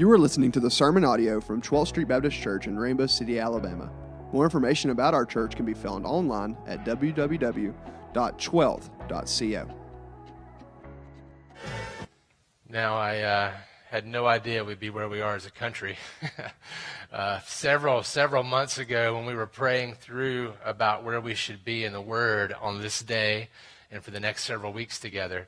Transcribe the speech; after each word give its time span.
You 0.00 0.10
are 0.12 0.18
listening 0.18 0.50
to 0.52 0.60
the 0.60 0.70
sermon 0.70 1.04
audio 1.04 1.42
from 1.42 1.60
12th 1.60 1.88
Street 1.88 2.08
Baptist 2.08 2.40
Church 2.40 2.66
in 2.66 2.78
Rainbow 2.78 3.04
City, 3.04 3.38
Alabama. 3.38 3.92
More 4.32 4.44
information 4.44 4.88
about 4.88 5.12
our 5.12 5.26
church 5.26 5.56
can 5.56 5.66
be 5.66 5.74
found 5.74 6.06
online 6.06 6.56
at 6.66 6.86
www.12th.co. 6.86 7.74
Now, 12.70 12.96
I 12.96 13.18
uh, 13.18 13.52
had 13.90 14.06
no 14.06 14.24
idea 14.24 14.64
we'd 14.64 14.80
be 14.80 14.88
where 14.88 15.10
we 15.10 15.20
are 15.20 15.34
as 15.34 15.44
a 15.44 15.50
country. 15.50 15.98
uh, 17.12 17.40
several, 17.40 18.02
several 18.02 18.42
months 18.42 18.78
ago, 18.78 19.14
when 19.14 19.26
we 19.26 19.34
were 19.34 19.46
praying 19.46 19.96
through 19.96 20.54
about 20.64 21.04
where 21.04 21.20
we 21.20 21.34
should 21.34 21.62
be 21.62 21.84
in 21.84 21.92
the 21.92 22.00
Word 22.00 22.54
on 22.62 22.80
this 22.80 23.02
day 23.02 23.50
and 23.90 24.02
for 24.02 24.12
the 24.12 24.20
next 24.20 24.44
several 24.44 24.72
weeks 24.72 24.98
together, 24.98 25.46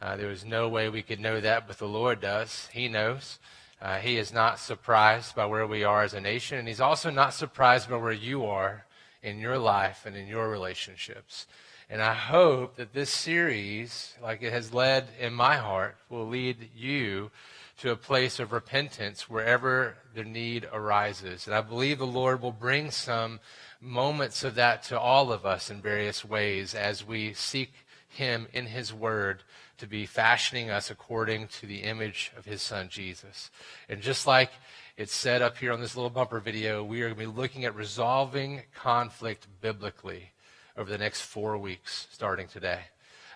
uh, 0.00 0.16
there 0.16 0.26
was 0.26 0.44
no 0.44 0.68
way 0.68 0.88
we 0.88 1.02
could 1.02 1.20
know 1.20 1.40
that, 1.40 1.68
but 1.68 1.78
the 1.78 1.86
Lord 1.86 2.20
does. 2.20 2.68
He 2.72 2.88
knows. 2.88 3.38
Uh, 3.82 3.98
he 3.98 4.16
is 4.16 4.32
not 4.32 4.60
surprised 4.60 5.34
by 5.34 5.44
where 5.44 5.66
we 5.66 5.82
are 5.82 6.04
as 6.04 6.14
a 6.14 6.20
nation, 6.20 6.56
and 6.56 6.68
he's 6.68 6.80
also 6.80 7.10
not 7.10 7.34
surprised 7.34 7.90
by 7.90 7.96
where 7.96 8.12
you 8.12 8.46
are 8.46 8.86
in 9.24 9.40
your 9.40 9.58
life 9.58 10.06
and 10.06 10.16
in 10.16 10.28
your 10.28 10.48
relationships. 10.48 11.48
And 11.90 12.00
I 12.00 12.14
hope 12.14 12.76
that 12.76 12.92
this 12.92 13.10
series, 13.10 14.14
like 14.22 14.40
it 14.40 14.52
has 14.52 14.72
led 14.72 15.08
in 15.18 15.34
my 15.34 15.56
heart, 15.56 15.96
will 16.08 16.28
lead 16.28 16.70
you 16.76 17.32
to 17.78 17.90
a 17.90 17.96
place 17.96 18.38
of 18.38 18.52
repentance 18.52 19.28
wherever 19.28 19.96
the 20.14 20.22
need 20.22 20.68
arises. 20.72 21.48
And 21.48 21.56
I 21.56 21.60
believe 21.60 21.98
the 21.98 22.06
Lord 22.06 22.40
will 22.40 22.52
bring 22.52 22.92
some 22.92 23.40
moments 23.80 24.44
of 24.44 24.54
that 24.54 24.84
to 24.84 25.00
all 25.00 25.32
of 25.32 25.44
us 25.44 25.70
in 25.70 25.82
various 25.82 26.24
ways 26.24 26.76
as 26.76 27.04
we 27.04 27.34
seek 27.34 27.72
Him 28.08 28.46
in 28.52 28.66
His 28.66 28.94
Word 28.94 29.42
to 29.82 29.88
be 29.88 30.06
fashioning 30.06 30.70
us 30.70 30.92
according 30.92 31.48
to 31.48 31.66
the 31.66 31.78
image 31.78 32.30
of 32.38 32.44
his 32.44 32.62
son 32.62 32.88
Jesus. 32.88 33.50
And 33.88 34.00
just 34.00 34.28
like 34.28 34.52
it's 34.96 35.12
said 35.12 35.42
up 35.42 35.58
here 35.58 35.72
on 35.72 35.80
this 35.80 35.96
little 35.96 36.08
bumper 36.08 36.38
video, 36.38 36.84
we 36.84 37.02
are 37.02 37.06
going 37.06 37.18
to 37.18 37.32
be 37.32 37.40
looking 37.40 37.64
at 37.64 37.74
resolving 37.74 38.62
conflict 38.76 39.48
biblically 39.60 40.30
over 40.76 40.88
the 40.88 40.98
next 40.98 41.22
four 41.22 41.58
weeks, 41.58 42.06
starting 42.12 42.46
today. 42.46 42.78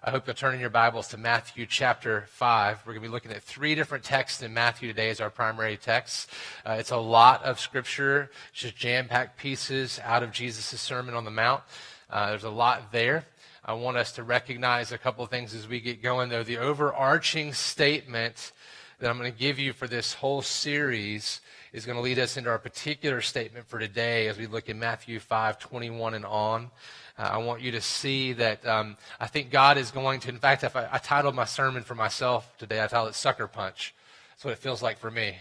I 0.05 0.12
hope 0.12 0.28
you'll 0.28 0.36
turn 0.36 0.55
in 0.55 0.61
your 0.61 0.70
Bibles 0.70 1.08
to 1.08 1.16
Matthew 1.16 1.66
chapter 1.66 2.27
5. 2.28 2.83
We're 2.86 2.92
going 2.92 3.03
to 3.03 3.08
be 3.08 3.12
looking 3.12 3.33
at 3.33 3.42
three 3.42 3.75
different 3.75 4.05
texts 4.05 4.41
in 4.41 4.55
Matthew 4.55 4.86
today 4.86 5.10
as 5.10 5.20
our 5.20 5.31
primary 5.31 5.77
text. 5.77 6.31
Uh, 6.64 6.77
it's 6.78 6.92
a 6.92 6.97
lot 6.97 7.42
of 7.42 7.58
scripture, 7.58 8.31
just 8.53 8.77
jam 8.77 9.08
packed 9.08 9.36
pieces 9.36 9.98
out 10.05 10.22
of 10.22 10.31
Jesus' 10.31 10.81
Sermon 10.81 11.14
on 11.14 11.25
the 11.25 11.31
Mount. 11.33 11.64
Uh, 12.08 12.31
there's 12.31 12.44
a 12.44 12.50
lot 12.50 12.92
there. 12.92 13.25
I 13.69 13.72
want 13.72 13.97
us 13.97 14.12
to 14.12 14.22
recognize 14.22 14.92
a 14.92 14.98
couple 14.98 15.25
of 15.25 15.31
things 15.31 15.53
as 15.53 15.67
we 15.67 15.81
get 15.81 16.00
going, 16.00 16.28
though. 16.28 16.45
The 16.45 16.59
overarching 16.59 17.53
statement 17.53 18.53
that 19.00 19.11
I'm 19.11 19.19
going 19.19 19.33
to 19.33 19.36
give 19.36 19.59
you 19.59 19.72
for 19.72 19.89
this 19.89 20.14
whole 20.14 20.41
series 20.41 21.41
is 21.72 21.84
going 21.84 21.97
to 21.97 22.03
lead 22.03 22.20
us 22.20 22.37
into 22.37 22.48
our 22.48 22.61
particular 22.61 23.20
statement 23.20 23.67
for 23.67 23.81
today 23.81 24.28
as 24.28 24.39
we 24.39 24.47
look 24.47 24.69
in 24.69 24.78
Matthew 24.78 25.19
5 25.19 25.59
21 25.59 26.14
and 26.14 26.25
on. 26.25 26.70
Uh, 27.19 27.22
I 27.22 27.39
want 27.39 27.61
you 27.61 27.72
to 27.72 27.81
see 27.81 28.34
that 28.34 28.64
um, 28.64 28.97
I 29.19 29.27
think 29.27 29.50
God 29.50 29.78
is 29.78 29.91
going 29.91 30.20
to, 30.20 30.28
in 30.28 30.39
fact, 30.39 30.62
if 30.62 30.77
I, 30.77 30.89
I 30.92 30.98
titled 30.98 31.34
my 31.34 31.44
sermon 31.44 31.83
for 31.83 31.97
myself 31.97 32.56
today, 32.59 32.81
I 32.81 32.87
titled 32.87 33.09
it 33.09 33.14
Sucker 33.17 33.48
Punch. 33.48 33.97
That's 34.31 34.44
what 34.44 34.53
it 34.53 34.59
feels 34.59 34.81
like 34.81 34.98
for 34.98 35.11
me. 35.11 35.34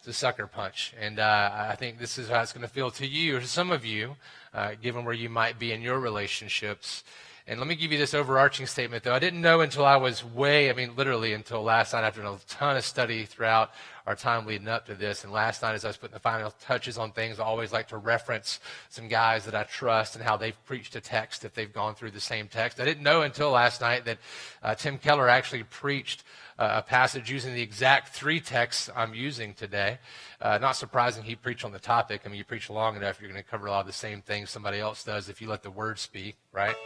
It's 0.00 0.08
a 0.08 0.12
sucker 0.12 0.46
punch. 0.46 0.92
And 1.00 1.18
uh, 1.18 1.50
I 1.54 1.76
think 1.76 1.98
this 1.98 2.18
is 2.18 2.28
how 2.28 2.42
it's 2.42 2.52
going 2.52 2.66
to 2.66 2.72
feel 2.72 2.90
to 2.92 3.06
you, 3.06 3.36
or 3.36 3.40
to 3.40 3.46
some 3.46 3.70
of 3.70 3.86
you, 3.86 4.16
uh, 4.52 4.72
given 4.80 5.04
where 5.04 5.14
you 5.14 5.28
might 5.28 5.58
be 5.58 5.72
in 5.72 5.82
your 5.82 5.98
relationships. 5.98 7.04
And 7.50 7.58
let 7.58 7.66
me 7.66 7.74
give 7.74 7.90
you 7.90 7.98
this 7.98 8.14
overarching 8.14 8.66
statement, 8.66 9.02
though. 9.02 9.12
I 9.12 9.18
didn't 9.18 9.40
know 9.40 9.60
until 9.60 9.84
I 9.84 9.96
was 9.96 10.24
way, 10.24 10.70
I 10.70 10.72
mean, 10.72 10.94
literally 10.94 11.32
until 11.32 11.64
last 11.64 11.92
night 11.92 12.04
after 12.04 12.22
a 12.22 12.38
ton 12.46 12.76
of 12.76 12.84
study 12.84 13.24
throughout 13.24 13.72
our 14.06 14.14
time 14.14 14.46
leading 14.46 14.68
up 14.68 14.86
to 14.86 14.94
this. 14.94 15.24
And 15.24 15.32
last 15.32 15.60
night, 15.60 15.74
as 15.74 15.84
I 15.84 15.88
was 15.88 15.96
putting 15.96 16.14
the 16.14 16.20
final 16.20 16.52
touches 16.60 16.96
on 16.96 17.10
things, 17.10 17.40
I 17.40 17.44
always 17.44 17.72
like 17.72 17.88
to 17.88 17.96
reference 17.96 18.60
some 18.88 19.08
guys 19.08 19.46
that 19.46 19.56
I 19.56 19.64
trust 19.64 20.14
and 20.14 20.22
how 20.22 20.36
they've 20.36 20.64
preached 20.64 20.94
a 20.94 21.00
text 21.00 21.44
if 21.44 21.52
they've 21.52 21.72
gone 21.72 21.96
through 21.96 22.12
the 22.12 22.20
same 22.20 22.46
text. 22.46 22.78
I 22.78 22.84
didn't 22.84 23.02
know 23.02 23.22
until 23.22 23.50
last 23.50 23.80
night 23.80 24.04
that 24.04 24.18
uh, 24.62 24.76
Tim 24.76 24.96
Keller 24.96 25.28
actually 25.28 25.64
preached 25.64 26.22
uh, 26.56 26.74
a 26.74 26.82
passage 26.82 27.32
using 27.32 27.52
the 27.52 27.62
exact 27.62 28.14
three 28.14 28.38
texts 28.38 28.88
I'm 28.94 29.12
using 29.12 29.54
today. 29.54 29.98
Uh, 30.40 30.58
not 30.58 30.76
surprising 30.76 31.24
he 31.24 31.34
preached 31.34 31.64
on 31.64 31.72
the 31.72 31.80
topic. 31.80 32.20
I 32.24 32.28
mean, 32.28 32.38
you 32.38 32.44
preach 32.44 32.70
long 32.70 32.94
enough, 32.94 33.20
you're 33.20 33.28
going 33.28 33.42
to 33.42 33.50
cover 33.50 33.66
a 33.66 33.72
lot 33.72 33.80
of 33.80 33.86
the 33.88 33.92
same 33.92 34.22
things 34.22 34.50
somebody 34.50 34.78
else 34.78 35.02
does 35.02 35.28
if 35.28 35.42
you 35.42 35.48
let 35.48 35.64
the 35.64 35.70
word 35.72 35.98
speak, 35.98 36.36
right? 36.52 36.76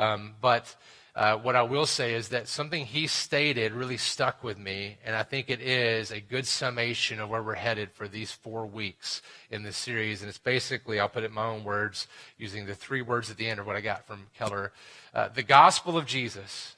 Um, 0.00 0.32
but 0.40 0.74
uh, 1.14 1.36
what 1.36 1.54
I 1.54 1.62
will 1.62 1.84
say 1.84 2.14
is 2.14 2.30
that 2.30 2.48
something 2.48 2.86
he 2.86 3.06
stated 3.06 3.72
really 3.72 3.98
stuck 3.98 4.42
with 4.42 4.58
me, 4.58 4.96
and 5.04 5.14
I 5.14 5.24
think 5.24 5.50
it 5.50 5.60
is 5.60 6.10
a 6.10 6.20
good 6.20 6.46
summation 6.46 7.20
of 7.20 7.28
where 7.28 7.42
we're 7.42 7.54
headed 7.54 7.90
for 7.92 8.08
these 8.08 8.32
four 8.32 8.64
weeks 8.64 9.20
in 9.50 9.62
this 9.62 9.76
series. 9.76 10.22
And 10.22 10.30
it's 10.30 10.38
basically, 10.38 10.98
I'll 10.98 11.10
put 11.10 11.22
it 11.22 11.26
in 11.26 11.34
my 11.34 11.44
own 11.44 11.64
words, 11.64 12.08
using 12.38 12.64
the 12.64 12.74
three 12.74 13.02
words 13.02 13.30
at 13.30 13.36
the 13.36 13.46
end 13.46 13.60
of 13.60 13.66
what 13.66 13.76
I 13.76 13.82
got 13.82 14.06
from 14.06 14.28
Keller. 14.38 14.72
Uh, 15.12 15.28
the 15.28 15.42
gospel 15.42 15.98
of 15.98 16.06
Jesus, 16.06 16.76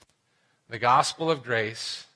the 0.69 0.81
gospel 0.81 1.31
of 1.31 1.45
grace, 1.45 2.07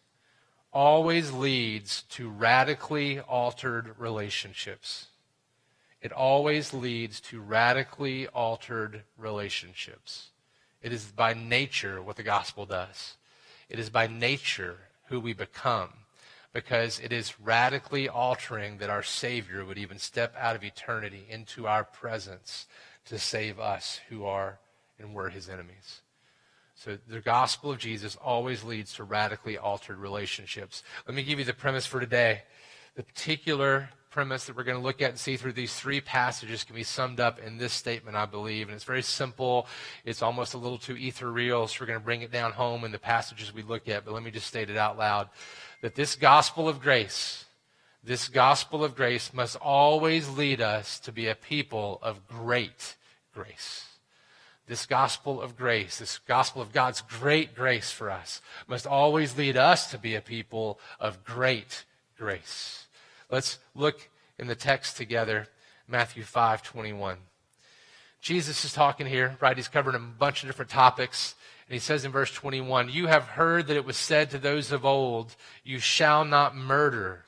always 0.73 1.31
leads 1.31 2.03
to 2.11 2.29
radically 2.29 3.21
altered 3.21 3.95
relationships. 3.97 5.07
It 6.03 6.11
always 6.11 6.75
leads 6.75 7.21
to 7.21 7.41
radically 7.41 8.27
altered 8.27 9.05
relationships. 9.17 10.31
It 10.83 10.93
is 10.93 11.05
by 11.05 11.35
nature 11.35 12.03
what 12.03 12.17
the 12.17 12.23
gospel 12.23 12.67
does. 12.67 13.15
It 13.69 13.79
is 13.79 13.91
by 13.91 14.07
nature 14.07 14.77
who 15.09 15.21
we 15.21 15.33
become 15.33 15.91
because 16.53 16.99
it 17.01 17.13
is 17.13 17.39
radically 17.41 18.09
altering 18.09 18.79
that 18.79 18.89
our 18.89 19.03
Savior 19.03 19.65
would 19.65 19.79
even 19.79 19.99
step 19.99 20.35
out 20.39 20.57
of 20.57 20.65
eternity 20.65 21.27
into 21.29 21.67
our 21.67 21.85
presence 21.85 22.67
to 23.07 23.19
save 23.19 23.61
us 23.61 24.01
who 24.09 24.25
are 24.25 24.59
and 24.99 25.15
were 25.15 25.29
his 25.29 25.49
enemies. 25.49 26.01
So 26.75 26.99
the 27.09 27.21
gospel 27.21 27.73
of 27.73 27.79
Jesus 27.79 28.17
always 28.17 28.65
leads 28.65 28.95
to 28.95 29.05
radically 29.05 29.59
altered 29.59 29.99
relationships. 29.99 30.83
Let 31.07 31.15
me 31.15 31.23
give 31.23 31.39
you 31.39 31.45
the 31.45 31.53
premise 31.53 31.87
for 31.87 32.01
today. 32.01 32.43
The 32.95 33.03
particular 33.03 33.91
premise 34.17 34.47
that 34.47 34.57
we're 34.57 34.65
going 34.65 34.79
to 34.79 34.83
look 34.83 35.03
at 35.03 35.11
and 35.11 35.19
see 35.19 35.37
through 35.37 35.53
these 35.53 35.75
three 35.75 36.01
passages 36.01 36.65
can 36.65 36.75
be 36.75 36.83
summed 36.83 37.21
up 37.21 37.39
in 37.39 37.59
this 37.59 37.75
statement, 37.75 38.17
I 38.17 38.25
believe. 38.25 38.67
And 38.67 38.75
it's 38.75 38.83
very 38.83 39.03
simple. 39.03 39.67
It's 40.07 40.23
almost 40.23 40.55
a 40.55 40.57
little 40.57 40.79
too 40.79 40.97
ethereal, 40.97 41.67
so 41.69 41.77
we're 41.79 41.89
going 41.89 41.99
to 41.99 42.05
bring 42.05 42.23
it 42.23 42.33
down 42.33 42.53
home 42.53 42.85
in 42.85 42.93
the 42.93 42.99
passages 42.99 43.53
we 43.53 43.61
look 43.61 43.91
at. 43.91 44.07
But 44.07 44.15
let 44.15 44.23
me 44.23 44.31
just 44.31 44.47
state 44.47 44.71
it 44.71 44.79
out 44.79 44.97
loud 44.97 45.29
that 45.83 45.97
this 45.97 46.17
gospel 46.17 46.67
of 46.67 46.81
grace, 46.81 47.45
this 48.03 48.29
gospel 48.29 48.83
of 48.83 48.97
grace 48.97 49.35
must 49.35 49.57
always 49.57 50.31
lead 50.31 50.63
us 50.63 50.99
to 51.01 51.13
be 51.13 51.29
a 51.29 51.35
people 51.35 51.99
of 52.01 52.27
great 52.27 52.97
grace. 53.35 53.85
This 54.67 54.87
gospel 54.87 55.43
of 55.43 55.59
grace, 55.59 55.99
this 55.99 56.21
gospel 56.21 56.63
of 56.63 56.73
God's 56.73 57.03
great 57.03 57.55
grace 57.55 57.91
for 57.91 58.11
us, 58.11 58.41
must 58.67 58.87
always 58.87 59.37
lead 59.37 59.59
us 59.59 59.91
to 59.91 59.99
be 59.99 60.15
a 60.15 60.23
people 60.23 60.81
of 60.99 61.23
great 61.23 61.85
grace. 62.17 62.86
Let's 63.31 63.59
look 63.75 64.09
in 64.39 64.47
the 64.47 64.55
text 64.55 64.97
together, 64.97 65.49
Matthew 65.89 66.23
5 66.23 66.63
21. 66.63 67.19
Jesus 68.21 68.65
is 68.65 68.73
talking 68.73 69.07
here, 69.07 69.37
right? 69.41 69.57
He's 69.57 69.69
covering 69.69 69.97
a 69.97 70.01
bunch 70.01 70.43
of 70.43 70.49
different 70.49 70.71
topics. 70.71 71.35
And 71.69 71.75
he 71.75 71.81
says 71.81 72.05
in 72.05 72.13
verse 72.13 72.33
21, 72.33 72.89
You 72.91 73.09
have 73.09 73.25
heard 73.25 73.67
that 73.67 73.77
it 73.77 73.85
was 73.85 73.97
said 73.97 74.31
to 74.31 74.39
those 74.39 74.71
of 74.73 74.85
old, 74.85 75.35
You 75.65 75.79
shall 75.79 76.25
not 76.25 76.57
murder, 76.57 77.25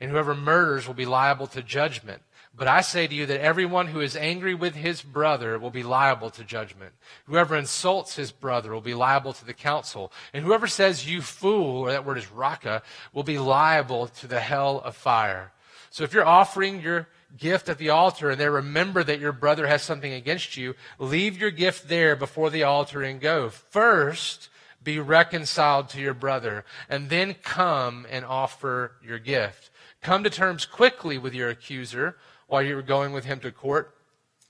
and 0.00 0.10
whoever 0.10 0.34
murders 0.34 0.86
will 0.86 0.94
be 0.94 1.06
liable 1.06 1.46
to 1.48 1.62
judgment. 1.62 2.22
But 2.54 2.68
I 2.68 2.82
say 2.82 3.06
to 3.06 3.14
you 3.14 3.24
that 3.26 3.40
everyone 3.40 3.86
who 3.86 4.00
is 4.00 4.14
angry 4.14 4.54
with 4.54 4.74
his 4.74 5.00
brother 5.00 5.58
will 5.58 5.70
be 5.70 5.82
liable 5.82 6.28
to 6.30 6.44
judgment. 6.44 6.92
Whoever 7.24 7.56
insults 7.56 8.16
his 8.16 8.30
brother 8.30 8.72
will 8.72 8.82
be 8.82 8.94
liable 8.94 9.32
to 9.32 9.44
the 9.44 9.54
council. 9.54 10.12
And 10.34 10.44
whoever 10.44 10.66
says, 10.66 11.08
you 11.08 11.22
fool, 11.22 11.80
or 11.80 11.90
that 11.90 12.04
word 12.04 12.18
is 12.18 12.30
raka, 12.30 12.82
will 13.14 13.22
be 13.22 13.38
liable 13.38 14.08
to 14.08 14.26
the 14.26 14.40
hell 14.40 14.80
of 14.84 14.94
fire. 14.94 15.52
So 15.88 16.04
if 16.04 16.12
you're 16.12 16.26
offering 16.26 16.82
your 16.82 17.08
gift 17.38 17.70
at 17.70 17.78
the 17.78 17.88
altar 17.88 18.30
and 18.30 18.38
there 18.40 18.50
remember 18.50 19.02
that 19.02 19.20
your 19.20 19.32
brother 19.32 19.66
has 19.66 19.82
something 19.82 20.12
against 20.12 20.56
you, 20.56 20.74
leave 20.98 21.38
your 21.38 21.50
gift 21.50 21.88
there 21.88 22.14
before 22.14 22.50
the 22.50 22.64
altar 22.64 23.02
and 23.02 23.18
go. 23.18 23.48
First, 23.48 24.50
be 24.84 24.98
reconciled 24.98 25.88
to 25.90 26.00
your 26.00 26.14
brother, 26.14 26.64
and 26.88 27.08
then 27.08 27.34
come 27.42 28.06
and 28.10 28.24
offer 28.24 28.92
your 29.02 29.18
gift. 29.18 29.70
Come 30.02 30.24
to 30.24 30.30
terms 30.30 30.66
quickly 30.66 31.16
with 31.16 31.34
your 31.34 31.48
accuser 31.48 32.16
while 32.52 32.62
you 32.62 32.76
were 32.76 32.82
going 32.82 33.14
with 33.14 33.24
him 33.24 33.40
to 33.40 33.50
court, 33.50 33.94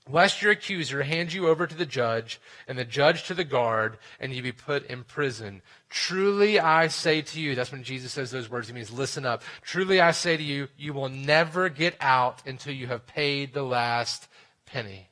lest 0.09 0.41
your 0.41 0.51
accuser 0.51 1.03
hand 1.03 1.31
you 1.31 1.47
over 1.47 1.65
to 1.65 1.73
the 1.73 1.85
judge, 1.85 2.37
and 2.67 2.77
the 2.77 2.83
judge 2.83 3.23
to 3.23 3.33
the 3.33 3.45
guard, 3.45 3.97
and 4.19 4.33
you 4.33 4.43
be 4.43 4.51
put 4.51 4.85
in 4.87 5.05
prison. 5.05 5.61
Truly 5.89 6.59
I 6.59 6.89
say 6.89 7.21
to 7.21 7.39
you, 7.39 7.55
that's 7.55 7.71
when 7.71 7.85
Jesus 7.85 8.11
says 8.11 8.29
those 8.29 8.49
words, 8.49 8.67
he 8.67 8.73
means 8.73 8.91
listen 8.91 9.25
up. 9.25 9.41
Truly 9.61 10.01
I 10.01 10.11
say 10.11 10.35
to 10.35 10.43
you, 10.43 10.67
you 10.77 10.91
will 10.91 11.07
never 11.07 11.69
get 11.69 11.95
out 12.01 12.45
until 12.45 12.73
you 12.73 12.87
have 12.87 13.07
paid 13.07 13.53
the 13.53 13.63
last 13.63 14.27
penny. 14.65 15.07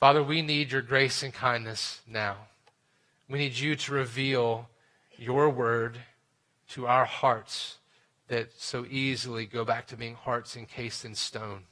Father, 0.00 0.24
we 0.24 0.42
need 0.42 0.72
your 0.72 0.82
grace 0.82 1.22
and 1.22 1.32
kindness 1.32 2.00
now. 2.04 2.36
We 3.28 3.38
need 3.38 3.56
you 3.56 3.76
to 3.76 3.92
reveal 3.92 4.68
your 5.16 5.48
word 5.48 5.98
to 6.70 6.88
our 6.88 7.04
hearts 7.04 7.76
that 8.30 8.52
so 8.56 8.86
easily 8.88 9.44
go 9.44 9.64
back 9.64 9.88
to 9.88 9.96
being 9.96 10.14
hearts 10.14 10.56
encased 10.56 11.04
in 11.04 11.16
stone. 11.16 11.64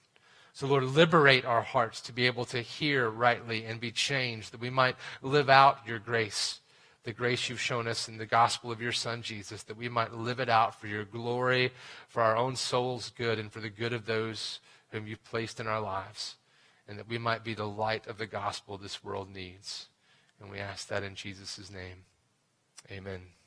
So, 0.53 0.67
Lord, 0.67 0.83
liberate 0.83 1.45
our 1.45 1.63
hearts 1.63 2.01
to 2.03 2.13
be 2.13 2.27
able 2.27 2.45
to 2.47 2.61
hear 2.61 3.09
rightly 3.09 3.65
and 3.65 3.81
be 3.81 3.93
changed, 3.93 4.53
that 4.53 4.61
we 4.61 4.69
might 4.69 4.97
live 5.23 5.49
out 5.49 5.87
your 5.87 6.01
grace, 6.01 6.59
the 7.05 7.13
grace 7.13 7.49
you've 7.49 7.61
shown 7.61 7.87
us 7.87 8.09
in 8.09 8.19
the 8.19 8.27
gospel 8.27 8.73
of 8.73 8.83
your 8.83 8.91
Son, 8.91 9.23
Jesus, 9.23 9.63
that 9.63 9.77
we 9.77 9.89
might 9.89 10.13
live 10.13 10.41
it 10.41 10.49
out 10.49 10.75
for 10.81 10.89
your 10.89 11.05
glory, 11.05 11.71
for 12.09 12.23
our 12.23 12.37
own 12.37 12.57
soul's 12.57 13.11
good, 13.11 13.39
and 13.39 13.53
for 13.53 13.61
the 13.61 13.71
good 13.71 13.93
of 13.93 14.07
those 14.07 14.59
whom 14.91 15.07
you've 15.07 15.23
placed 15.23 15.61
in 15.61 15.69
our 15.69 15.81
lives, 15.81 16.35
and 16.89 16.99
that 16.99 17.09
we 17.09 17.19
might 17.19 17.45
be 17.45 17.55
the 17.55 17.69
light 17.69 18.09
of 18.09 18.19
the 18.19 18.27
gospel 18.27 18.77
this 18.77 19.05
world 19.05 19.33
needs. 19.33 19.87
And 20.41 20.51
we 20.51 20.59
ask 20.59 20.89
that 20.89 21.05
in 21.05 21.15
Jesus' 21.15 21.71
name. 21.71 22.05
Amen. 22.91 23.38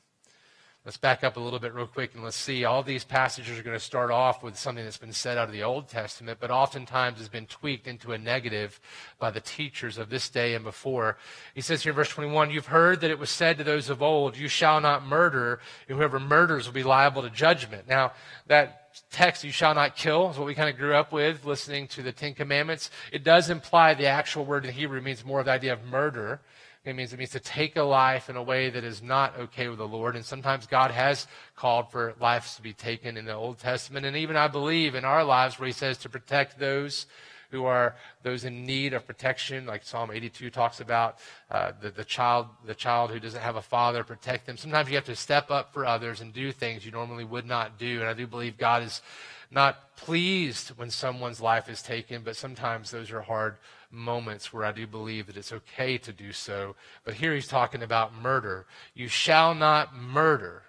Let's 0.84 0.96
back 0.96 1.22
up 1.22 1.36
a 1.36 1.40
little 1.40 1.60
bit 1.60 1.74
real 1.74 1.86
quick 1.86 2.12
and 2.12 2.24
let's 2.24 2.36
see. 2.36 2.64
All 2.64 2.82
these 2.82 3.04
passages 3.04 3.56
are 3.56 3.62
going 3.62 3.78
to 3.78 3.84
start 3.84 4.10
off 4.10 4.42
with 4.42 4.58
something 4.58 4.82
that's 4.82 4.98
been 4.98 5.12
said 5.12 5.38
out 5.38 5.46
of 5.46 5.52
the 5.52 5.62
Old 5.62 5.86
Testament, 5.86 6.38
but 6.40 6.50
oftentimes 6.50 7.18
has 7.18 7.28
been 7.28 7.46
tweaked 7.46 7.86
into 7.86 8.10
a 8.12 8.18
negative 8.18 8.80
by 9.20 9.30
the 9.30 9.40
teachers 9.40 9.96
of 9.96 10.10
this 10.10 10.28
day 10.28 10.54
and 10.56 10.64
before. 10.64 11.18
He 11.54 11.60
says 11.60 11.84
here 11.84 11.92
verse 11.92 12.08
21, 12.08 12.50
You've 12.50 12.66
heard 12.66 13.00
that 13.00 13.12
it 13.12 13.20
was 13.20 13.30
said 13.30 13.58
to 13.58 13.64
those 13.64 13.90
of 13.90 14.02
old, 14.02 14.36
You 14.36 14.48
shall 14.48 14.80
not 14.80 15.06
murder, 15.06 15.60
and 15.88 15.98
whoever 15.98 16.18
murders 16.18 16.66
will 16.66 16.74
be 16.74 16.82
liable 16.82 17.22
to 17.22 17.30
judgment. 17.30 17.86
Now, 17.86 18.10
that 18.48 18.81
text, 19.10 19.44
you 19.44 19.50
shall 19.50 19.74
not 19.74 19.96
kill, 19.96 20.30
is 20.30 20.38
what 20.38 20.46
we 20.46 20.54
kind 20.54 20.68
of 20.68 20.76
grew 20.76 20.94
up 20.94 21.12
with 21.12 21.44
listening 21.44 21.88
to 21.88 22.02
the 22.02 22.12
Ten 22.12 22.34
Commandments. 22.34 22.90
It 23.12 23.24
does 23.24 23.50
imply 23.50 23.94
the 23.94 24.06
actual 24.06 24.44
word 24.44 24.64
in 24.64 24.72
Hebrew 24.72 25.00
means 25.00 25.24
more 25.24 25.40
of 25.40 25.46
the 25.46 25.52
idea 25.52 25.72
of 25.72 25.84
murder. 25.84 26.40
It 26.84 26.96
means 26.96 27.12
it 27.12 27.18
means 27.18 27.30
to 27.30 27.40
take 27.40 27.76
a 27.76 27.82
life 27.82 28.28
in 28.28 28.36
a 28.36 28.42
way 28.42 28.68
that 28.68 28.82
is 28.82 29.02
not 29.02 29.38
okay 29.38 29.68
with 29.68 29.78
the 29.78 29.86
Lord. 29.86 30.16
And 30.16 30.24
sometimes 30.24 30.66
God 30.66 30.90
has 30.90 31.28
called 31.54 31.92
for 31.92 32.14
lives 32.20 32.56
to 32.56 32.62
be 32.62 32.72
taken 32.72 33.16
in 33.16 33.24
the 33.24 33.34
Old 33.34 33.58
Testament. 33.58 34.04
And 34.04 34.16
even 34.16 34.34
I 34.34 34.48
believe 34.48 34.96
in 34.96 35.04
our 35.04 35.22
lives 35.22 35.58
where 35.60 35.68
he 35.68 35.72
says 35.72 35.98
to 35.98 36.08
protect 36.08 36.58
those 36.58 37.06
who 37.52 37.66
are 37.66 37.94
those 38.22 38.44
in 38.44 38.64
need 38.64 38.94
of 38.94 39.06
protection, 39.06 39.66
like 39.66 39.84
Psalm 39.84 40.10
82 40.10 40.50
talks 40.50 40.80
about 40.80 41.18
uh, 41.50 41.72
the, 41.80 41.90
the 41.90 42.04
child, 42.04 42.46
the 42.64 42.74
child 42.74 43.10
who 43.10 43.20
doesn't 43.20 43.40
have 43.40 43.56
a 43.56 43.62
father, 43.62 44.02
protect 44.02 44.46
them. 44.46 44.56
Sometimes 44.56 44.88
you 44.88 44.96
have 44.96 45.04
to 45.04 45.14
step 45.14 45.50
up 45.50 45.72
for 45.72 45.86
others 45.86 46.20
and 46.20 46.32
do 46.32 46.50
things 46.50 46.84
you 46.84 46.90
normally 46.90 47.24
would 47.24 47.46
not 47.46 47.78
do. 47.78 48.00
And 48.00 48.08
I 48.08 48.14
do 48.14 48.26
believe 48.26 48.56
God 48.56 48.82
is 48.82 49.02
not 49.50 49.94
pleased 49.96 50.70
when 50.70 50.90
someone's 50.90 51.40
life 51.40 51.68
is 51.68 51.82
taken, 51.82 52.22
but 52.22 52.36
sometimes 52.36 52.90
those 52.90 53.10
are 53.12 53.20
hard 53.20 53.56
moments 53.90 54.52
where 54.52 54.64
I 54.64 54.72
do 54.72 54.86
believe 54.86 55.26
that 55.26 55.36
it's 55.36 55.52
okay 55.52 55.98
to 55.98 56.12
do 56.12 56.32
so. 56.32 56.74
But 57.04 57.14
here 57.14 57.34
he's 57.34 57.46
talking 57.46 57.82
about 57.82 58.14
murder. 58.14 58.64
You 58.94 59.08
shall 59.08 59.54
not 59.54 59.94
murder. 59.94 60.62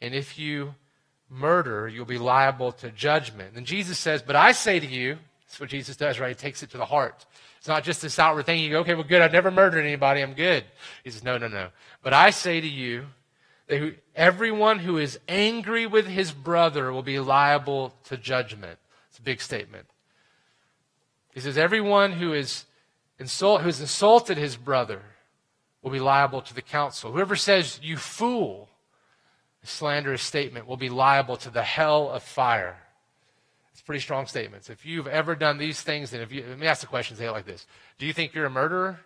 And 0.00 0.14
if 0.14 0.36
you 0.36 0.74
murder, 1.30 1.88
you'll 1.88 2.04
be 2.04 2.18
liable 2.18 2.72
to 2.72 2.90
judgment. 2.90 3.56
And 3.56 3.64
Jesus 3.64 3.98
says, 3.98 4.20
But 4.20 4.36
I 4.36 4.52
say 4.52 4.80
to 4.80 4.86
you, 4.86 5.18
that's 5.52 5.60
what 5.60 5.68
Jesus 5.68 5.96
does, 5.96 6.18
right? 6.18 6.30
He 6.30 6.34
takes 6.34 6.62
it 6.62 6.70
to 6.70 6.78
the 6.78 6.86
heart. 6.86 7.26
It's 7.58 7.68
not 7.68 7.84
just 7.84 8.00
this 8.00 8.18
outward 8.18 8.46
thing. 8.46 8.58
You 8.60 8.70
go, 8.70 8.78
okay, 8.78 8.94
well, 8.94 9.04
good. 9.04 9.20
I've 9.20 9.34
never 9.34 9.50
murdered 9.50 9.84
anybody. 9.84 10.22
I'm 10.22 10.32
good. 10.32 10.64
He 11.04 11.10
says, 11.10 11.22
no, 11.22 11.36
no, 11.36 11.46
no. 11.46 11.68
But 12.02 12.14
I 12.14 12.30
say 12.30 12.62
to 12.62 12.66
you 12.66 13.04
that 13.66 13.96
everyone 14.16 14.78
who 14.78 14.96
is 14.96 15.20
angry 15.28 15.84
with 15.84 16.06
his 16.06 16.32
brother 16.32 16.90
will 16.90 17.02
be 17.02 17.18
liable 17.18 17.92
to 18.04 18.16
judgment. 18.16 18.78
It's 19.10 19.18
a 19.18 19.22
big 19.22 19.42
statement. 19.42 19.88
He 21.34 21.40
says, 21.40 21.58
everyone 21.58 22.12
who 22.12 22.32
is 22.32 22.64
insult, 23.18 23.60
has 23.60 23.78
insulted 23.78 24.38
his 24.38 24.56
brother 24.56 25.02
will 25.82 25.90
be 25.90 26.00
liable 26.00 26.40
to 26.40 26.54
the 26.54 26.62
council. 26.62 27.12
Whoever 27.12 27.36
says, 27.36 27.78
you 27.82 27.98
fool, 27.98 28.70
a 29.62 29.66
slanderous 29.66 30.22
statement, 30.22 30.66
will 30.66 30.78
be 30.78 30.88
liable 30.88 31.36
to 31.36 31.50
the 31.50 31.62
hell 31.62 32.08
of 32.10 32.22
fire. 32.22 32.78
It's 33.72 33.80
pretty 33.80 34.00
strong 34.00 34.26
statements. 34.26 34.68
If 34.68 34.84
you've 34.84 35.06
ever 35.06 35.34
done 35.34 35.58
these 35.58 35.80
things, 35.80 36.12
and 36.12 36.22
if 36.22 36.30
you, 36.30 36.44
let 36.46 36.58
me 36.58 36.66
ask 36.66 36.82
the 36.82 36.86
question, 36.86 37.16
say 37.16 37.26
it 37.26 37.30
like 37.30 37.46
this. 37.46 37.66
Do 37.98 38.06
you 38.06 38.12
think 38.12 38.34
you're 38.34 38.46
a 38.46 38.50
murderer? 38.50 39.00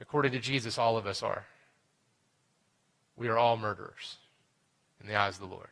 According 0.00 0.32
to 0.32 0.38
Jesus, 0.38 0.76
all 0.76 0.98
of 0.98 1.06
us 1.06 1.22
are. 1.22 1.46
We 3.16 3.28
are 3.28 3.38
all 3.38 3.56
murderers 3.56 4.16
in 5.00 5.08
the 5.08 5.16
eyes 5.16 5.34
of 5.34 5.48
the 5.48 5.54
Lord. 5.54 5.68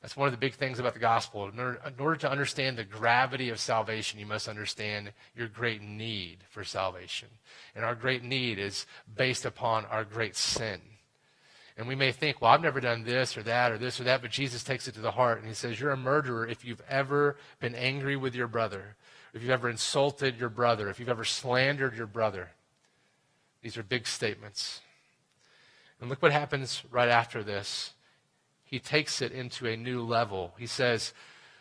That's 0.00 0.16
one 0.16 0.26
of 0.26 0.32
the 0.32 0.38
big 0.38 0.54
things 0.54 0.80
about 0.80 0.94
the 0.94 1.00
gospel. 1.00 1.48
In 1.48 1.58
order, 1.58 1.80
in 1.86 1.94
order, 1.98 2.16
to 2.16 2.30
understand 2.30 2.76
the 2.76 2.84
gravity 2.84 3.50
of 3.50 3.60
salvation, 3.60 4.18
you 4.18 4.26
must 4.26 4.48
understand 4.48 5.12
your 5.36 5.46
great 5.46 5.80
need 5.80 6.38
for 6.50 6.64
salvation. 6.64 7.28
And 7.76 7.84
our 7.84 7.94
great 7.94 8.24
need 8.24 8.58
is 8.58 8.84
based 9.16 9.44
upon 9.44 9.84
our 9.86 10.04
great 10.04 10.34
sin. 10.34 10.80
And 11.76 11.88
we 11.88 11.94
may 11.94 12.12
think, 12.12 12.40
well, 12.40 12.50
I've 12.50 12.60
never 12.60 12.80
done 12.80 13.04
this 13.04 13.36
or 13.36 13.42
that 13.44 13.72
or 13.72 13.78
this 13.78 13.98
or 13.98 14.04
that, 14.04 14.20
but 14.20 14.30
Jesus 14.30 14.62
takes 14.62 14.86
it 14.88 14.94
to 14.94 15.00
the 15.00 15.12
heart 15.12 15.38
and 15.38 15.48
he 15.48 15.54
says, 15.54 15.80
You're 15.80 15.92
a 15.92 15.96
murderer 15.96 16.46
if 16.46 16.64
you've 16.64 16.82
ever 16.88 17.36
been 17.60 17.74
angry 17.74 18.16
with 18.16 18.34
your 18.34 18.48
brother, 18.48 18.96
if 19.32 19.40
you've 19.40 19.50
ever 19.50 19.70
insulted 19.70 20.38
your 20.38 20.50
brother, 20.50 20.88
if 20.88 21.00
you've 21.00 21.08
ever 21.08 21.24
slandered 21.24 21.96
your 21.96 22.06
brother. 22.06 22.50
These 23.62 23.76
are 23.76 23.82
big 23.82 24.06
statements. 24.06 24.80
And 26.00 26.10
look 26.10 26.20
what 26.20 26.32
happens 26.32 26.82
right 26.90 27.08
after 27.08 27.42
this 27.42 27.92
he 28.72 28.78
takes 28.78 29.20
it 29.20 29.32
into 29.32 29.66
a 29.66 29.76
new 29.76 30.02
level. 30.02 30.54
He 30.58 30.66
says, 30.66 31.12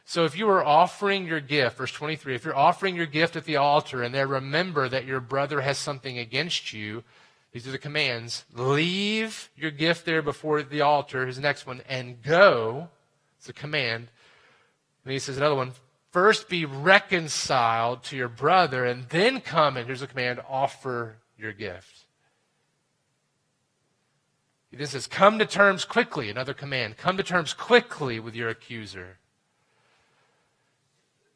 So 0.06 0.24
if 0.24 0.38
you 0.38 0.48
are 0.48 0.64
offering 0.64 1.26
your 1.26 1.42
gift, 1.42 1.76
verse 1.76 1.92
23, 1.92 2.36
if 2.36 2.46
you're 2.46 2.56
offering 2.56 2.96
your 2.96 3.06
gift 3.06 3.36
at 3.36 3.44
the 3.44 3.58
altar 3.58 4.02
and 4.02 4.16
there 4.16 4.28
remember 4.28 4.88
that 4.88 5.04
your 5.04 5.20
brother 5.20 5.60
has 5.60 5.78
something 5.78 6.18
against 6.18 6.72
you, 6.72 7.04
these 7.52 7.68
are 7.68 7.72
the 7.72 7.78
commands. 7.78 8.46
Leave 8.54 9.50
your 9.56 9.72
gift 9.72 10.06
there 10.06 10.22
before 10.22 10.64
the 10.64 10.82
altar, 10.82 11.26
his 11.26 11.40
next 11.40 11.68
one, 11.68 11.82
and 11.88 12.22
go. 12.22 12.90
It's 13.38 13.50
a 13.50 13.54
command. 13.54 14.08
And 15.04 15.12
he 15.12 15.20
says 15.20 15.38
another 15.38 15.56
one. 15.56 15.74
First 16.12 16.50
be 16.50 16.66
reconciled 16.66 18.04
to 18.04 18.18
your 18.18 18.28
brother, 18.28 18.86
and 18.86 19.08
then 19.10 19.42
come, 19.42 19.78
and 19.78 19.86
here's 19.86 20.02
a 20.02 20.08
command, 20.08 20.42
offer 20.50 21.18
your 21.38 21.54
gift. 21.54 22.06
He 24.70 24.78
then 24.78 24.88
says, 24.88 25.08
Come 25.08 25.40
to 25.40 25.46
terms 25.46 25.84
quickly, 25.84 26.30
another 26.30 26.54
command. 26.54 26.98
Come 26.98 27.18
to 27.18 27.24
terms 27.24 27.54
quickly 27.54 28.20
with 28.20 28.36
your 28.36 28.50
accuser. 28.50 29.18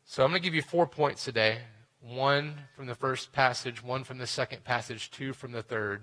So 0.05 0.23
I'm 0.23 0.29
going 0.29 0.41
to 0.41 0.45
give 0.45 0.55
you 0.55 0.61
four 0.61 0.87
points 0.87 1.25
today 1.25 1.59
one 2.07 2.53
from 2.75 2.85
the 2.85 2.95
first 2.95 3.31
passage, 3.31 3.83
one 3.83 4.03
from 4.03 4.17
the 4.17 4.27
second 4.27 4.63
passage, 4.63 5.09
two 5.09 5.33
from 5.33 5.51
the 5.51 5.63
third. 5.63 6.01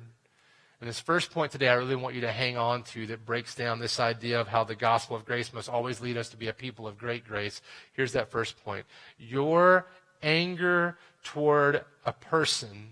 And 0.81 0.89
this 0.89 0.99
first 0.99 1.31
point 1.31 1.53
today, 1.53 1.69
I 1.69 1.75
really 1.75 1.95
want 1.95 2.17
you 2.17 2.23
to 2.23 2.33
hang 2.33 2.57
on 2.57 2.83
to 2.85 3.07
that 3.07 3.25
breaks 3.25 3.55
down 3.55 3.79
this 3.79 4.01
idea 4.01 4.41
of 4.41 4.49
how 4.49 4.65
the 4.65 4.75
gospel 4.75 5.15
of 5.15 5.25
grace 5.25 5.53
must 5.53 5.69
always 5.69 6.01
lead 6.01 6.17
us 6.17 6.29
to 6.31 6.37
be 6.37 6.49
a 6.49 6.53
people 6.53 6.89
of 6.89 6.99
great 6.99 7.25
grace. 7.25 7.63
Here's 7.93 8.13
that 8.13 8.33
first 8.33 8.63
point 8.65 8.85
Your 9.17 9.87
anger 10.23 10.99
toward 11.23 11.85
a 12.05 12.13
person 12.13 12.89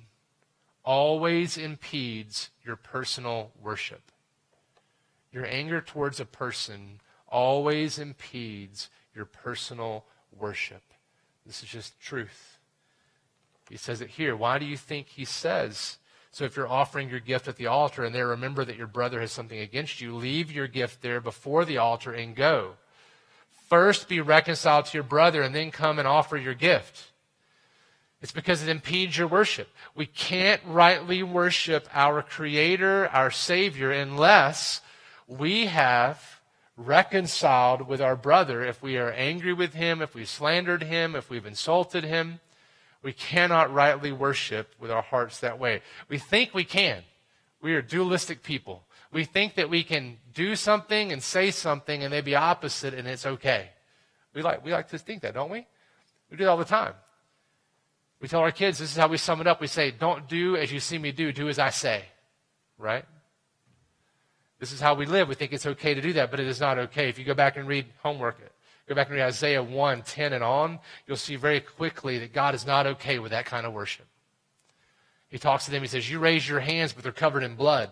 always 0.84 1.58
impedes 1.58 2.50
your 2.64 2.76
personal 2.76 3.50
worship. 3.60 4.12
Your 5.32 5.46
anger 5.46 5.80
towards 5.80 6.20
a 6.20 6.24
person 6.24 7.00
always 7.28 7.98
impedes 7.98 8.88
your 9.14 9.24
personal 9.24 10.04
worship. 10.38 10.82
This 11.44 11.62
is 11.62 11.68
just 11.68 12.00
truth. 12.00 12.59
He 13.70 13.76
says 13.76 14.00
it 14.00 14.10
here. 14.10 14.34
Why 14.34 14.58
do 14.58 14.66
you 14.66 14.76
think 14.76 15.08
he 15.08 15.24
says? 15.24 15.96
So 16.32 16.44
if 16.44 16.56
you're 16.56 16.68
offering 16.68 17.08
your 17.08 17.20
gift 17.20 17.48
at 17.48 17.56
the 17.56 17.68
altar 17.68 18.04
and 18.04 18.14
there 18.14 18.26
remember 18.26 18.64
that 18.64 18.76
your 18.76 18.86
brother 18.86 19.20
has 19.20 19.32
something 19.32 19.58
against 19.58 20.00
you, 20.00 20.14
leave 20.14 20.50
your 20.50 20.66
gift 20.66 21.02
there 21.02 21.20
before 21.20 21.64
the 21.64 21.78
altar 21.78 22.12
and 22.12 22.34
go. 22.34 22.74
First 23.68 24.08
be 24.08 24.20
reconciled 24.20 24.86
to 24.86 24.96
your 24.96 25.04
brother 25.04 25.42
and 25.42 25.54
then 25.54 25.70
come 25.70 25.98
and 25.98 26.08
offer 26.08 26.36
your 26.36 26.54
gift. 26.54 27.10
It's 28.20 28.32
because 28.32 28.62
it 28.62 28.68
impedes 28.68 29.16
your 29.16 29.28
worship. 29.28 29.68
We 29.94 30.06
can't 30.06 30.60
rightly 30.66 31.22
worship 31.22 31.88
our 31.92 32.22
Creator, 32.22 33.08
our 33.08 33.30
Savior, 33.30 33.92
unless 33.92 34.82
we 35.26 35.66
have 35.66 36.40
reconciled 36.76 37.86
with 37.86 38.00
our 38.00 38.16
brother 38.16 38.64
if 38.64 38.82
we 38.82 38.98
are 38.98 39.12
angry 39.12 39.52
with 39.52 39.74
him, 39.74 40.02
if 40.02 40.14
we've 40.14 40.28
slandered 40.28 40.82
him, 40.82 41.14
if 41.14 41.30
we've 41.30 41.46
insulted 41.46 42.04
him. 42.04 42.40
We 43.02 43.12
cannot 43.12 43.72
rightly 43.72 44.12
worship 44.12 44.74
with 44.78 44.90
our 44.90 45.02
hearts 45.02 45.40
that 45.40 45.58
way. 45.58 45.82
We 46.08 46.18
think 46.18 46.54
we 46.54 46.64
can. 46.64 47.02
We 47.62 47.74
are 47.74 47.82
dualistic 47.82 48.42
people. 48.42 48.84
We 49.12 49.24
think 49.24 49.54
that 49.54 49.70
we 49.70 49.82
can 49.82 50.18
do 50.34 50.54
something 50.54 51.12
and 51.12 51.22
say 51.22 51.50
something 51.50 52.02
and 52.02 52.12
they 52.12 52.20
be 52.20 52.34
opposite 52.34 52.94
and 52.94 53.08
it's 53.08 53.26
okay. 53.26 53.70
We 54.34 54.42
like, 54.42 54.64
we 54.64 54.72
like 54.72 54.88
to 54.90 54.98
think 54.98 55.22
that, 55.22 55.34
don't 55.34 55.50
we? 55.50 55.66
We 56.30 56.36
do 56.36 56.44
it 56.44 56.46
all 56.46 56.56
the 56.56 56.64
time. 56.64 56.94
We 58.20 58.28
tell 58.28 58.40
our 58.40 58.52
kids, 58.52 58.78
this 58.78 58.90
is 58.90 58.96
how 58.96 59.08
we 59.08 59.16
sum 59.16 59.40
it 59.40 59.46
up. 59.46 59.60
We 59.60 59.66
say, 59.66 59.90
don't 59.90 60.28
do 60.28 60.56
as 60.56 60.70
you 60.70 60.78
see 60.78 60.98
me 60.98 61.10
do, 61.10 61.32
do 61.32 61.48
as 61.48 61.58
I 61.58 61.70
say. 61.70 62.04
Right? 62.78 63.04
This 64.58 64.72
is 64.72 64.80
how 64.80 64.94
we 64.94 65.06
live. 65.06 65.26
We 65.26 65.34
think 65.34 65.52
it's 65.52 65.66
okay 65.66 65.94
to 65.94 66.02
do 66.02 66.12
that, 66.12 66.30
but 66.30 66.38
it 66.38 66.46
is 66.46 66.60
not 66.60 66.78
okay. 66.78 67.08
If 67.08 67.18
you 67.18 67.24
go 67.24 67.34
back 67.34 67.56
and 67.56 67.66
read 67.66 67.86
homework, 68.02 68.38
go 68.90 68.96
back 68.96 69.06
and 69.06 69.14
read 69.14 69.22
Isaiah 69.22 69.62
1, 69.62 70.02
10 70.02 70.32
and 70.32 70.42
on, 70.42 70.80
you'll 71.06 71.16
see 71.16 71.36
very 71.36 71.60
quickly 71.60 72.18
that 72.18 72.32
God 72.32 72.56
is 72.56 72.66
not 72.66 72.88
okay 72.88 73.20
with 73.20 73.30
that 73.30 73.44
kind 73.46 73.64
of 73.64 73.72
worship. 73.72 74.06
He 75.28 75.38
talks 75.38 75.66
to 75.66 75.70
them, 75.70 75.82
he 75.82 75.86
says, 75.86 76.10
You 76.10 76.18
raise 76.18 76.48
your 76.48 76.58
hands, 76.58 76.92
but 76.92 77.04
they're 77.04 77.12
covered 77.12 77.44
in 77.44 77.54
blood. 77.54 77.90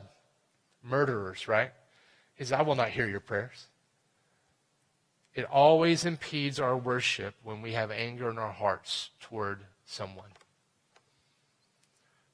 Murderers, 0.83 1.47
right? 1.47 1.71
He 2.35 2.43
says, 2.43 2.50
I 2.50 2.62
will 2.62 2.75
not 2.75 2.88
hear 2.88 3.07
your 3.07 3.21
prayers. 3.21 3.69
It 5.37 5.45
always 5.45 6.05
impedes 6.05 6.59
our 6.59 6.76
worship 6.76 7.37
when 7.45 7.62
we 7.62 7.75
have 7.75 7.93
anger 7.93 8.28
in 8.28 8.37
our 8.37 8.50
hearts 8.50 9.11
toward 9.21 9.61
someone. 9.87 10.33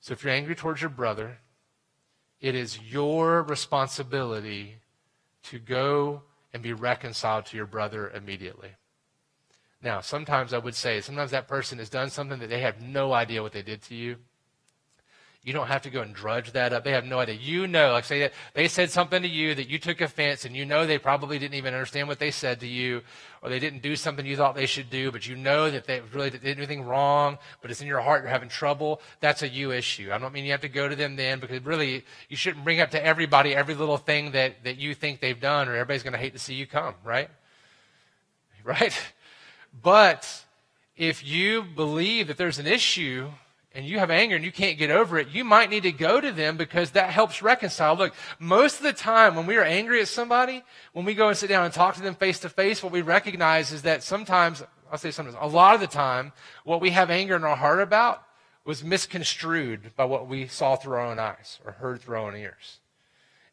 So 0.00 0.14
if 0.14 0.24
you're 0.24 0.32
angry 0.32 0.54
towards 0.54 0.80
your 0.80 0.88
brother, 0.88 1.36
it 2.40 2.54
is 2.54 2.80
your 2.80 3.42
responsibility 3.42 4.76
to 5.42 5.58
go 5.58 6.22
and 6.54 6.62
be 6.62 6.72
reconciled 6.72 7.44
to 7.46 7.56
your 7.56 7.66
brother 7.66 8.08
immediately. 8.10 8.70
Now, 9.82 10.00
sometimes 10.00 10.54
I 10.54 10.58
would 10.58 10.76
say, 10.76 11.00
sometimes 11.00 11.32
that 11.32 11.48
person 11.48 11.78
has 11.78 11.90
done 11.90 12.08
something 12.08 12.38
that 12.38 12.48
they 12.48 12.60
have 12.60 12.80
no 12.80 13.12
idea 13.12 13.42
what 13.42 13.52
they 13.52 13.60
did 13.62 13.82
to 13.82 13.94
you. 13.94 14.16
You 15.44 15.52
don't 15.52 15.66
have 15.66 15.82
to 15.82 15.90
go 15.90 16.00
and 16.00 16.14
drudge 16.14 16.52
that 16.52 16.72
up. 16.72 16.84
They 16.84 16.92
have 16.92 17.04
no 17.04 17.18
idea. 17.18 17.34
You 17.34 17.66
know, 17.66 17.92
like 17.92 18.04
say 18.04 18.20
that 18.20 18.32
they 18.54 18.66
said 18.66 18.90
something 18.90 19.20
to 19.20 19.28
you 19.28 19.54
that 19.54 19.68
you 19.68 19.78
took 19.78 20.00
offense, 20.00 20.46
and 20.46 20.56
you 20.56 20.64
know 20.64 20.86
they 20.86 20.98
probably 20.98 21.38
didn't 21.38 21.56
even 21.56 21.74
understand 21.74 22.08
what 22.08 22.18
they 22.18 22.30
said 22.30 22.60
to 22.60 22.66
you, 22.66 23.02
or 23.42 23.50
they 23.50 23.58
didn't 23.58 23.82
do 23.82 23.94
something 23.94 24.24
you 24.24 24.38
thought 24.38 24.54
they 24.54 24.64
should 24.64 24.88
do, 24.88 25.12
but 25.12 25.28
you 25.28 25.36
know 25.36 25.70
that 25.70 25.84
they 25.86 26.00
really 26.14 26.30
do 26.30 26.38
anything 26.42 26.82
wrong, 26.82 27.36
but 27.60 27.70
it's 27.70 27.82
in 27.82 27.86
your 27.86 28.00
heart, 28.00 28.22
you're 28.22 28.30
having 28.30 28.48
trouble. 28.48 29.02
That's 29.20 29.42
a 29.42 29.48
you 29.48 29.70
issue. 29.70 30.10
I 30.12 30.16
don't 30.16 30.32
mean 30.32 30.46
you 30.46 30.52
have 30.52 30.62
to 30.62 30.68
go 30.70 30.88
to 30.88 30.96
them 30.96 31.16
then, 31.16 31.40
because 31.40 31.62
really, 31.62 32.06
you 32.30 32.38
shouldn't 32.38 32.64
bring 32.64 32.80
up 32.80 32.92
to 32.92 33.04
everybody 33.04 33.54
every 33.54 33.74
little 33.74 33.98
thing 33.98 34.30
that, 34.30 34.64
that 34.64 34.78
you 34.78 34.94
think 34.94 35.20
they've 35.20 35.38
done, 35.38 35.68
or 35.68 35.74
everybody's 35.74 36.02
going 36.02 36.14
to 36.14 36.18
hate 36.18 36.32
to 36.32 36.38
see 36.38 36.54
you 36.54 36.66
come, 36.66 36.94
right? 37.04 37.28
Right? 38.64 38.98
But 39.82 40.42
if 40.96 41.22
you 41.22 41.62
believe 41.62 42.28
that 42.28 42.38
there's 42.38 42.58
an 42.58 42.66
issue, 42.66 43.28
and 43.74 43.84
you 43.84 43.98
have 43.98 44.10
anger 44.10 44.36
and 44.36 44.44
you 44.44 44.52
can't 44.52 44.78
get 44.78 44.90
over 44.90 45.18
it, 45.18 45.28
you 45.28 45.42
might 45.42 45.68
need 45.68 45.82
to 45.82 45.92
go 45.92 46.20
to 46.20 46.30
them 46.30 46.56
because 46.56 46.92
that 46.92 47.10
helps 47.10 47.42
reconcile. 47.42 47.96
Look, 47.96 48.14
most 48.38 48.76
of 48.76 48.84
the 48.84 48.92
time 48.92 49.34
when 49.34 49.46
we 49.46 49.56
are 49.56 49.64
angry 49.64 50.00
at 50.00 50.08
somebody, 50.08 50.62
when 50.92 51.04
we 51.04 51.14
go 51.14 51.28
and 51.28 51.36
sit 51.36 51.48
down 51.48 51.64
and 51.64 51.74
talk 51.74 51.96
to 51.96 52.02
them 52.02 52.14
face 52.14 52.38
to 52.40 52.48
face, 52.48 52.82
what 52.82 52.92
we 52.92 53.02
recognize 53.02 53.72
is 53.72 53.82
that 53.82 54.02
sometimes, 54.02 54.62
I'll 54.90 54.98
say 54.98 55.10
sometimes, 55.10 55.36
a 55.40 55.48
lot 55.48 55.74
of 55.74 55.80
the 55.80 55.88
time, 55.88 56.32
what 56.62 56.80
we 56.80 56.90
have 56.90 57.10
anger 57.10 57.34
in 57.34 57.42
our 57.42 57.56
heart 57.56 57.80
about 57.80 58.22
was 58.64 58.84
misconstrued 58.84 59.94
by 59.96 60.04
what 60.04 60.28
we 60.28 60.46
saw 60.46 60.76
through 60.76 60.94
our 60.94 61.06
own 61.06 61.18
eyes 61.18 61.58
or 61.64 61.72
heard 61.72 62.00
through 62.00 62.16
our 62.16 62.26
own 62.28 62.36
ears. 62.36 62.78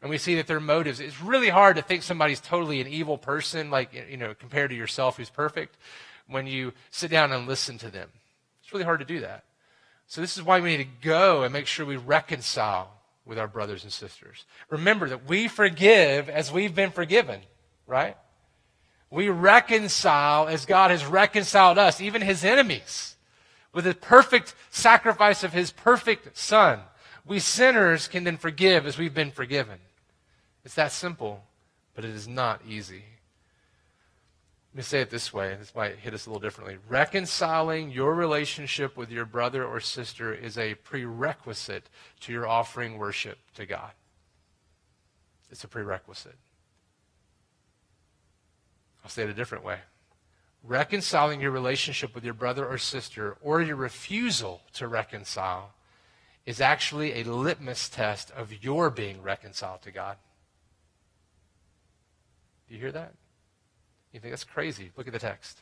And 0.01 0.09
we 0.09 0.17
see 0.17 0.35
that 0.35 0.47
their 0.47 0.59
motives, 0.59 0.99
it's 0.99 1.21
really 1.21 1.49
hard 1.49 1.75
to 1.75 1.81
think 1.81 2.03
somebody's 2.03 2.39
totally 2.39 2.79
an 2.79 2.87
evil 2.87 3.17
person, 3.17 3.69
like, 3.69 3.93
you 4.09 4.17
know, 4.17 4.33
compared 4.33 4.69
to 4.69 4.75
yourself 4.75 5.17
who's 5.17 5.29
perfect, 5.29 5.77
when 6.27 6.47
you 6.47 6.73
sit 6.91 7.11
down 7.11 7.31
and 7.31 7.47
listen 7.47 7.77
to 7.79 7.89
them. 7.89 8.09
It's 8.63 8.71
really 8.71 8.85
hard 8.85 8.99
to 8.99 9.05
do 9.05 9.19
that. 9.19 9.43
So, 10.11 10.19
this 10.19 10.35
is 10.35 10.43
why 10.43 10.59
we 10.59 10.75
need 10.75 10.83
to 10.83 11.07
go 11.07 11.43
and 11.43 11.53
make 11.53 11.67
sure 11.67 11.85
we 11.85 11.95
reconcile 11.95 12.91
with 13.25 13.39
our 13.39 13.47
brothers 13.47 13.83
and 13.83 13.93
sisters. 13.93 14.43
Remember 14.69 15.07
that 15.07 15.25
we 15.25 15.47
forgive 15.47 16.27
as 16.27 16.51
we've 16.51 16.75
been 16.75 16.91
forgiven, 16.91 17.39
right? 17.87 18.17
We 19.09 19.29
reconcile 19.29 20.49
as 20.49 20.65
God 20.65 20.91
has 20.91 21.05
reconciled 21.05 21.77
us, 21.77 22.01
even 22.01 22.21
his 22.21 22.43
enemies, 22.43 23.15
with 23.71 23.85
the 23.85 23.95
perfect 23.95 24.53
sacrifice 24.69 25.45
of 25.45 25.53
his 25.53 25.71
perfect 25.71 26.37
Son. 26.37 26.81
We 27.25 27.39
sinners 27.39 28.09
can 28.09 28.25
then 28.25 28.35
forgive 28.35 28.85
as 28.85 28.97
we've 28.97 29.13
been 29.13 29.31
forgiven. 29.31 29.79
It's 30.65 30.75
that 30.75 30.91
simple, 30.91 31.41
but 31.95 32.03
it 32.03 32.11
is 32.11 32.27
not 32.27 32.59
easy. 32.67 33.05
Let 34.73 34.77
me 34.77 34.83
say 34.83 35.01
it 35.01 35.09
this 35.09 35.33
way. 35.33 35.53
This 35.59 35.75
might 35.75 35.97
hit 35.97 36.13
us 36.13 36.25
a 36.25 36.29
little 36.29 36.39
differently. 36.39 36.77
Reconciling 36.87 37.91
your 37.91 38.15
relationship 38.15 38.95
with 38.95 39.11
your 39.11 39.25
brother 39.25 39.65
or 39.65 39.81
sister 39.81 40.33
is 40.33 40.57
a 40.57 40.75
prerequisite 40.75 41.89
to 42.21 42.31
your 42.31 42.47
offering 42.47 42.97
worship 42.97 43.37
to 43.55 43.65
God. 43.65 43.91
It's 45.49 45.65
a 45.65 45.67
prerequisite. 45.67 46.37
I'll 49.03 49.09
say 49.09 49.23
it 49.23 49.29
a 49.29 49.33
different 49.33 49.65
way. 49.65 49.79
Reconciling 50.63 51.41
your 51.41 51.51
relationship 51.51 52.15
with 52.15 52.23
your 52.23 52.33
brother 52.35 52.65
or 52.65 52.77
sister, 52.77 53.35
or 53.41 53.61
your 53.61 53.75
refusal 53.75 54.61
to 54.73 54.87
reconcile, 54.87 55.73
is 56.45 56.61
actually 56.61 57.19
a 57.19 57.23
litmus 57.23 57.89
test 57.89 58.31
of 58.31 58.63
your 58.63 58.89
being 58.89 59.21
reconciled 59.21 59.81
to 59.81 59.91
God. 59.91 60.15
Do 62.69 62.75
you 62.75 62.79
hear 62.79 62.91
that? 62.93 63.15
You 64.11 64.19
think 64.19 64.31
that's 64.31 64.43
crazy. 64.43 64.91
Look 64.97 65.07
at 65.07 65.13
the 65.13 65.19
text. 65.19 65.61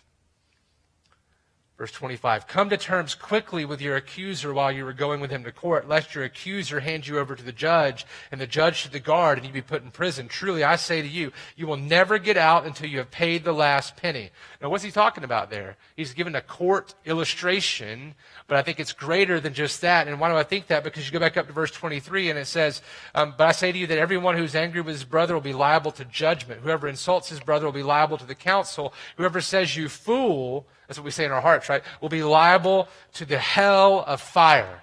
Verse 1.79 1.93
25 1.93 2.45
Come 2.45 2.69
to 2.71 2.77
terms 2.77 3.15
quickly 3.15 3.63
with 3.63 3.79
your 3.79 3.95
accuser 3.95 4.53
while 4.53 4.69
you 4.69 4.85
are 4.85 4.91
going 4.91 5.21
with 5.21 5.31
him 5.31 5.45
to 5.45 5.51
court, 5.53 5.87
lest 5.87 6.13
your 6.13 6.25
accuser 6.25 6.81
hand 6.81 7.07
you 7.07 7.17
over 7.17 7.37
to 7.37 7.41
the 7.41 7.53
judge, 7.53 8.05
and 8.33 8.41
the 8.41 8.45
judge 8.45 8.83
to 8.83 8.91
the 8.91 8.99
guard, 8.99 9.37
and 9.37 9.47
you 9.47 9.53
be 9.53 9.61
put 9.61 9.81
in 9.81 9.89
prison. 9.89 10.27
Truly, 10.27 10.61
I 10.61 10.75
say 10.75 11.01
to 11.01 11.07
you, 11.07 11.31
you 11.55 11.67
will 11.67 11.77
never 11.77 12.19
get 12.19 12.35
out 12.35 12.65
until 12.65 12.89
you 12.89 12.97
have 12.97 13.09
paid 13.09 13.45
the 13.45 13.53
last 13.53 13.95
penny. 13.95 14.31
Now, 14.61 14.67
what's 14.67 14.83
he 14.83 14.91
talking 14.91 15.23
about 15.23 15.51
there? 15.51 15.77
He's 15.95 16.13
given 16.13 16.35
a 16.35 16.41
court 16.41 16.95
illustration, 17.05 18.13
but 18.47 18.57
I 18.57 18.61
think 18.61 18.81
it's 18.81 18.91
greater 18.91 19.39
than 19.39 19.53
just 19.53 19.79
that. 19.79 20.09
And 20.09 20.19
why 20.19 20.29
do 20.29 20.35
I 20.35 20.43
think 20.43 20.67
that? 20.67 20.83
Because 20.83 21.05
you 21.05 21.13
go 21.13 21.19
back 21.19 21.37
up 21.37 21.47
to 21.47 21.53
verse 21.53 21.71
23, 21.71 22.29
and 22.29 22.37
it 22.37 22.47
says, 22.47 22.81
um, 23.15 23.35
But 23.37 23.47
I 23.47 23.51
say 23.53 23.71
to 23.71 23.77
you 23.77 23.87
that 23.87 23.97
everyone 23.97 24.35
who's 24.35 24.53
angry 24.53 24.81
with 24.81 24.95
his 24.95 25.05
brother 25.05 25.33
will 25.33 25.39
be 25.39 25.53
liable 25.53 25.91
to 25.93 26.03
judgment. 26.03 26.59
Whoever 26.59 26.89
insults 26.89 27.29
his 27.29 27.39
brother 27.39 27.65
will 27.65 27.71
be 27.71 27.83
liable 27.83 28.17
to 28.17 28.25
the 28.25 28.35
council. 28.35 28.93
Whoever 29.15 29.39
says, 29.39 29.77
You 29.77 29.87
fool, 29.87 30.67
that's 30.89 30.97
what 30.97 31.05
we 31.05 31.11
say 31.11 31.23
in 31.23 31.31
our 31.31 31.39
hearts, 31.39 31.69
right? 31.69 31.83
We'll 32.01 32.09
be 32.09 32.23
liable 32.23 32.87
to 33.13 33.23
the 33.23 33.37
hell 33.37 34.03
of 34.07 34.19
fire. 34.19 34.81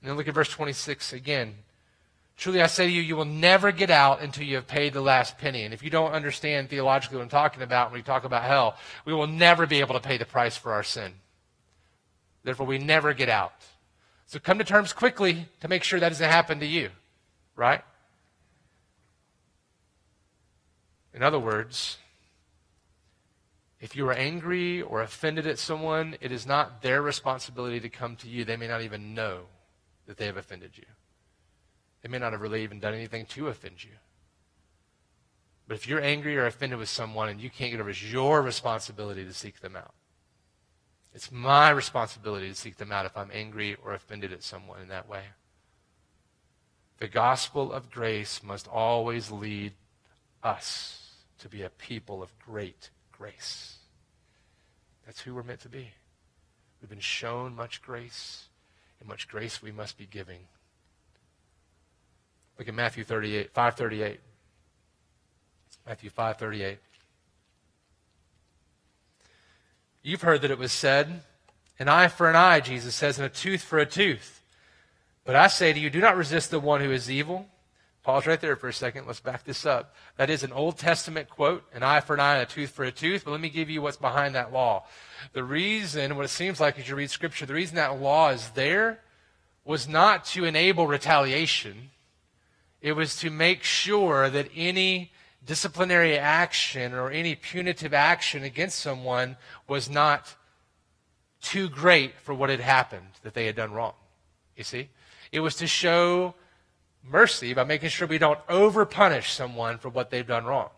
And 0.00 0.10
then 0.10 0.16
look 0.16 0.26
at 0.26 0.34
verse 0.34 0.48
26 0.48 1.12
again. 1.12 1.54
Truly 2.36 2.60
I 2.60 2.66
say 2.66 2.86
to 2.86 2.92
you, 2.92 3.02
you 3.02 3.14
will 3.14 3.24
never 3.24 3.70
get 3.70 3.88
out 3.88 4.20
until 4.20 4.42
you 4.42 4.56
have 4.56 4.66
paid 4.66 4.94
the 4.94 5.00
last 5.00 5.38
penny. 5.38 5.62
And 5.62 5.72
if 5.72 5.80
you 5.80 5.90
don't 5.90 6.10
understand 6.10 6.68
theologically 6.68 7.18
what 7.18 7.22
I'm 7.22 7.28
talking 7.28 7.62
about 7.62 7.92
when 7.92 8.00
we 8.00 8.02
talk 8.02 8.24
about 8.24 8.42
hell, 8.42 8.76
we 9.04 9.14
will 9.14 9.28
never 9.28 9.64
be 9.64 9.78
able 9.78 9.94
to 9.94 10.00
pay 10.00 10.18
the 10.18 10.24
price 10.24 10.56
for 10.56 10.72
our 10.72 10.82
sin. 10.82 11.12
Therefore, 12.42 12.66
we 12.66 12.78
never 12.78 13.14
get 13.14 13.28
out. 13.28 13.52
So 14.26 14.40
come 14.40 14.58
to 14.58 14.64
terms 14.64 14.92
quickly 14.92 15.46
to 15.60 15.68
make 15.68 15.84
sure 15.84 16.00
that 16.00 16.08
doesn't 16.08 16.28
happen 16.28 16.58
to 16.58 16.66
you, 16.66 16.90
right? 17.54 17.82
In 21.14 21.22
other 21.22 21.38
words, 21.38 21.98
if 23.80 23.94
you 23.94 24.08
are 24.08 24.14
angry 24.14 24.80
or 24.80 25.02
offended 25.02 25.46
at 25.46 25.58
someone, 25.58 26.16
it 26.20 26.32
is 26.32 26.46
not 26.46 26.82
their 26.82 27.02
responsibility 27.02 27.80
to 27.80 27.88
come 27.88 28.16
to 28.16 28.28
you. 28.28 28.44
They 28.44 28.56
may 28.56 28.68
not 28.68 28.82
even 28.82 29.14
know 29.14 29.42
that 30.06 30.16
they 30.16 30.26
have 30.26 30.38
offended 30.38 30.72
you. 30.76 30.86
They 32.02 32.08
may 32.08 32.18
not 32.18 32.32
have 32.32 32.40
really 32.40 32.62
even 32.62 32.80
done 32.80 32.94
anything 32.94 33.26
to 33.26 33.48
offend 33.48 33.84
you. 33.84 33.90
But 35.68 35.74
if 35.74 35.88
you're 35.88 36.00
angry 36.00 36.36
or 36.36 36.46
offended 36.46 36.78
with 36.78 36.88
someone 36.88 37.28
and 37.28 37.40
you 37.40 37.50
can't 37.50 37.72
get 37.72 37.80
over, 37.80 37.90
it's 37.90 38.02
your 38.02 38.40
responsibility 38.40 39.24
to 39.24 39.34
seek 39.34 39.60
them 39.60 39.76
out. 39.76 39.94
It's 41.12 41.32
my 41.32 41.70
responsibility 41.70 42.48
to 42.48 42.54
seek 42.54 42.76
them 42.76 42.92
out 42.92 43.06
if 43.06 43.16
I'm 43.16 43.30
angry 43.32 43.76
or 43.84 43.92
offended 43.92 44.32
at 44.32 44.42
someone 44.42 44.80
in 44.80 44.88
that 44.88 45.08
way. 45.08 45.24
The 46.98 47.08
gospel 47.08 47.72
of 47.72 47.90
grace 47.90 48.42
must 48.42 48.68
always 48.68 49.30
lead 49.30 49.72
us 50.42 51.14
to 51.38 51.48
be 51.48 51.62
a 51.62 51.70
people 51.70 52.22
of 52.22 52.38
great 52.38 52.90
grace. 53.18 53.76
That's 55.04 55.20
who 55.20 55.34
we're 55.34 55.42
meant 55.42 55.60
to 55.60 55.68
be. 55.68 55.90
We've 56.80 56.90
been 56.90 56.98
shown 57.00 57.54
much 57.54 57.82
grace, 57.82 58.48
and 59.00 59.08
much 59.08 59.28
grace 59.28 59.62
we 59.62 59.72
must 59.72 59.96
be 59.96 60.06
giving. 60.06 60.40
Look 62.58 62.68
at 62.68 62.74
Matthew 62.74 63.04
38, 63.04 63.52
538. 63.52 64.20
Matthew 65.86 66.10
538. 66.10 66.78
You've 70.02 70.22
heard 70.22 70.42
that 70.42 70.50
it 70.50 70.58
was 70.58 70.72
said, 70.72 71.22
an 71.78 71.88
eye 71.88 72.08
for 72.08 72.30
an 72.30 72.36
eye, 72.36 72.60
Jesus 72.60 72.94
says, 72.94 73.18
and 73.18 73.26
a 73.26 73.28
tooth 73.28 73.62
for 73.62 73.78
a 73.78 73.86
tooth. 73.86 74.42
But 75.24 75.36
I 75.36 75.48
say 75.48 75.72
to 75.72 75.80
you, 75.80 75.90
do 75.90 76.00
not 76.00 76.16
resist 76.16 76.50
the 76.50 76.60
one 76.60 76.80
who 76.80 76.92
is 76.92 77.10
evil. 77.10 77.48
Pause 78.06 78.28
right 78.28 78.40
there 78.40 78.54
for 78.54 78.68
a 78.68 78.72
second. 78.72 79.08
Let's 79.08 79.18
back 79.18 79.42
this 79.42 79.66
up. 79.66 79.92
That 80.16 80.30
is 80.30 80.44
an 80.44 80.52
Old 80.52 80.78
Testament 80.78 81.28
quote, 81.28 81.64
an 81.74 81.82
eye 81.82 81.98
for 81.98 82.14
an 82.14 82.20
eye 82.20 82.34
and 82.34 82.42
a 82.44 82.46
tooth 82.46 82.70
for 82.70 82.84
a 82.84 82.92
tooth. 82.92 83.24
But 83.24 83.32
let 83.32 83.40
me 83.40 83.48
give 83.48 83.68
you 83.68 83.82
what's 83.82 83.96
behind 83.96 84.36
that 84.36 84.52
law. 84.52 84.84
The 85.32 85.42
reason, 85.42 86.14
what 86.14 86.24
it 86.24 86.28
seems 86.28 86.60
like 86.60 86.78
as 86.78 86.88
you 86.88 86.94
read 86.94 87.10
Scripture, 87.10 87.46
the 87.46 87.54
reason 87.54 87.74
that 87.74 88.00
law 88.00 88.28
is 88.28 88.50
there 88.50 89.00
was 89.64 89.88
not 89.88 90.24
to 90.26 90.44
enable 90.44 90.86
retaliation. 90.86 91.90
It 92.80 92.92
was 92.92 93.16
to 93.16 93.28
make 93.28 93.64
sure 93.64 94.30
that 94.30 94.50
any 94.54 95.10
disciplinary 95.44 96.16
action 96.16 96.94
or 96.94 97.10
any 97.10 97.34
punitive 97.34 97.92
action 97.92 98.44
against 98.44 98.78
someone 98.78 99.36
was 99.66 99.90
not 99.90 100.36
too 101.42 101.68
great 101.68 102.14
for 102.22 102.34
what 102.34 102.50
had 102.50 102.60
happened 102.60 103.08
that 103.24 103.34
they 103.34 103.46
had 103.46 103.56
done 103.56 103.72
wrong. 103.72 103.94
You 104.56 104.62
see? 104.62 104.90
It 105.32 105.40
was 105.40 105.56
to 105.56 105.66
show 105.66 106.36
mercy 107.08 107.54
by 107.54 107.64
making 107.64 107.90
sure 107.90 108.06
we 108.06 108.18
don't 108.18 108.44
overpunish 108.48 109.30
someone 109.30 109.78
for 109.78 109.88
what 109.88 110.10
they've 110.10 110.26
done 110.26 110.44
wrong. 110.44 110.70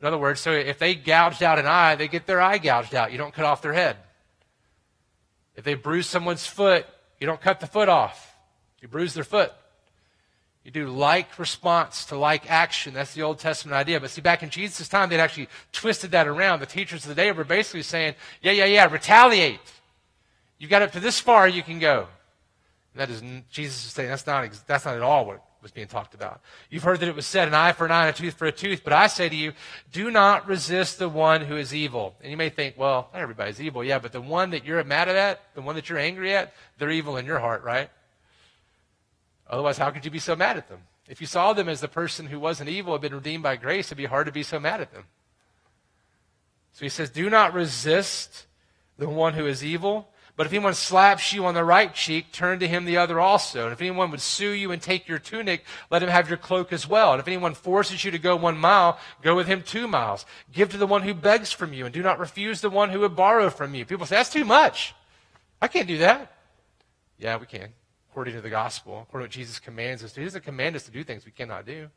In 0.00 0.06
other 0.06 0.18
words, 0.18 0.40
so 0.40 0.52
if 0.52 0.78
they 0.78 0.94
gouged 0.94 1.42
out 1.42 1.58
an 1.58 1.66
eye, 1.66 1.94
they 1.94 2.08
get 2.08 2.26
their 2.26 2.40
eye 2.40 2.58
gouged 2.58 2.94
out. 2.94 3.12
You 3.12 3.18
don't 3.18 3.32
cut 3.32 3.44
off 3.44 3.62
their 3.62 3.72
head. 3.72 3.96
If 5.54 5.64
they 5.64 5.74
bruise 5.74 6.06
someone's 6.06 6.46
foot, 6.46 6.86
you 7.18 7.26
don't 7.26 7.40
cut 7.40 7.60
the 7.60 7.66
foot 7.66 7.88
off. 7.88 8.34
You 8.82 8.88
bruise 8.88 9.14
their 9.14 9.24
foot. 9.24 9.52
You 10.64 10.70
do 10.70 10.88
like 10.88 11.38
response 11.38 12.06
to 12.06 12.16
like 12.16 12.50
action. 12.50 12.92
That's 12.92 13.14
the 13.14 13.22
Old 13.22 13.38
Testament 13.38 13.76
idea. 13.76 14.00
But 14.00 14.10
see, 14.10 14.20
back 14.20 14.42
in 14.42 14.50
Jesus' 14.50 14.88
time, 14.88 15.08
they'd 15.08 15.20
actually 15.20 15.48
twisted 15.72 16.10
that 16.10 16.26
around. 16.26 16.60
The 16.60 16.66
teachers 16.66 17.04
of 17.04 17.08
the 17.08 17.14
day 17.14 17.30
were 17.32 17.44
basically 17.44 17.82
saying, 17.82 18.16
yeah, 18.42 18.52
yeah, 18.52 18.64
yeah, 18.64 18.90
retaliate. 18.90 19.60
You've 20.58 20.70
got 20.70 20.82
up 20.82 20.92
to 20.92 21.00
this 21.00 21.20
far, 21.20 21.48
you 21.48 21.62
can 21.62 21.78
go. 21.78 22.08
That 22.96 23.10
is, 23.10 23.22
Jesus 23.50 23.84
is 23.84 23.92
saying 23.92 24.08
that's 24.08 24.26
not, 24.26 24.48
that's 24.66 24.84
not 24.84 24.96
at 24.96 25.02
all 25.02 25.26
what 25.26 25.42
was 25.62 25.72
being 25.72 25.86
talked 25.86 26.14
about. 26.14 26.40
You've 26.70 26.82
heard 26.82 27.00
that 27.00 27.08
it 27.08 27.16
was 27.16 27.26
said, 27.26 27.48
an 27.48 27.54
eye 27.54 27.72
for 27.72 27.84
an 27.84 27.92
eye, 27.92 28.06
a 28.06 28.12
tooth 28.12 28.34
for 28.34 28.46
a 28.46 28.52
tooth. 28.52 28.82
But 28.84 28.92
I 28.92 29.06
say 29.08 29.28
to 29.28 29.34
you, 29.34 29.52
do 29.92 30.10
not 30.10 30.46
resist 30.46 30.98
the 30.98 31.08
one 31.08 31.42
who 31.42 31.56
is 31.56 31.74
evil. 31.74 32.14
And 32.20 32.30
you 32.30 32.36
may 32.36 32.50
think, 32.50 32.78
well, 32.78 33.10
not 33.12 33.20
everybody's 33.20 33.60
evil. 33.60 33.82
Yeah, 33.82 33.98
but 33.98 34.12
the 34.12 34.20
one 34.20 34.50
that 34.50 34.64
you're 34.64 34.82
mad 34.84 35.08
at, 35.08 35.40
the 35.54 35.62
one 35.62 35.74
that 35.74 35.88
you're 35.88 35.98
angry 35.98 36.34
at, 36.34 36.54
they're 36.78 36.90
evil 36.90 37.16
in 37.16 37.26
your 37.26 37.40
heart, 37.40 37.64
right? 37.64 37.90
Otherwise, 39.48 39.78
how 39.78 39.90
could 39.90 40.04
you 40.04 40.10
be 40.10 40.18
so 40.18 40.36
mad 40.36 40.56
at 40.56 40.68
them? 40.68 40.80
If 41.08 41.20
you 41.20 41.26
saw 41.26 41.52
them 41.52 41.68
as 41.68 41.80
the 41.80 41.88
person 41.88 42.26
who 42.26 42.40
wasn't 42.40 42.68
evil, 42.68 42.92
had 42.92 43.02
been 43.02 43.14
redeemed 43.14 43.42
by 43.42 43.56
grace, 43.56 43.88
it'd 43.88 43.98
be 43.98 44.06
hard 44.06 44.26
to 44.26 44.32
be 44.32 44.42
so 44.42 44.58
mad 44.58 44.80
at 44.80 44.92
them. 44.92 45.04
So 46.72 46.84
he 46.84 46.88
says, 46.88 47.10
Do 47.10 47.30
not 47.30 47.54
resist 47.54 48.46
the 48.98 49.08
one 49.08 49.34
who 49.34 49.46
is 49.46 49.64
evil. 49.64 50.08
But 50.36 50.46
if 50.46 50.52
anyone 50.52 50.74
slaps 50.74 51.32
you 51.32 51.46
on 51.46 51.54
the 51.54 51.64
right 51.64 51.94
cheek, 51.94 52.30
turn 52.30 52.58
to 52.60 52.68
him 52.68 52.84
the 52.84 52.98
other 52.98 53.18
also. 53.18 53.64
And 53.64 53.72
if 53.72 53.80
anyone 53.80 54.10
would 54.10 54.20
sue 54.20 54.50
you 54.50 54.70
and 54.70 54.82
take 54.82 55.08
your 55.08 55.18
tunic, 55.18 55.64
let 55.90 56.02
him 56.02 56.10
have 56.10 56.28
your 56.28 56.36
cloak 56.36 56.72
as 56.72 56.86
well. 56.86 57.12
And 57.12 57.20
if 57.20 57.26
anyone 57.26 57.54
forces 57.54 58.04
you 58.04 58.10
to 58.10 58.18
go 58.18 58.36
one 58.36 58.58
mile, 58.58 58.98
go 59.22 59.34
with 59.34 59.46
him 59.46 59.62
two 59.62 59.88
miles. 59.88 60.26
Give 60.52 60.68
to 60.70 60.76
the 60.76 60.86
one 60.86 61.02
who 61.02 61.14
begs 61.14 61.52
from 61.52 61.72
you, 61.72 61.86
and 61.86 61.94
do 61.94 62.02
not 62.02 62.18
refuse 62.18 62.60
the 62.60 62.68
one 62.68 62.90
who 62.90 63.00
would 63.00 63.16
borrow 63.16 63.48
from 63.48 63.74
you. 63.74 63.86
People 63.86 64.04
say, 64.04 64.16
That's 64.16 64.30
too 64.30 64.44
much. 64.44 64.94
I 65.62 65.68
can't 65.68 65.88
do 65.88 65.98
that. 65.98 66.32
Yeah, 67.18 67.38
we 67.38 67.46
can 67.46 67.72
according 68.16 68.32
to 68.32 68.40
the 68.40 68.48
gospel, 68.48 69.00
according 69.02 69.26
to 69.26 69.28
what 69.28 69.30
Jesus 69.30 69.58
commands 69.58 70.02
us 70.02 70.10
to. 70.14 70.20
He 70.20 70.24
doesn't 70.24 70.42
command 70.42 70.74
us 70.74 70.84
to 70.84 70.90
do 70.90 71.04
things 71.04 71.26
we 71.26 71.32
cannot 71.32 71.66
do. 71.66 71.90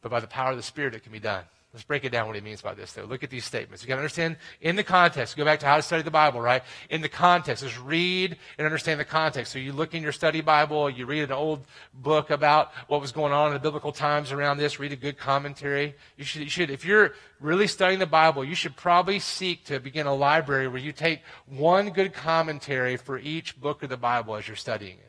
But 0.00 0.12
by 0.12 0.20
the 0.20 0.28
power 0.28 0.52
of 0.52 0.56
the 0.56 0.62
Spirit, 0.62 0.94
it 0.94 1.02
can 1.02 1.10
be 1.10 1.18
done. 1.18 1.42
Let's 1.76 1.84
break 1.84 2.06
it 2.06 2.08
down 2.08 2.26
what 2.26 2.36
he 2.36 2.40
means 2.40 2.62
by 2.62 2.72
this, 2.72 2.94
though. 2.94 3.04
Look 3.04 3.22
at 3.22 3.28
these 3.28 3.44
statements. 3.44 3.82
You 3.82 3.88
got 3.88 3.96
to 3.96 4.00
understand 4.00 4.38
in 4.62 4.76
the 4.76 4.82
context. 4.82 5.36
Go 5.36 5.44
back 5.44 5.60
to 5.60 5.66
how 5.66 5.76
to 5.76 5.82
study 5.82 6.02
the 6.02 6.10
Bible, 6.10 6.40
right? 6.40 6.62
In 6.88 7.02
the 7.02 7.08
context. 7.10 7.62
Just 7.62 7.78
read 7.82 8.38
and 8.56 8.64
understand 8.64 8.98
the 8.98 9.04
context. 9.04 9.52
So 9.52 9.58
you 9.58 9.74
look 9.74 9.92
in 9.92 10.02
your 10.02 10.12
study 10.12 10.40
Bible, 10.40 10.88
you 10.88 11.04
read 11.04 11.24
an 11.24 11.32
old 11.32 11.66
book 11.92 12.30
about 12.30 12.72
what 12.88 13.02
was 13.02 13.12
going 13.12 13.34
on 13.34 13.48
in 13.48 13.52
the 13.52 13.58
biblical 13.58 13.92
times 13.92 14.32
around 14.32 14.56
this, 14.56 14.80
read 14.80 14.92
a 14.92 14.96
good 14.96 15.18
commentary. 15.18 15.94
You 16.16 16.24
should, 16.24 16.40
you 16.40 16.48
should 16.48 16.70
if 16.70 16.82
you're 16.82 17.12
really 17.40 17.66
studying 17.66 17.98
the 17.98 18.06
Bible, 18.06 18.42
you 18.42 18.54
should 18.54 18.74
probably 18.74 19.18
seek 19.18 19.66
to 19.66 19.78
begin 19.78 20.06
a 20.06 20.14
library 20.14 20.68
where 20.68 20.80
you 20.80 20.92
take 20.92 21.20
one 21.44 21.90
good 21.90 22.14
commentary 22.14 22.96
for 22.96 23.18
each 23.18 23.60
book 23.60 23.82
of 23.82 23.90
the 23.90 23.98
Bible 23.98 24.34
as 24.34 24.48
you're 24.48 24.56
studying 24.56 24.96
it. 24.96 25.05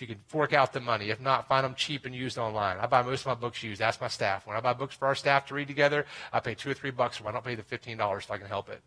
If 0.00 0.08
you 0.08 0.14
can 0.14 0.24
fork 0.28 0.54
out 0.54 0.72
the 0.72 0.80
money. 0.80 1.10
If 1.10 1.20
not, 1.20 1.46
find 1.46 1.62
them 1.62 1.74
cheap 1.74 2.06
and 2.06 2.14
used 2.14 2.38
online. 2.38 2.78
I 2.78 2.86
buy 2.86 3.02
most 3.02 3.20
of 3.20 3.26
my 3.26 3.34
books 3.34 3.62
used. 3.62 3.82
Ask 3.82 4.00
my 4.00 4.08
staff. 4.08 4.46
When 4.46 4.56
I 4.56 4.60
buy 4.60 4.72
books 4.72 4.94
for 4.94 5.06
our 5.06 5.14
staff 5.14 5.44
to 5.48 5.54
read 5.54 5.68
together, 5.68 6.06
I 6.32 6.40
pay 6.40 6.54
two 6.54 6.70
or 6.70 6.74
three 6.74 6.90
bucks 6.90 7.18
them. 7.18 7.26
I 7.26 7.32
don't 7.32 7.44
pay 7.44 7.54
the 7.54 7.62
$15 7.62 8.18
if 8.18 8.30
I 8.30 8.38
can 8.38 8.46
help 8.46 8.70
it. 8.70 8.80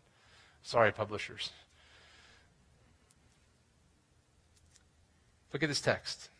Sorry, 0.64 0.90
publishers. 0.90 1.50
Look 5.52 5.62
at 5.62 5.68
this 5.68 5.80
text. 5.80 6.30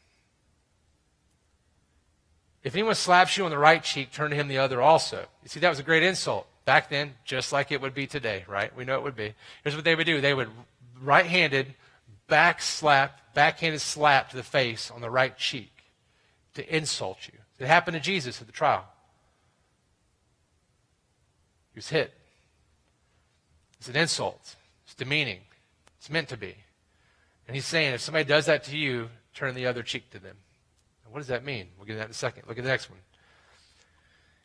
If 2.65 2.75
anyone 2.75 2.97
slaps 2.97 3.37
you 3.37 3.45
on 3.45 3.53
the 3.53 3.59
right 3.59 3.81
cheek, 3.81 4.11
turn 4.11 4.31
to 4.31 4.37
him 4.37 4.49
the 4.49 4.59
other 4.59 4.83
also. 4.83 5.19
You 5.45 5.51
see, 5.51 5.61
that 5.61 5.69
was 5.69 5.79
a 5.79 5.85
great 5.85 6.03
insult. 6.03 6.49
Back 6.65 6.89
then, 6.89 7.15
just 7.25 7.53
like 7.53 7.71
it 7.71 7.81
would 7.81 7.95
be 7.95 8.09
today, 8.09 8.45
right? 8.49 8.77
We 8.77 8.85
know 8.85 8.97
it 8.97 9.05
would 9.05 9.15
be. 9.15 9.35
Here's 9.63 9.77
what 9.77 9.85
they 9.85 9.95
would 9.95 10.07
do 10.07 10.21
they 10.21 10.35
would 10.35 10.49
right 11.01 11.27
handed 11.27 11.77
back 12.27 12.61
slap 12.61 13.21
backhanded 13.35 13.81
slap 13.81 14.31
to 14.31 14.37
the 14.37 14.43
face 14.43 14.91
on 14.91 15.01
the 15.01 15.11
right 15.11 15.37
cheek 15.37 15.73
to 16.55 16.75
insult 16.75 17.19
you. 17.27 17.39
It 17.59 17.67
happened 17.67 17.95
to 17.95 18.01
Jesus 18.01 18.41
at 18.41 18.47
the 18.47 18.53
trial. 18.53 18.85
He 21.73 21.79
was 21.79 21.89
hit. 21.89 22.13
It's 23.79 23.89
an 23.89 23.97
insult. 23.97 24.57
It's 24.85 24.95
demeaning. 24.95 25.41
It's 25.99 26.11
meant 26.11 26.29
to 26.29 26.37
be. 26.37 26.55
And 27.47 27.55
he's 27.55 27.67
saying 27.67 27.95
if 27.95 28.01
somebody 28.01 28.25
does 28.25 28.47
that 28.47 28.65
to 28.65 28.77
you, 28.77 29.11
turn 29.35 29.55
the 29.55 29.67
other 29.67 29.83
cheek 29.83 30.11
to 30.11 30.19
them. 30.19 30.37
what 31.11 31.19
does 31.19 31.29
that 31.29 31.45
mean? 31.45 31.69
We'll 31.77 31.87
get 31.87 31.95
to 31.95 31.99
that 31.99 32.07
in 32.07 32.11
a 32.13 32.15
second. 32.15 32.45
Look 32.49 32.59
at 32.59 32.65
the 32.65 32.71
next 32.71 32.91
one. 32.91 33.01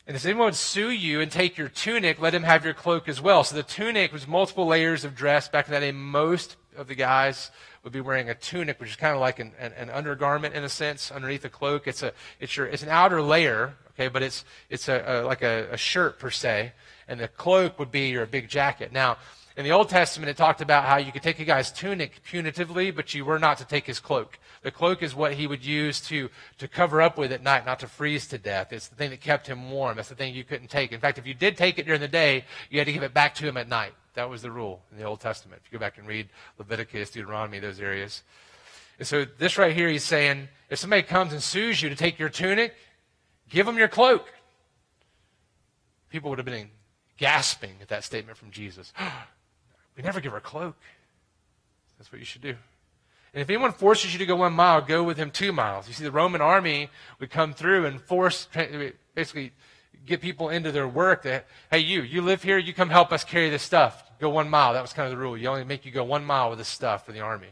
And 0.07 0.15
if 0.15 0.25
anyone 0.25 0.45
would 0.45 0.55
sue 0.55 0.89
you 0.89 1.21
and 1.21 1.31
take 1.31 1.57
your 1.57 1.69
tunic, 1.69 2.19
let 2.19 2.33
him 2.33 2.43
have 2.43 2.65
your 2.65 2.73
cloak 2.73 3.07
as 3.07 3.21
well. 3.21 3.43
So 3.43 3.55
the 3.55 3.63
tunic 3.63 4.11
was 4.11 4.27
multiple 4.27 4.65
layers 4.65 5.05
of 5.05 5.15
dress. 5.15 5.47
Back 5.47 5.67
in 5.67 5.73
that 5.73 5.81
day, 5.81 5.91
most 5.91 6.55
of 6.75 6.87
the 6.87 6.95
guys 6.95 7.51
would 7.83 7.93
be 7.93 8.01
wearing 8.01 8.29
a 8.29 8.35
tunic, 8.35 8.79
which 8.79 8.89
is 8.89 8.95
kind 8.95 9.13
of 9.13 9.21
like 9.21 9.39
an, 9.39 9.53
an, 9.59 9.73
an 9.73 9.89
undergarment 9.89 10.55
in 10.55 10.63
a 10.63 10.69
sense 10.69 11.11
underneath 11.11 11.45
a 11.45 11.49
cloak. 11.49 11.87
It's 11.87 12.03
a 12.03 12.13
it's 12.39 12.55
your 12.57 12.67
it's 12.67 12.83
an 12.83 12.89
outer 12.89 13.21
layer, 13.21 13.75
okay, 13.91 14.07
but 14.07 14.21
it's 14.21 14.45
it's 14.69 14.87
a, 14.87 15.03
a 15.07 15.13
like 15.25 15.41
a, 15.41 15.69
a 15.71 15.77
shirt 15.77 16.19
per 16.19 16.29
se, 16.29 16.73
and 17.07 17.19
the 17.19 17.27
cloak 17.27 17.79
would 17.79 17.91
be 17.91 18.09
your 18.09 18.25
big 18.25 18.49
jacket. 18.49 18.91
Now. 18.91 19.17
In 19.59 19.65
the 19.65 19.71
Old 19.71 19.89
Testament, 19.89 20.29
it 20.29 20.37
talked 20.37 20.61
about 20.61 20.85
how 20.85 20.95
you 20.95 21.11
could 21.11 21.21
take 21.21 21.37
a 21.41 21.43
guy's 21.43 21.69
tunic 21.69 22.21
punitively, 22.23 22.95
but 22.95 23.13
you 23.13 23.25
were 23.25 23.37
not 23.37 23.57
to 23.57 23.65
take 23.65 23.85
his 23.85 23.99
cloak. 23.99 24.39
The 24.61 24.71
cloak 24.71 25.03
is 25.03 25.13
what 25.13 25.33
he 25.33 25.47
would 25.47 25.65
use 25.65 25.99
to, 26.07 26.29
to 26.59 26.67
cover 26.69 27.01
up 27.01 27.17
with 27.17 27.33
at 27.33 27.43
night, 27.43 27.65
not 27.65 27.81
to 27.81 27.87
freeze 27.87 28.25
to 28.27 28.37
death. 28.37 28.71
It's 28.71 28.87
the 28.87 28.95
thing 28.95 29.09
that 29.09 29.19
kept 29.19 29.47
him 29.47 29.69
warm. 29.69 29.97
That's 29.97 30.07
the 30.07 30.15
thing 30.15 30.33
you 30.33 30.45
couldn't 30.45 30.69
take. 30.69 30.93
In 30.93 31.01
fact, 31.01 31.17
if 31.17 31.27
you 31.27 31.33
did 31.33 31.57
take 31.57 31.77
it 31.77 31.85
during 31.85 31.99
the 31.99 32.07
day, 32.07 32.45
you 32.69 32.79
had 32.79 32.85
to 32.85 32.93
give 32.93 33.03
it 33.03 33.13
back 33.13 33.35
to 33.35 33.45
him 33.45 33.57
at 33.57 33.67
night. 33.67 33.91
That 34.13 34.29
was 34.29 34.41
the 34.41 34.49
rule 34.49 34.81
in 34.93 34.97
the 34.97 35.03
Old 35.03 35.19
Testament. 35.19 35.61
If 35.65 35.69
you 35.69 35.77
go 35.77 35.83
back 35.83 35.97
and 35.97 36.07
read 36.07 36.29
Leviticus, 36.57 37.09
Deuteronomy, 37.09 37.59
those 37.59 37.81
areas. 37.81 38.23
And 38.97 39.05
so 39.05 39.25
this 39.25 39.57
right 39.57 39.75
here, 39.75 39.89
he's 39.89 40.05
saying, 40.05 40.47
if 40.69 40.79
somebody 40.79 41.01
comes 41.01 41.33
and 41.33 41.43
sues 41.43 41.81
you 41.81 41.89
to 41.89 41.97
take 41.97 42.17
your 42.17 42.29
tunic, 42.29 42.75
give 43.49 43.65
them 43.65 43.77
your 43.77 43.89
cloak. 43.89 44.25
People 46.09 46.29
would 46.29 46.39
have 46.39 46.45
been 46.45 46.69
gasping 47.17 47.73
at 47.81 47.89
that 47.89 48.05
statement 48.05 48.37
from 48.37 48.51
Jesus. 48.51 48.93
we 49.99 50.03
never 50.03 50.21
give 50.21 50.31
her 50.31 50.37
a 50.37 50.41
cloak. 50.41 50.77
That's 51.97 52.09
what 52.09 52.19
you 52.19 52.25
should 52.25 52.41
do. 52.41 52.55
And 53.33 53.41
if 53.41 53.49
anyone 53.49 53.73
forces 53.73 54.13
you 54.13 54.19
to 54.19 54.25
go 54.25 54.37
one 54.37 54.53
mile, 54.53 54.79
go 54.79 55.03
with 55.03 55.17
him 55.17 55.29
two 55.29 55.51
miles. 55.51 55.89
You 55.89 55.93
see, 55.93 56.05
the 56.05 56.11
Roman 56.11 56.39
army 56.39 56.89
would 57.19 57.29
come 57.29 57.53
through 57.53 57.85
and 57.85 57.99
force, 57.99 58.47
basically, 59.13 59.51
get 60.05 60.21
people 60.21 60.47
into 60.47 60.71
their 60.71 60.87
work 60.87 61.23
that, 61.23 61.47
hey, 61.69 61.79
you, 61.79 62.01
you 62.01 62.21
live 62.21 62.41
here, 62.41 62.57
you 62.57 62.73
come 62.73 62.89
help 62.89 63.11
us 63.11 63.25
carry 63.25 63.49
this 63.49 63.61
stuff. 63.61 64.09
Go 64.21 64.29
one 64.29 64.49
mile. 64.49 64.71
That 64.71 64.81
was 64.81 64.93
kind 64.93 65.11
of 65.11 65.11
the 65.11 65.21
rule. 65.21 65.37
You 65.37 65.49
only 65.49 65.65
make 65.65 65.85
you 65.85 65.91
go 65.91 66.05
one 66.05 66.23
mile 66.23 66.49
with 66.49 66.59
this 66.59 66.69
stuff 66.69 67.05
for 67.05 67.11
the 67.11 67.19
army. 67.19 67.49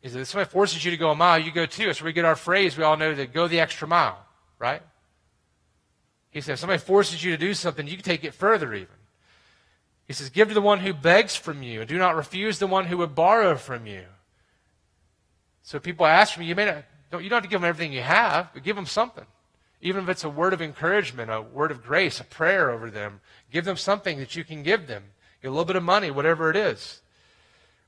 He 0.00 0.08
said, 0.08 0.22
if 0.22 0.28
somebody 0.28 0.48
forces 0.48 0.82
you 0.82 0.90
to 0.92 0.96
go 0.96 1.10
a 1.10 1.14
mile, 1.14 1.38
you 1.38 1.52
go 1.52 1.66
two. 1.66 1.84
That's 1.84 2.00
where 2.00 2.06
we 2.06 2.14
get 2.14 2.24
our 2.24 2.36
phrase. 2.36 2.78
We 2.78 2.84
all 2.84 2.96
know 2.96 3.14
that 3.14 3.34
go 3.34 3.48
the 3.48 3.60
extra 3.60 3.86
mile, 3.86 4.18
right? 4.58 4.80
He 6.30 6.40
said, 6.40 6.54
if 6.54 6.58
somebody 6.58 6.80
forces 6.80 7.22
you 7.22 7.32
to 7.32 7.36
do 7.36 7.52
something, 7.52 7.86
you 7.86 7.96
can 7.96 8.04
take 8.04 8.24
it 8.24 8.32
further 8.32 8.72
even. 8.72 8.94
He 10.10 10.14
says, 10.14 10.28
give 10.28 10.48
to 10.48 10.54
the 10.54 10.60
one 10.60 10.80
who 10.80 10.92
begs 10.92 11.36
from 11.36 11.62
you, 11.62 11.82
and 11.82 11.88
do 11.88 11.96
not 11.96 12.16
refuse 12.16 12.58
the 12.58 12.66
one 12.66 12.86
who 12.86 12.98
would 12.98 13.14
borrow 13.14 13.54
from 13.54 13.86
you. 13.86 14.02
So 15.62 15.78
people 15.78 16.04
ask 16.04 16.34
from 16.34 16.42
you, 16.42 16.56
may 16.56 16.64
not, 16.64 16.82
don't, 17.12 17.22
you 17.22 17.30
don't 17.30 17.36
have 17.36 17.44
to 17.44 17.48
give 17.48 17.60
them 17.60 17.68
everything 17.68 17.92
you 17.92 18.02
have, 18.02 18.50
but 18.52 18.64
give 18.64 18.74
them 18.74 18.86
something. 18.86 19.24
Even 19.80 20.02
if 20.02 20.08
it's 20.08 20.24
a 20.24 20.28
word 20.28 20.52
of 20.52 20.60
encouragement, 20.60 21.30
a 21.30 21.40
word 21.40 21.70
of 21.70 21.84
grace, 21.84 22.18
a 22.18 22.24
prayer 22.24 22.72
over 22.72 22.90
them, 22.90 23.20
give 23.52 23.64
them 23.64 23.76
something 23.76 24.18
that 24.18 24.34
you 24.34 24.42
can 24.42 24.64
give 24.64 24.88
them 24.88 25.04
a 25.44 25.48
little 25.48 25.64
bit 25.64 25.76
of 25.76 25.84
money, 25.84 26.10
whatever 26.10 26.50
it 26.50 26.56
is. 26.56 27.02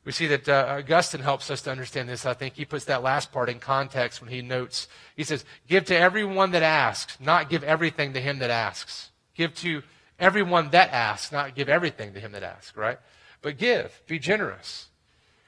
We 0.05 0.13
see 0.13 0.29
that 0.29 0.49
uh, 0.49 0.77
Augustine 0.79 1.23
helps 1.23 1.51
us 1.51 1.63
to 1.63 1.73
understand 1.73 2.09
this. 2.09 2.25
I 2.25 2.35
think 2.35 2.55
he 2.55 2.65
puts 2.65 2.85
that 2.85 3.03
last 3.03 3.33
part 3.33 3.49
in 3.49 3.59
context 3.59 4.21
when 4.21 4.31
he 4.31 4.43
notes, 4.43 4.87
he 5.17 5.25
says, 5.25 5.45
Give 5.67 5.85
to 5.87 5.99
everyone 5.99 6.53
that 6.53 6.63
asks, 6.63 7.19
not 7.19 7.51
give 7.51 7.65
everything 7.65 8.13
to 8.13 8.21
him 8.21 8.39
that 8.39 8.51
asks. 8.51 9.11
Give 9.35 9.53
to 9.57 9.83
everyone 10.23 10.71
that 10.71 10.91
asks, 10.93 11.33
not 11.33 11.55
give 11.55 11.69
everything 11.69 12.15
to 12.15 12.21
him 12.21 12.33
that 12.33 12.43
asks, 12.43 12.77
right? 12.77 12.99
But 13.43 13.59
give, 13.59 14.01
be 14.07 14.19
generous. 14.19 14.87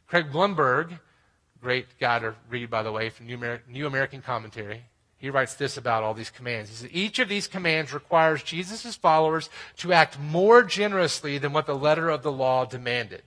Craig 0.09 0.33
Blomberg, 0.33 0.99
great 1.61 1.87
guy 1.99 2.19
to 2.19 2.35
read, 2.51 2.71
by 2.71 2.83
the 2.83 2.93
way, 2.93 3.09
from 3.09 3.27
New 3.27 3.87
American 3.87 4.21
Commentary, 4.21 4.83
he 5.17 5.31
writes 5.31 5.55
this 5.55 5.79
about 5.79 6.03
all 6.03 6.13
these 6.13 6.29
commands. 6.29 6.69
He 6.69 6.77
says, 6.77 6.91
Each 6.93 7.19
of 7.19 7.31
these 7.31 7.47
commands 7.47 7.95
requires 7.95 8.43
Jesus' 8.43 8.95
followers 8.97 9.49
to 9.79 9.93
act 9.93 10.19
more 10.19 10.63
generously 10.63 11.39
than 11.39 11.53
what 11.55 11.65
the 11.65 11.75
letter 11.75 12.11
of 12.11 12.23
the 12.23 12.33
law 12.33 12.67
demanded. 12.67 13.23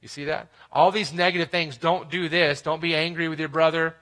You 0.00 0.08
see 0.08 0.24
that? 0.24 0.48
All 0.72 0.90
these 0.90 1.12
negative 1.12 1.50
things, 1.50 1.76
don't 1.76 2.10
do 2.10 2.28
this, 2.28 2.62
don't 2.62 2.80
be 2.80 2.94
angry 2.94 3.28
with 3.28 3.38
your 3.38 3.48
brother, 3.48 3.94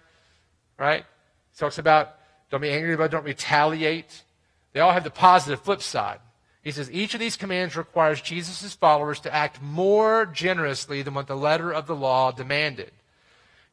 right? 0.78 1.04
He 1.52 1.58
talks 1.58 1.78
about 1.78 2.14
don't 2.50 2.60
be 2.60 2.70
angry 2.70 2.94
about, 2.94 3.10
don't 3.12 3.24
retaliate. 3.24 4.22
They 4.72 4.80
all 4.80 4.92
have 4.92 5.04
the 5.04 5.10
positive 5.10 5.60
flip 5.60 5.82
side. 5.82 6.20
He 6.62 6.70
says 6.70 6.90
each 6.90 7.14
of 7.14 7.20
these 7.20 7.36
commands 7.36 7.76
requires 7.76 8.20
Jesus' 8.20 8.74
followers 8.74 9.20
to 9.20 9.34
act 9.34 9.62
more 9.62 10.26
generously 10.26 11.02
than 11.02 11.14
what 11.14 11.26
the 11.26 11.36
letter 11.36 11.72
of 11.72 11.86
the 11.86 11.96
law 11.96 12.30
demanded. 12.30 12.92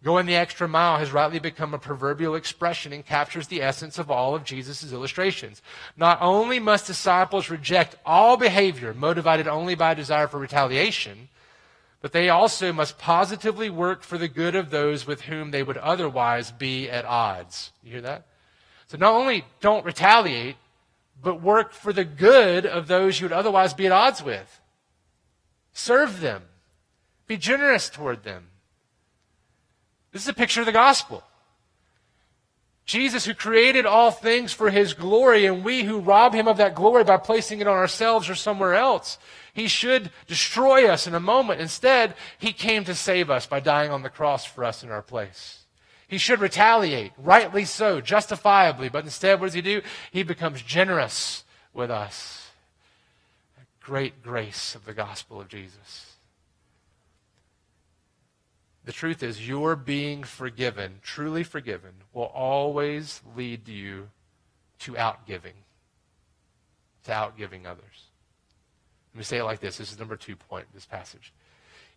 Going 0.04 0.28
the 0.28 0.36
extra 0.36 0.68
mile 0.68 1.00
has 1.00 1.12
rightly 1.12 1.40
become 1.40 1.74
a 1.74 1.80
proverbial 1.80 2.36
expression 2.36 2.94
and 2.94 3.06
captures 3.06 3.48
the 3.48 3.64
essence 3.64 3.98
of 3.98 4.12
all 4.12 4.36
of 4.36 4.44
Jesus' 4.44 4.94
illustrations. 4.94 5.62
Not 5.98 6.20
only 6.22 6.60
must 6.60 6.88
disciples 6.88 7.50
reject 7.50 7.96
all 8.06 8.38
behavior 8.38 8.94
motivated 8.94 9.48
only 9.48 9.74
by 9.74 9.92
a 9.92 9.96
desire 9.96 10.28
for 10.28 10.38
retaliation, 10.38 11.30
but 12.00 12.14
they 12.14 12.30
also 12.30 12.72
must 12.72 13.00
positively 13.00 13.72
work 13.72 14.04
for 14.04 14.20
the 14.20 14.28
good 14.28 14.56
of 14.56 14.70
those 14.70 15.08
with 15.08 15.22
whom 15.22 15.50
they 15.50 15.64
would 15.64 15.78
otherwise 15.78 16.52
be 16.52 16.90
at 16.90 17.04
odds. 17.04 17.72
You 17.84 17.94
hear 17.94 18.02
that? 18.02 18.28
So 18.88 18.98
not 18.98 19.14
only 19.14 19.46
don't 19.62 19.84
retaliate, 19.84 20.58
but 21.22 21.42
work 21.42 21.74
for 21.74 21.92
the 21.92 22.06
good 22.06 22.66
of 22.66 22.88
those 22.88 23.20
you 23.20 23.26
would 23.26 23.34
otherwise 23.34 23.74
be 23.74 23.86
at 23.86 23.92
odds 23.92 24.24
with. 24.24 24.62
Serve 25.74 26.22
them. 26.22 26.44
Be 27.28 27.38
generous 27.38 27.90
toward 27.90 28.24
them. 28.24 28.48
This 30.12 30.24
is 30.24 30.28
a 30.28 30.34
picture 30.34 30.62
of 30.62 30.66
the 30.66 30.72
gospel. 30.72 31.24
Jesus, 32.86 33.26
who 33.26 33.34
created 33.34 33.86
all 33.86 34.12
things 34.12 34.54
for 34.54 34.70
his 34.70 34.94
glory, 34.94 35.46
and 35.46 35.64
we 35.66 35.84
who 35.84 36.00
rob 36.00 36.34
him 36.34 36.48
of 36.48 36.56
that 36.58 36.74
glory 36.74 37.04
by 37.04 37.18
placing 37.18 37.60
it 37.60 37.68
on 37.68 37.76
ourselves 37.76 38.30
or 38.30 38.36
somewhere 38.36 38.76
else. 38.76 39.18
He 39.54 39.68
should 39.68 40.10
destroy 40.26 40.88
us 40.88 41.06
in 41.06 41.14
a 41.14 41.20
moment. 41.20 41.60
Instead, 41.60 42.16
he 42.40 42.54
came 42.54 42.86
to 42.86 42.96
save 42.96 43.30
us 43.30 43.46
by 43.46 43.60
dying 43.60 43.92
on 43.92 44.04
the 44.04 44.10
cross 44.10 44.46
for 44.46 44.64
us 44.64 44.84
in 44.84 44.90
our 44.90 45.02
place. 45.02 45.66
He 46.08 46.18
should 46.18 46.40
retaliate, 46.40 47.12
rightly 47.18 47.66
so, 47.66 48.00
justifiably, 48.00 48.88
but 48.88 49.04
instead, 49.04 49.40
what 49.40 49.48
does 49.48 49.54
he 49.54 49.62
do? 49.62 49.82
He 50.12 50.24
becomes 50.24 50.62
generous 50.62 51.44
with 51.74 51.92
us. 51.92 52.50
A 53.58 53.66
Great 53.84 54.24
grace 54.24 54.74
of 54.74 54.86
the 54.86 54.94
gospel 54.94 55.42
of 55.42 55.50
Jesus. 55.50 56.14
The 58.86 58.94
truth 58.94 59.22
is, 59.22 59.46
your 59.46 59.76
being 59.76 60.24
forgiven, 60.24 61.00
truly 61.02 61.44
forgiven, 61.44 61.92
will 62.14 62.32
always 62.34 63.22
lead 63.36 63.68
you 63.68 64.08
to 64.80 64.98
outgiving, 64.98 65.56
to 67.04 67.12
outgiving 67.12 67.68
others. 67.68 68.06
Let 69.14 69.18
me 69.18 69.24
say 69.26 69.40
it 69.40 69.44
like 69.44 69.60
this. 69.60 69.78
This 69.78 69.92
is 69.92 70.00
number 70.00 70.16
two 70.16 70.38
point, 70.38 70.68
in 70.72 70.74
this 70.74 70.86
passage. 70.86 71.34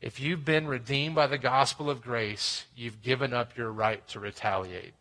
If 0.01 0.19
you've 0.19 0.45
been 0.45 0.67
redeemed 0.67 1.15
by 1.15 1.27
the 1.27 1.39
gospel 1.39 1.91
of 1.91 2.01
grace, 2.01 2.65
you've 2.75 3.03
given 3.03 3.35
up 3.35 3.57
your 3.57 3.71
right 3.71 4.07
to 4.09 4.21
retaliate. 4.21 4.95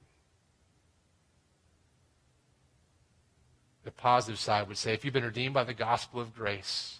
The 3.83 3.91
positive 3.91 4.39
side 4.39 4.67
would 4.67 4.77
say 4.77 4.93
if 4.93 5.05
you've 5.05 5.13
been 5.13 5.23
redeemed 5.23 5.53
by 5.53 5.63
the 5.63 5.73
gospel 5.73 6.19
of 6.19 6.35
grace, 6.35 6.99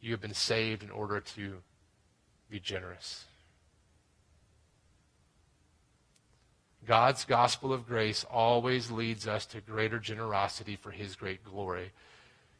you 0.00 0.12
have 0.12 0.20
been 0.20 0.34
saved 0.34 0.82
in 0.82 0.90
order 0.90 1.20
to 1.20 1.58
be 2.50 2.58
generous. 2.58 3.26
God's 6.86 7.24
gospel 7.24 7.72
of 7.72 7.86
grace 7.86 8.24
always 8.24 8.90
leads 8.90 9.28
us 9.28 9.46
to 9.46 9.60
greater 9.60 9.98
generosity 9.98 10.74
for 10.74 10.90
his 10.90 11.14
great 11.14 11.44
glory. 11.44 11.92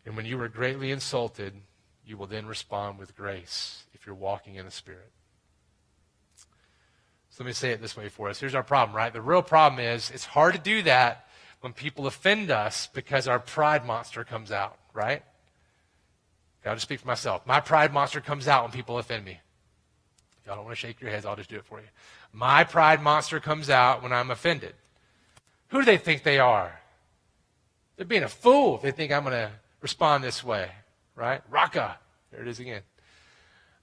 And 0.06 0.16
when 0.16 0.26
you 0.26 0.40
are 0.40 0.48
greatly 0.48 0.92
insulted, 0.92 1.54
you 2.04 2.16
will 2.16 2.26
then 2.26 2.46
respond 2.46 2.98
with 2.98 3.16
grace 3.16 3.84
if 3.94 4.06
you're 4.06 4.14
walking 4.14 4.56
in 4.56 4.64
the 4.64 4.70
Spirit. 4.70 5.10
So 7.30 7.44
let 7.44 7.46
me 7.46 7.52
say 7.52 7.70
it 7.70 7.80
this 7.80 7.96
way 7.96 8.08
for 8.08 8.28
us. 8.28 8.40
Here's 8.40 8.54
our 8.54 8.62
problem, 8.62 8.96
right? 8.96 9.12
The 9.12 9.22
real 9.22 9.42
problem 9.42 9.80
is 9.80 10.10
it's 10.10 10.26
hard 10.26 10.54
to 10.54 10.60
do 10.60 10.82
that 10.82 11.26
when 11.60 11.72
people 11.72 12.06
offend 12.06 12.50
us 12.50 12.88
because 12.92 13.26
our 13.26 13.38
pride 13.38 13.86
monster 13.86 14.24
comes 14.24 14.52
out, 14.52 14.76
right? 14.92 15.22
I'll 16.64 16.74
just 16.74 16.86
speak 16.86 17.00
for 17.00 17.06
myself. 17.06 17.46
My 17.46 17.60
pride 17.60 17.92
monster 17.92 18.20
comes 18.20 18.46
out 18.46 18.62
when 18.62 18.72
people 18.72 18.98
offend 18.98 19.24
me. 19.24 19.40
If 20.40 20.46
y'all 20.46 20.56
don't 20.56 20.64
want 20.64 20.76
to 20.76 20.80
shake 20.80 21.00
your 21.00 21.10
heads, 21.10 21.24
I'll 21.24 21.36
just 21.36 21.50
do 21.50 21.56
it 21.56 21.64
for 21.64 21.80
you. 21.80 21.86
My 22.32 22.64
pride 22.64 23.02
monster 23.02 23.40
comes 23.40 23.70
out 23.70 24.02
when 24.02 24.12
I'm 24.12 24.30
offended. 24.30 24.74
Who 25.68 25.78
do 25.78 25.84
they 25.84 25.96
think 25.96 26.22
they 26.22 26.38
are? 26.38 26.80
They're 27.96 28.06
being 28.06 28.22
a 28.22 28.28
fool 28.28 28.76
if 28.76 28.82
they 28.82 28.90
think 28.90 29.12
I'm 29.12 29.24
going 29.24 29.32
to 29.32 29.50
respond 29.80 30.22
this 30.22 30.44
way, 30.44 30.70
right? 31.14 31.42
Raka. 31.50 31.98
There 32.30 32.42
it 32.42 32.48
is 32.48 32.60
again. 32.60 32.82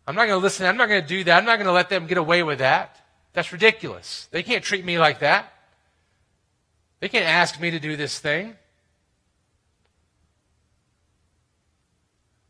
I'm 0.07 0.15
not 0.15 0.27
going 0.27 0.39
to 0.39 0.43
listen. 0.43 0.65
I'm 0.65 0.77
not 0.77 0.89
going 0.89 1.01
to 1.01 1.07
do 1.07 1.23
that. 1.25 1.37
I'm 1.37 1.45
not 1.45 1.57
going 1.57 1.67
to 1.67 1.71
let 1.71 1.89
them 1.89 2.07
get 2.07 2.17
away 2.17 2.41
with 2.41 2.59
that. 2.59 2.99
That's 3.33 3.51
ridiculous. 3.51 4.27
They 4.31 4.43
can't 4.43 4.63
treat 4.63 4.83
me 4.83 4.97
like 4.97 5.19
that. 5.19 5.53
They 6.99 7.09
can't 7.09 7.25
ask 7.25 7.59
me 7.59 7.71
to 7.71 7.79
do 7.79 7.95
this 7.95 8.19
thing. 8.19 8.55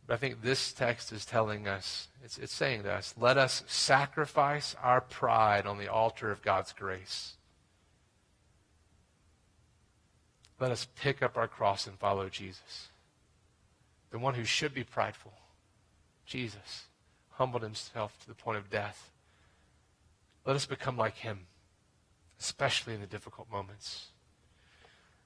But 0.08 0.16
I 0.16 0.18
think 0.18 0.42
this 0.42 0.74
text 0.74 1.12
is 1.12 1.24
telling 1.24 1.68
us, 1.68 2.08
it's, 2.24 2.38
it's 2.40 2.54
saying 2.54 2.84
to 2.84 2.92
us, 2.92 3.14
let 3.18 3.38
us 3.38 3.64
sacrifice 3.68 4.76
our 4.82 5.02
pride 5.02 5.68
on 5.68 5.78
the 5.78 5.88
altar 5.88 6.32
of 6.32 6.42
God's 6.42 6.74
grace. 6.74 7.36
Let 10.60 10.72
us 10.72 10.88
pick 10.96 11.22
up 11.22 11.38
our 11.38 11.48
cross 11.48 11.86
and 11.86 11.98
follow 12.00 12.28
Jesus. 12.28 12.89
The 14.12 14.20
one 14.20 14.34
who 14.34 14.44
should 14.44 14.74
be 14.74 14.84
prideful, 14.84 15.34
Jesus, 16.26 16.86
humbled 17.32 17.64
himself 17.64 18.20
to 18.20 18.28
the 18.28 18.34
point 18.34 18.58
of 18.58 18.70
death. 18.70 19.12
Let 20.46 20.56
us 20.56 20.66
become 20.66 20.98
like 20.98 21.18
him, 21.18 21.48
especially 22.40 22.96
in 22.96 23.02
the 23.02 23.08
difficult 23.08 23.52
moments. 23.52 24.08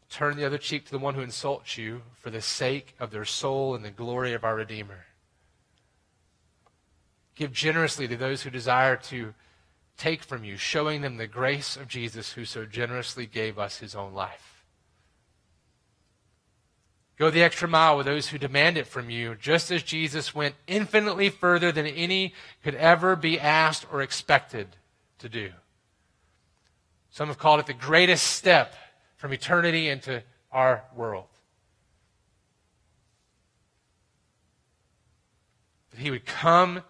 Turn 0.10 0.38
the 0.38 0.46
other 0.46 0.58
cheek 0.58 0.86
to 0.86 0.92
the 0.92 1.00
one 1.00 1.16
who 1.16 1.22
insults 1.22 1.78
you 1.78 2.04
for 2.20 2.30
the 2.30 2.42
sake 2.42 2.94
of 3.00 3.12
their 3.12 3.26
soul 3.26 3.74
and 3.74 3.84
the 3.84 3.90
glory 3.90 4.34
of 4.34 4.44
our 4.44 4.56
Redeemer. 4.56 5.06
Give 7.36 7.52
generously 7.52 8.08
to 8.08 8.16
those 8.16 8.44
who 8.44 8.50
desire 8.50 8.96
to 8.96 9.34
take 9.98 10.24
from 10.24 10.44
you, 10.44 10.58
showing 10.58 11.02
them 11.02 11.18
the 11.18 11.28
grace 11.28 11.76
of 11.76 11.88
Jesus 11.88 12.34
who 12.34 12.46
so 12.46 12.66
generously 12.66 13.26
gave 13.26 13.58
us 13.58 13.78
his 13.78 13.96
own 13.96 14.14
life. 14.14 14.53
Go 17.18 17.30
the 17.30 17.44
extra 17.44 17.68
mile 17.68 17.96
with 17.96 18.08
those 18.08 18.28
who 18.28 18.38
demand 18.38 18.78
it 18.78 18.88
from 18.88 19.10
you, 19.10 19.36
just 19.36 19.72
as 19.72 19.84
Jesus 19.84 20.34
went 20.34 20.56
infinitely 20.66 21.30
further 21.30 21.72
than 21.72 21.86
any 21.86 22.34
could 22.64 22.76
ever 22.76 23.16
be 23.16 23.40
asked 23.40 23.86
or 23.92 24.02
expected 24.02 24.76
to 25.20 25.30
do. 25.30 25.52
Some 27.12 27.28
have 27.28 27.38
called 27.38 27.60
it 27.60 27.68
the 27.68 27.74
greatest 27.74 28.26
step 28.26 28.76
from 29.18 29.32
eternity 29.32 29.88
into 29.88 30.24
our 30.52 30.84
world. 30.96 31.28
That 35.92 36.00
he 36.00 36.10
would 36.10 36.26
come 36.26 36.82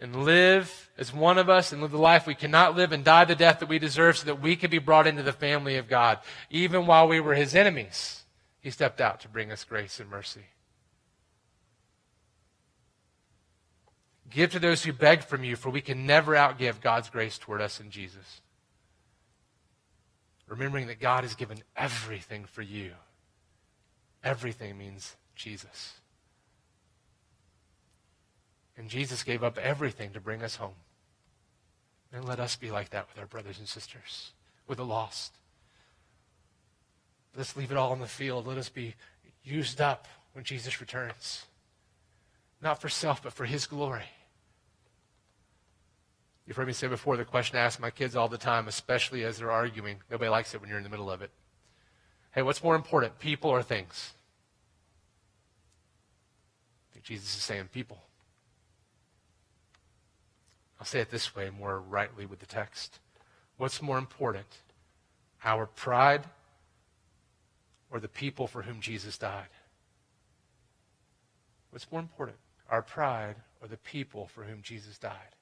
and 0.00 0.24
live 0.24 0.90
as 0.96 1.12
one 1.12 1.38
of 1.38 1.48
us 1.48 1.72
and 1.72 1.82
live 1.82 1.90
the 1.90 1.98
life 1.98 2.26
we 2.26 2.34
cannot 2.36 2.76
live 2.76 2.92
and 2.92 3.04
die 3.04 3.24
the 3.24 3.34
death 3.34 3.58
that 3.58 3.68
we 3.68 3.80
deserve 3.80 4.16
so 4.16 4.26
that 4.26 4.40
we 4.40 4.54
could 4.54 4.70
be 4.70 4.78
brought 4.78 5.08
into 5.08 5.22
the 5.24 5.32
family 5.32 5.76
of 5.76 5.88
God. 5.88 6.20
Even 6.50 6.86
while 6.86 7.08
we 7.08 7.18
were 7.18 7.34
his 7.34 7.54
enemies, 7.54 8.21
he 8.62 8.70
stepped 8.70 9.00
out 9.00 9.20
to 9.20 9.28
bring 9.28 9.52
us 9.52 9.64
grace 9.64 10.00
and 10.00 10.08
mercy. 10.08 10.46
Give 14.30 14.50
to 14.52 14.58
those 14.58 14.84
who 14.84 14.94
beg 14.94 15.22
from 15.22 15.44
you, 15.44 15.56
for 15.56 15.68
we 15.68 15.82
can 15.82 16.06
never 16.06 16.32
outgive 16.32 16.80
God's 16.80 17.10
grace 17.10 17.36
toward 17.36 17.60
us 17.60 17.78
in 17.78 17.90
Jesus 17.90 18.40
remembering 20.52 20.86
that 20.88 21.00
God 21.00 21.24
has 21.24 21.34
given 21.34 21.62
everything 21.74 22.44
for 22.44 22.60
you. 22.60 22.92
Everything 24.22 24.76
means 24.76 25.16
Jesus. 25.34 25.94
And 28.76 28.90
Jesus 28.90 29.22
gave 29.22 29.42
up 29.42 29.56
everything 29.56 30.12
to 30.12 30.20
bring 30.20 30.42
us 30.42 30.56
home. 30.56 30.74
And 32.12 32.26
let 32.26 32.38
us 32.38 32.56
be 32.56 32.70
like 32.70 32.90
that 32.90 33.08
with 33.08 33.18
our 33.18 33.26
brothers 33.26 33.58
and 33.58 33.66
sisters, 33.66 34.32
with 34.66 34.76
the 34.76 34.84
lost. 34.84 35.32
Let's 37.36 37.56
leave 37.56 37.70
it 37.70 37.76
all 37.76 37.92
on 37.92 38.00
the 38.00 38.06
field. 38.06 38.46
Let 38.46 38.58
us 38.58 38.68
be 38.68 38.94
used 39.42 39.80
up 39.80 40.06
when 40.32 40.44
Jesus 40.44 40.80
returns. 40.80 41.46
Not 42.60 42.80
for 42.80 42.88
self, 42.88 43.22
but 43.22 43.32
for 43.32 43.44
his 43.44 43.66
glory. 43.66 44.04
You've 46.46 46.56
heard 46.56 46.66
me 46.66 46.72
say 46.72 46.88
before 46.88 47.16
the 47.16 47.24
question 47.24 47.56
I 47.56 47.62
ask 47.62 47.80
my 47.80 47.90
kids 47.90 48.16
all 48.16 48.28
the 48.28 48.38
time, 48.38 48.68
especially 48.68 49.24
as 49.24 49.38
they're 49.38 49.50
arguing. 49.50 49.98
Nobody 50.10 50.28
likes 50.28 50.54
it 50.54 50.60
when 50.60 50.68
you're 50.68 50.78
in 50.78 50.84
the 50.84 50.90
middle 50.90 51.10
of 51.10 51.22
it. 51.22 51.30
Hey, 52.32 52.42
what's 52.42 52.62
more 52.62 52.74
important, 52.74 53.18
people 53.18 53.50
or 53.50 53.62
things? 53.62 54.12
I 56.90 56.94
think 56.94 57.04
Jesus 57.04 57.36
is 57.36 57.42
saying 57.42 57.68
people. 57.72 58.02
I'll 60.80 60.86
say 60.86 61.00
it 61.00 61.10
this 61.10 61.34
way 61.36 61.50
more 61.50 61.80
rightly 61.80 62.26
with 62.26 62.40
the 62.40 62.46
text. 62.46 62.98
What's 63.56 63.80
more 63.80 63.98
important, 63.98 64.46
our 65.44 65.66
pride 65.66 66.24
or 67.92 68.00
the 68.00 68.08
people 68.08 68.46
for 68.46 68.62
whom 68.62 68.80
Jesus 68.80 69.18
died? 69.18 69.48
What's 71.70 71.90
more 71.92 72.00
important, 72.00 72.38
our 72.68 72.82
pride 72.82 73.36
or 73.60 73.68
the 73.68 73.76
people 73.76 74.26
for 74.26 74.44
whom 74.44 74.62
Jesus 74.62 74.98
died? 74.98 75.36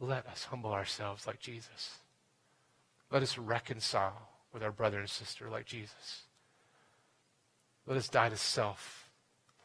let 0.00 0.26
us 0.26 0.44
humble 0.44 0.72
ourselves 0.72 1.26
like 1.26 1.40
Jesus. 1.40 1.98
Let 3.10 3.22
us 3.22 3.38
reconcile 3.38 4.28
with 4.52 4.62
our 4.62 4.72
brother 4.72 4.98
and 4.98 5.08
sister 5.08 5.48
like 5.48 5.64
Jesus. 5.64 6.22
Let 7.86 7.96
us 7.96 8.08
die 8.08 8.28
to 8.28 8.36
self 8.36 9.08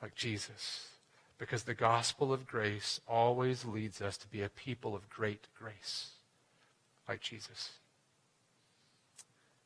like 0.02 0.16
Jesus. 0.16 0.88
Because 1.38 1.64
the 1.64 1.74
gospel 1.74 2.34
of 2.34 2.48
grace 2.48 3.00
always 3.08 3.66
leads 3.66 4.02
us 4.02 4.18
to 4.18 4.28
be 4.28 4.42
a 4.42 4.50
people 4.50 4.96
of 4.96 5.10
great 5.10 5.48
grace 5.58 6.12
like 7.08 7.22
Jesus. 7.22 7.72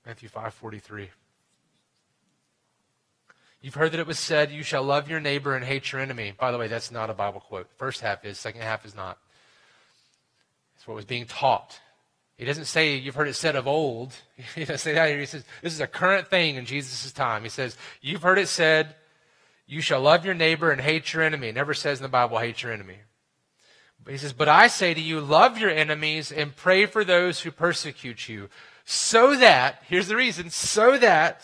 Matthew 0.06 0.30
5:43 0.30 1.10
You've 3.64 3.76
heard 3.76 3.94
that 3.94 4.00
it 4.02 4.08
was 4.08 4.20
said, 4.20 4.52
You 4.52 4.62
shall 4.62 4.84
love 4.84 5.10
your 5.10 5.22
neighbor 5.22 5.56
and 5.56 5.64
hate 5.64 5.90
your 5.94 6.02
enemy. 6.02 6.34
By 6.38 6.52
the 6.52 6.58
way, 6.58 6.68
that's 6.68 6.92
not 6.92 7.10
a 7.10 7.14
Bible 7.14 7.40
quote. 7.40 7.70
First 7.78 8.02
half 8.02 8.26
is, 8.26 8.38
second 8.38 8.62
half 8.62 8.86
is 8.86 8.94
not. 8.94 9.18
It's 10.76 10.86
what 10.86 10.96
was 10.96 11.06
being 11.06 11.26
taught. 11.26 11.80
He 12.36 12.44
doesn't 12.44 12.66
say 12.66 12.98
you've 12.98 13.16
heard 13.16 13.30
it 13.30 13.36
said 13.36 13.56
of 13.56 13.66
old. 13.66 14.14
He 14.56 14.62
doesn't 14.62 14.80
say 14.80 14.94
that. 14.96 15.18
He 15.18 15.26
says 15.26 15.46
this 15.62 15.72
is 15.72 15.80
a 15.80 15.88
current 15.88 16.28
thing 16.28 16.58
in 16.58 16.66
Jesus' 16.66 17.10
time. 17.14 17.44
He 17.44 17.50
says, 17.50 17.78
You've 18.02 18.24
heard 18.24 18.38
it 18.38 18.50
said, 18.50 18.96
You 19.66 19.80
shall 19.80 20.02
love 20.02 20.26
your 20.26 20.36
neighbor 20.36 20.70
and 20.70 20.82
hate 20.82 21.14
your 21.14 21.24
enemy. 21.24 21.48
It 21.48 21.56
never 21.56 21.74
says 21.74 22.00
in 22.00 22.04
the 22.04 22.10
Bible, 22.10 22.40
hate 22.40 22.64
your 22.64 22.74
enemy. 22.74 22.98
But 24.04 24.12
he 24.12 24.18
says, 24.18 24.34
But 24.34 24.50
I 24.50 24.68
say 24.68 24.94
to 24.94 25.00
you, 25.00 25.22
love 25.22 25.58
your 25.58 25.70
enemies 25.70 26.34
and 26.34 26.54
pray 26.54 26.86
for 26.86 27.06
those 27.06 27.40
who 27.40 27.52
persecute 27.52 28.28
you, 28.28 28.50
so 28.86 29.36
that, 29.36 29.82
here's 29.88 30.08
the 30.08 30.16
reason, 30.16 30.50
so 30.50 30.98
that 30.98 31.42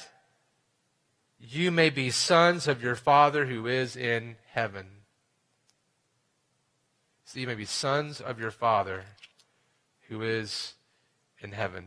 you 1.39 1.71
may 1.71 1.89
be 1.89 2.09
sons 2.09 2.67
of 2.67 2.83
your 2.83 2.95
Father 2.95 3.45
who 3.45 3.65
is 3.65 3.95
in 3.95 4.35
heaven. 4.51 4.85
So 7.23 7.39
you 7.39 7.47
may 7.47 7.55
be 7.55 7.65
sons 7.65 8.19
of 8.19 8.39
your 8.39 8.51
Father 8.51 9.03
who 10.07 10.21
is 10.21 10.73
in 11.39 11.51
heaven. 11.51 11.85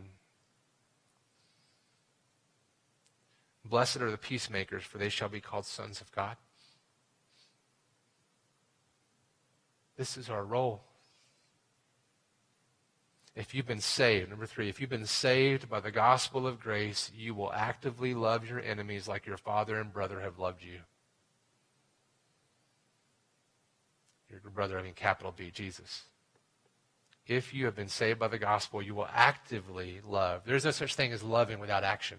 Blessed 3.65 3.97
are 3.97 4.11
the 4.11 4.17
peacemakers, 4.17 4.83
for 4.83 4.97
they 4.97 5.09
shall 5.09 5.29
be 5.29 5.41
called 5.41 5.65
sons 5.65 6.01
of 6.01 6.11
God. 6.11 6.37
This 9.97 10.17
is 10.17 10.29
our 10.29 10.43
role. 10.43 10.83
If 13.35 13.55
you've 13.55 13.65
been 13.65 13.81
saved, 13.81 14.29
number 14.29 14.45
three, 14.45 14.69
if 14.69 14.79
you've 14.79 14.89
been 14.89 15.07
saved 15.07 15.67
by 15.67 15.79
the 15.79 15.91
gospel 15.91 16.45
of 16.45 16.59
grace, 16.59 17.11
you 17.15 17.33
will 17.33 17.51
actively 17.51 18.13
love 18.13 18.47
your 18.47 18.59
enemies 18.59 19.07
like 19.07 19.25
your 19.25 19.37
father 19.37 19.79
and 19.79 19.91
brother 19.91 20.21
have 20.21 20.37
loved 20.37 20.63
you. 20.63 20.79
Your 24.29 24.51
brother, 24.51 24.79
I 24.79 24.83
mean 24.83 24.93
capital 24.93 25.33
B, 25.35 25.51
Jesus. 25.51 26.03
If 27.25 27.53
you 27.53 27.65
have 27.65 27.75
been 27.75 27.87
saved 27.87 28.19
by 28.19 28.27
the 28.27 28.39
gospel, 28.39 28.81
you 28.81 28.95
will 28.95 29.07
actively 29.11 30.01
love. 30.05 30.41
There's 30.45 30.65
no 30.65 30.71
such 30.71 30.95
thing 30.95 31.11
as 31.11 31.23
loving 31.23 31.59
without 31.59 31.83
action. 31.83 32.17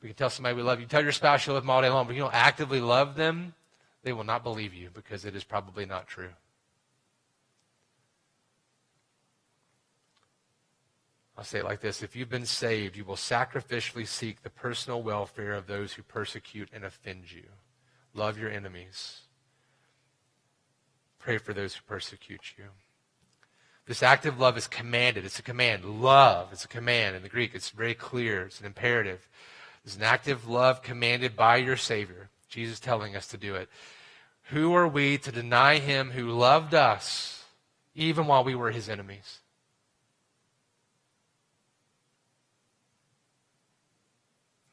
We 0.00 0.08
can 0.08 0.16
tell 0.16 0.30
somebody 0.30 0.54
we 0.54 0.62
love 0.62 0.80
you. 0.80 0.86
Tell 0.86 1.02
your 1.02 1.12
spouse 1.12 1.46
you 1.46 1.52
love 1.52 1.62
them 1.62 1.70
all 1.70 1.82
day 1.82 1.88
long, 1.88 2.06
but 2.06 2.14
you 2.14 2.22
don't 2.22 2.34
actively 2.34 2.80
love 2.80 3.16
them, 3.16 3.54
they 4.02 4.12
will 4.12 4.24
not 4.24 4.42
believe 4.42 4.74
you 4.74 4.90
because 4.92 5.24
it 5.24 5.34
is 5.34 5.44
probably 5.44 5.86
not 5.86 6.06
true. 6.06 6.30
I'll 11.36 11.44
say 11.44 11.58
it 11.58 11.64
like 11.64 11.80
this 11.80 12.02
If 12.02 12.14
you've 12.14 12.28
been 12.28 12.46
saved, 12.46 12.96
you 12.96 13.04
will 13.04 13.16
sacrificially 13.16 14.06
seek 14.06 14.42
the 14.42 14.50
personal 14.50 15.02
welfare 15.02 15.52
of 15.52 15.66
those 15.66 15.92
who 15.92 16.02
persecute 16.02 16.68
and 16.72 16.84
offend 16.84 17.32
you. 17.32 17.44
Love 18.14 18.38
your 18.38 18.50
enemies. 18.50 19.22
Pray 21.18 21.38
for 21.38 21.52
those 21.52 21.74
who 21.74 21.82
persecute 21.86 22.52
you. 22.56 22.64
This 23.86 24.02
active 24.02 24.38
love 24.38 24.56
is 24.56 24.66
commanded. 24.66 25.24
It's 25.24 25.38
a 25.38 25.42
command. 25.42 25.84
Love 25.84 26.52
is 26.52 26.64
a 26.64 26.68
command. 26.68 27.16
In 27.16 27.22
the 27.22 27.28
Greek, 27.28 27.54
it's 27.54 27.70
very 27.70 27.94
clear. 27.94 28.42
It's 28.44 28.60
an 28.60 28.66
imperative. 28.66 29.28
It's 29.84 29.96
an 29.96 30.02
active 30.02 30.48
love 30.48 30.82
commanded 30.82 31.36
by 31.36 31.56
your 31.56 31.76
Savior. 31.76 32.30
Jesus 32.48 32.80
telling 32.80 33.16
us 33.16 33.26
to 33.28 33.36
do 33.36 33.54
it. 33.56 33.68
Who 34.50 34.74
are 34.74 34.88
we 34.88 35.18
to 35.18 35.32
deny 35.32 35.78
him 35.78 36.12
who 36.12 36.30
loved 36.30 36.74
us 36.74 37.44
even 37.94 38.26
while 38.26 38.44
we 38.44 38.54
were 38.54 38.70
his 38.70 38.88
enemies? 38.88 39.40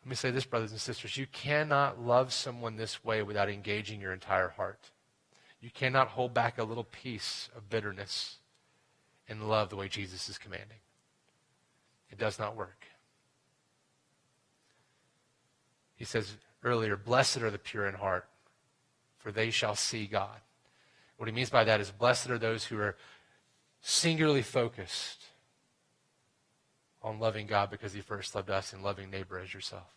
Let 0.04 0.10
me 0.10 0.16
say 0.16 0.32
this, 0.32 0.46
brothers 0.46 0.72
and 0.72 0.80
sisters. 0.80 1.16
You 1.16 1.28
cannot 1.28 2.02
love 2.02 2.34
someone 2.34 2.76
this 2.76 3.04
way 3.04 3.22
without 3.22 3.50
engaging 3.50 4.02
your 4.02 4.14
entire 4.14 4.50
heart. 4.50 4.90
You 5.60 5.70
cannot 5.70 6.10
hold 6.10 6.34
back 6.34 6.58
a 6.58 6.64
little 6.64 6.84
piece 6.86 7.50
of 7.56 7.70
bitterness 7.70 8.38
and 9.30 9.48
love 9.48 9.70
the 9.70 9.76
way 9.76 9.88
Jesus 9.88 10.28
is 10.28 10.40
commanding. 10.40 10.80
It 12.10 12.18
does 12.18 12.40
not 12.40 12.56
work. 12.56 12.88
He 15.96 16.04
says 16.04 16.36
earlier, 16.64 16.98
Blessed 16.98 17.38
are 17.38 17.52
the 17.52 17.60
pure 17.60 17.88
in 17.88 17.94
heart, 17.94 18.28
for 19.20 19.32
they 19.32 19.52
shall 19.52 19.76
see 19.76 20.08
God. 20.08 20.40
What 21.18 21.30
he 21.30 21.32
means 21.36 21.52
by 21.52 21.64
that 21.64 21.80
is, 21.80 21.92
Blessed 21.92 22.32
are 22.32 22.40
those 22.40 22.66
who 22.66 22.80
are 22.80 22.98
singularly 23.82 24.42
focused 24.42 25.26
on 27.02 27.20
loving 27.20 27.48
God 27.48 27.70
because 27.70 27.94
he 27.94 28.02
first 28.02 28.36
loved 28.36 28.50
us 28.50 28.74
and 28.74 28.84
loving 28.84 29.10
neighbor 29.10 29.40
as 29.40 29.54
yourself. 29.54 29.90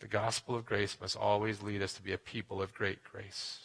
The 0.00 0.08
gospel 0.08 0.56
of 0.56 0.66
grace 0.66 0.96
must 1.00 1.16
always 1.16 1.62
lead 1.62 1.82
us 1.82 1.92
to 1.94 2.02
be 2.02 2.12
a 2.12 2.18
people 2.18 2.60
of 2.60 2.74
great 2.74 3.04
grace. 3.04 3.60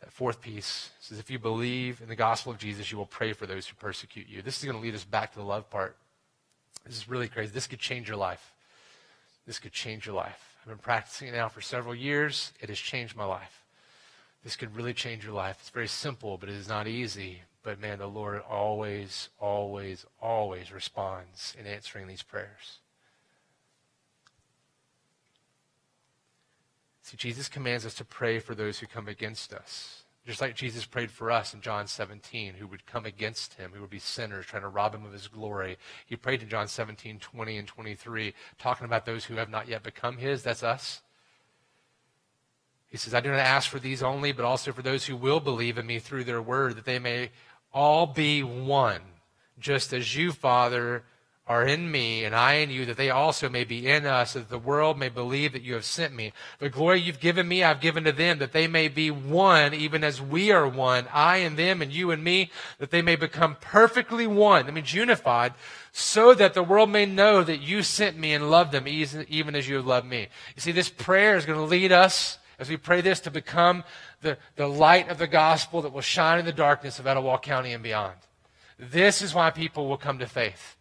That 0.00 0.12
fourth 0.12 0.40
piece 0.40 0.90
says, 1.00 1.18
if 1.18 1.30
you 1.30 1.38
believe 1.38 2.00
in 2.02 2.08
the 2.08 2.16
gospel 2.16 2.52
of 2.52 2.58
Jesus, 2.58 2.90
you 2.90 2.98
will 2.98 3.06
pray 3.06 3.32
for 3.32 3.46
those 3.46 3.66
who 3.66 3.76
persecute 3.76 4.28
you. 4.28 4.42
This 4.42 4.58
is 4.58 4.64
going 4.64 4.76
to 4.76 4.82
lead 4.82 4.94
us 4.94 5.04
back 5.04 5.32
to 5.32 5.38
the 5.38 5.44
love 5.44 5.70
part. 5.70 5.96
This 6.84 6.96
is 6.96 7.08
really 7.08 7.28
crazy. 7.28 7.52
This 7.52 7.66
could 7.66 7.78
change 7.78 8.08
your 8.08 8.16
life. 8.16 8.52
This 9.46 9.58
could 9.58 9.72
change 9.72 10.06
your 10.06 10.14
life. 10.14 10.56
I've 10.62 10.68
been 10.68 10.78
practicing 10.78 11.28
it 11.28 11.32
now 11.32 11.48
for 11.48 11.60
several 11.60 11.94
years. 11.94 12.52
It 12.60 12.68
has 12.68 12.78
changed 12.78 13.16
my 13.16 13.24
life. 13.24 13.62
This 14.44 14.56
could 14.56 14.74
really 14.74 14.94
change 14.94 15.24
your 15.24 15.34
life. 15.34 15.56
It's 15.60 15.70
very 15.70 15.88
simple, 15.88 16.38
but 16.38 16.48
it 16.48 16.54
is 16.54 16.68
not 16.68 16.86
easy. 16.86 17.42
But 17.62 17.80
man, 17.80 17.98
the 17.98 18.06
Lord 18.06 18.42
always, 18.48 19.28
always, 19.38 20.06
always 20.20 20.72
responds 20.72 21.54
in 21.58 21.66
answering 21.66 22.06
these 22.06 22.22
prayers. 22.22 22.80
See, 27.02 27.16
Jesus 27.16 27.48
commands 27.48 27.84
us 27.84 27.94
to 27.94 28.04
pray 28.04 28.38
for 28.38 28.54
those 28.54 28.78
who 28.78 28.86
come 28.86 29.08
against 29.08 29.52
us. 29.52 30.04
Just 30.26 30.40
like 30.40 30.54
Jesus 30.54 30.84
prayed 30.84 31.10
for 31.10 31.30
us 31.30 31.54
in 31.54 31.60
John 31.60 31.86
17, 31.86 32.54
who 32.54 32.66
would 32.68 32.86
come 32.86 33.04
against 33.04 33.54
him, 33.54 33.72
who 33.74 33.80
would 33.80 33.90
be 33.90 33.98
sinners 33.98 34.46
trying 34.46 34.62
to 34.62 34.68
rob 34.68 34.94
him 34.94 35.04
of 35.04 35.12
his 35.12 35.28
glory. 35.28 35.76
He 36.06 36.14
prayed 36.14 36.42
in 36.42 36.48
John 36.48 36.68
17, 36.68 37.18
20 37.18 37.56
and 37.56 37.66
23, 37.66 38.34
talking 38.58 38.84
about 38.84 39.06
those 39.06 39.24
who 39.24 39.34
have 39.36 39.50
not 39.50 39.66
yet 39.66 39.82
become 39.82 40.18
his. 40.18 40.42
That's 40.42 40.62
us. 40.62 41.00
He 42.90 42.96
says, 42.96 43.14
I 43.14 43.20
do 43.20 43.30
not 43.30 43.38
ask 43.38 43.70
for 43.70 43.78
these 43.78 44.02
only, 44.02 44.32
but 44.32 44.44
also 44.44 44.72
for 44.72 44.82
those 44.82 45.06
who 45.06 45.16
will 45.16 45.40
believe 45.40 45.78
in 45.78 45.86
me 45.86 46.00
through 46.00 46.24
their 46.24 46.42
word, 46.42 46.76
that 46.76 46.84
they 46.84 46.98
may 46.98 47.30
all 47.72 48.06
be 48.06 48.42
one, 48.42 49.00
just 49.58 49.92
as 49.92 50.16
you, 50.16 50.32
Father, 50.32 51.04
are 51.46 51.66
in 51.66 51.90
me 51.90 52.24
and 52.24 52.32
I 52.32 52.54
in 52.54 52.70
you, 52.70 52.86
that 52.86 52.96
they 52.96 53.10
also 53.10 53.48
may 53.48 53.64
be 53.64 53.88
in 53.88 54.06
us, 54.06 54.34
that 54.34 54.48
the 54.48 54.58
world 54.58 54.96
may 54.96 55.08
believe 55.08 55.52
that 55.52 55.62
you 55.62 55.74
have 55.74 55.84
sent 55.84 56.14
me. 56.14 56.32
The 56.60 56.68
glory 56.68 57.00
you've 57.00 57.18
given 57.18 57.48
me, 57.48 57.64
I've 57.64 57.80
given 57.80 58.04
to 58.04 58.12
them, 58.12 58.38
that 58.38 58.52
they 58.52 58.68
may 58.68 58.86
be 58.86 59.10
one, 59.10 59.74
even 59.74 60.04
as 60.04 60.22
we 60.22 60.52
are 60.52 60.68
one, 60.68 61.08
I 61.12 61.38
and 61.38 61.56
them 61.56 61.82
and 61.82 61.92
you 61.92 62.12
and 62.12 62.22
me, 62.22 62.52
that 62.78 62.92
they 62.92 63.02
may 63.02 63.16
become 63.16 63.56
perfectly 63.60 64.28
one. 64.28 64.66
That 64.66 64.72
means 64.72 64.94
unified, 64.94 65.54
so 65.90 66.34
that 66.34 66.54
the 66.54 66.62
world 66.62 66.90
may 66.90 67.04
know 67.04 67.42
that 67.42 67.58
you 67.58 67.82
sent 67.82 68.16
me 68.16 68.32
and 68.32 68.48
loved 68.48 68.70
them, 68.70 68.86
even 68.86 69.56
as 69.56 69.68
you 69.68 69.74
have 69.74 69.86
loved 69.86 70.06
me. 70.06 70.28
You 70.54 70.60
see, 70.60 70.72
this 70.72 70.88
prayer 70.88 71.36
is 71.36 71.46
going 71.46 71.58
to 71.58 71.64
lead 71.64 71.90
us 71.90 72.38
as 72.60 72.68
we 72.68 72.76
pray 72.76 73.00
this 73.00 73.20
to 73.20 73.30
become 73.30 73.82
the, 74.20 74.36
the 74.56 74.68
light 74.68 75.08
of 75.08 75.18
the 75.18 75.26
gospel 75.26 75.80
that 75.82 75.92
will 75.92 76.02
shine 76.02 76.38
in 76.38 76.44
the 76.44 76.52
darkness 76.52 76.98
of 76.98 77.06
Etowah 77.06 77.38
County 77.38 77.72
and 77.72 77.82
beyond. 77.82 78.16
This 78.78 79.22
is 79.22 79.34
why 79.34 79.50
people 79.50 79.88
will 79.88 79.96
come 79.96 80.18
to 80.18 80.26
faith, 80.26 80.76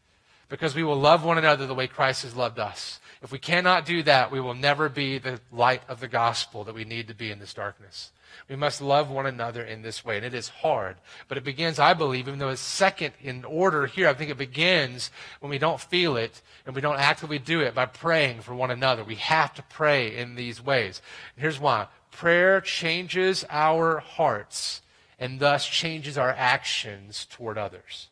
because 0.50 0.76
we 0.76 0.84
will 0.84 1.00
love 1.00 1.24
one 1.24 1.38
another 1.38 1.66
the 1.66 1.74
way 1.74 1.88
Christ 1.88 2.24
has 2.24 2.36
loved 2.36 2.60
us. 2.60 3.00
If 3.22 3.32
we 3.32 3.40
cannot 3.40 3.86
do 3.86 4.04
that, 4.04 4.32
we 4.32 4.40
will 4.40 4.54
never 4.54 4.90
be 4.90 5.18
the 5.18 5.40
light 5.52 5.82
of 5.88 6.02
the 6.02 6.08
gospel 6.08 6.66
that 6.66 6.76
we 6.76 6.84
need 6.86 7.08
to 7.08 7.16
be 7.16 7.32
in 7.32 7.40
this 7.40 7.54
darkness. 7.54 8.12
We 8.48 8.56
must 8.56 8.82
love 8.82 9.10
one 9.10 9.26
another 9.26 9.64
in 9.64 9.82
this 9.82 10.04
way. 10.04 10.18
And 10.18 10.26
it 10.26 10.34
is 10.34 10.50
hard. 10.50 10.98
But 11.28 11.38
it 11.38 11.44
begins, 11.44 11.80
I 11.80 11.94
believe, 11.94 12.28
even 12.28 12.40
though 12.40 12.50
it's 12.50 12.62
second 12.62 13.14
in 13.22 13.46
order 13.46 13.86
here, 13.86 14.08
I 14.08 14.14
think 14.14 14.32
it 14.32 14.38
begins 14.38 15.12
when 15.40 15.50
we 15.50 15.58
don't 15.58 15.80
feel 15.80 16.18
it 16.18 16.42
and 16.66 16.76
we 16.76 16.82
don't 16.82 17.00
actively 17.00 17.40
do 17.40 17.62
it 17.62 17.76
by 17.76 17.86
praying 17.86 18.42
for 18.42 18.56
one 18.56 18.72
another. 18.72 19.04
We 19.04 19.16
have 19.16 19.54
to 19.56 19.64
pray 19.64 20.16
in 20.18 20.36
these 20.36 20.64
ways. 20.64 21.02
And 21.36 21.42
here's 21.42 21.60
why 21.60 21.88
prayer 22.12 22.60
changes 22.62 23.46
our 23.50 24.00
hearts 24.00 24.82
and 25.20 25.40
thus 25.40 25.68
changes 25.68 26.18
our 26.18 26.32
actions 26.32 27.28
toward 27.30 27.58
others. 27.58 28.10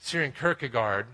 Søren 0.00 0.34
Kierkegaard 0.34 1.06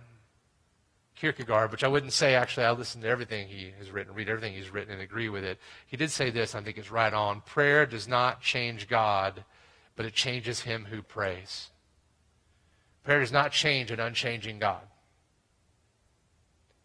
Kierkegaard, 1.25 1.73
which 1.73 1.83
I 1.83 1.89
wouldn't 1.89 2.13
say 2.13 2.35
actually 2.35 2.67
I 2.67 2.73
listen 2.73 3.01
to 3.01 3.09
everything 3.09 3.49
he 3.49 3.73
has 3.79 3.91
written, 3.91 4.13
read 4.13 4.29
everything 4.29 4.53
he's 4.53 4.69
written, 4.69 4.93
and 4.93 5.01
agree 5.01 5.31
with 5.31 5.43
it. 5.43 5.59
He 5.87 5.97
did 5.97 6.11
say 6.11 6.29
this, 6.29 6.55
I 6.55 6.61
think 6.61 6.77
it's 6.77 6.91
right 6.91 7.15
on. 7.15 7.41
Prayer 7.41 7.87
does 7.87 8.07
not 8.07 8.43
change 8.43 8.89
God, 8.89 9.43
but 9.97 10.05
it 10.05 10.13
changes 10.13 10.61
him 10.61 10.85
who 10.91 11.01
prays. 11.01 11.71
Prayer 13.05 13.21
does 13.21 13.33
not 13.33 13.53
change 13.53 13.91
an 13.91 14.01
unchanging 14.01 14.59
God, 14.59 14.83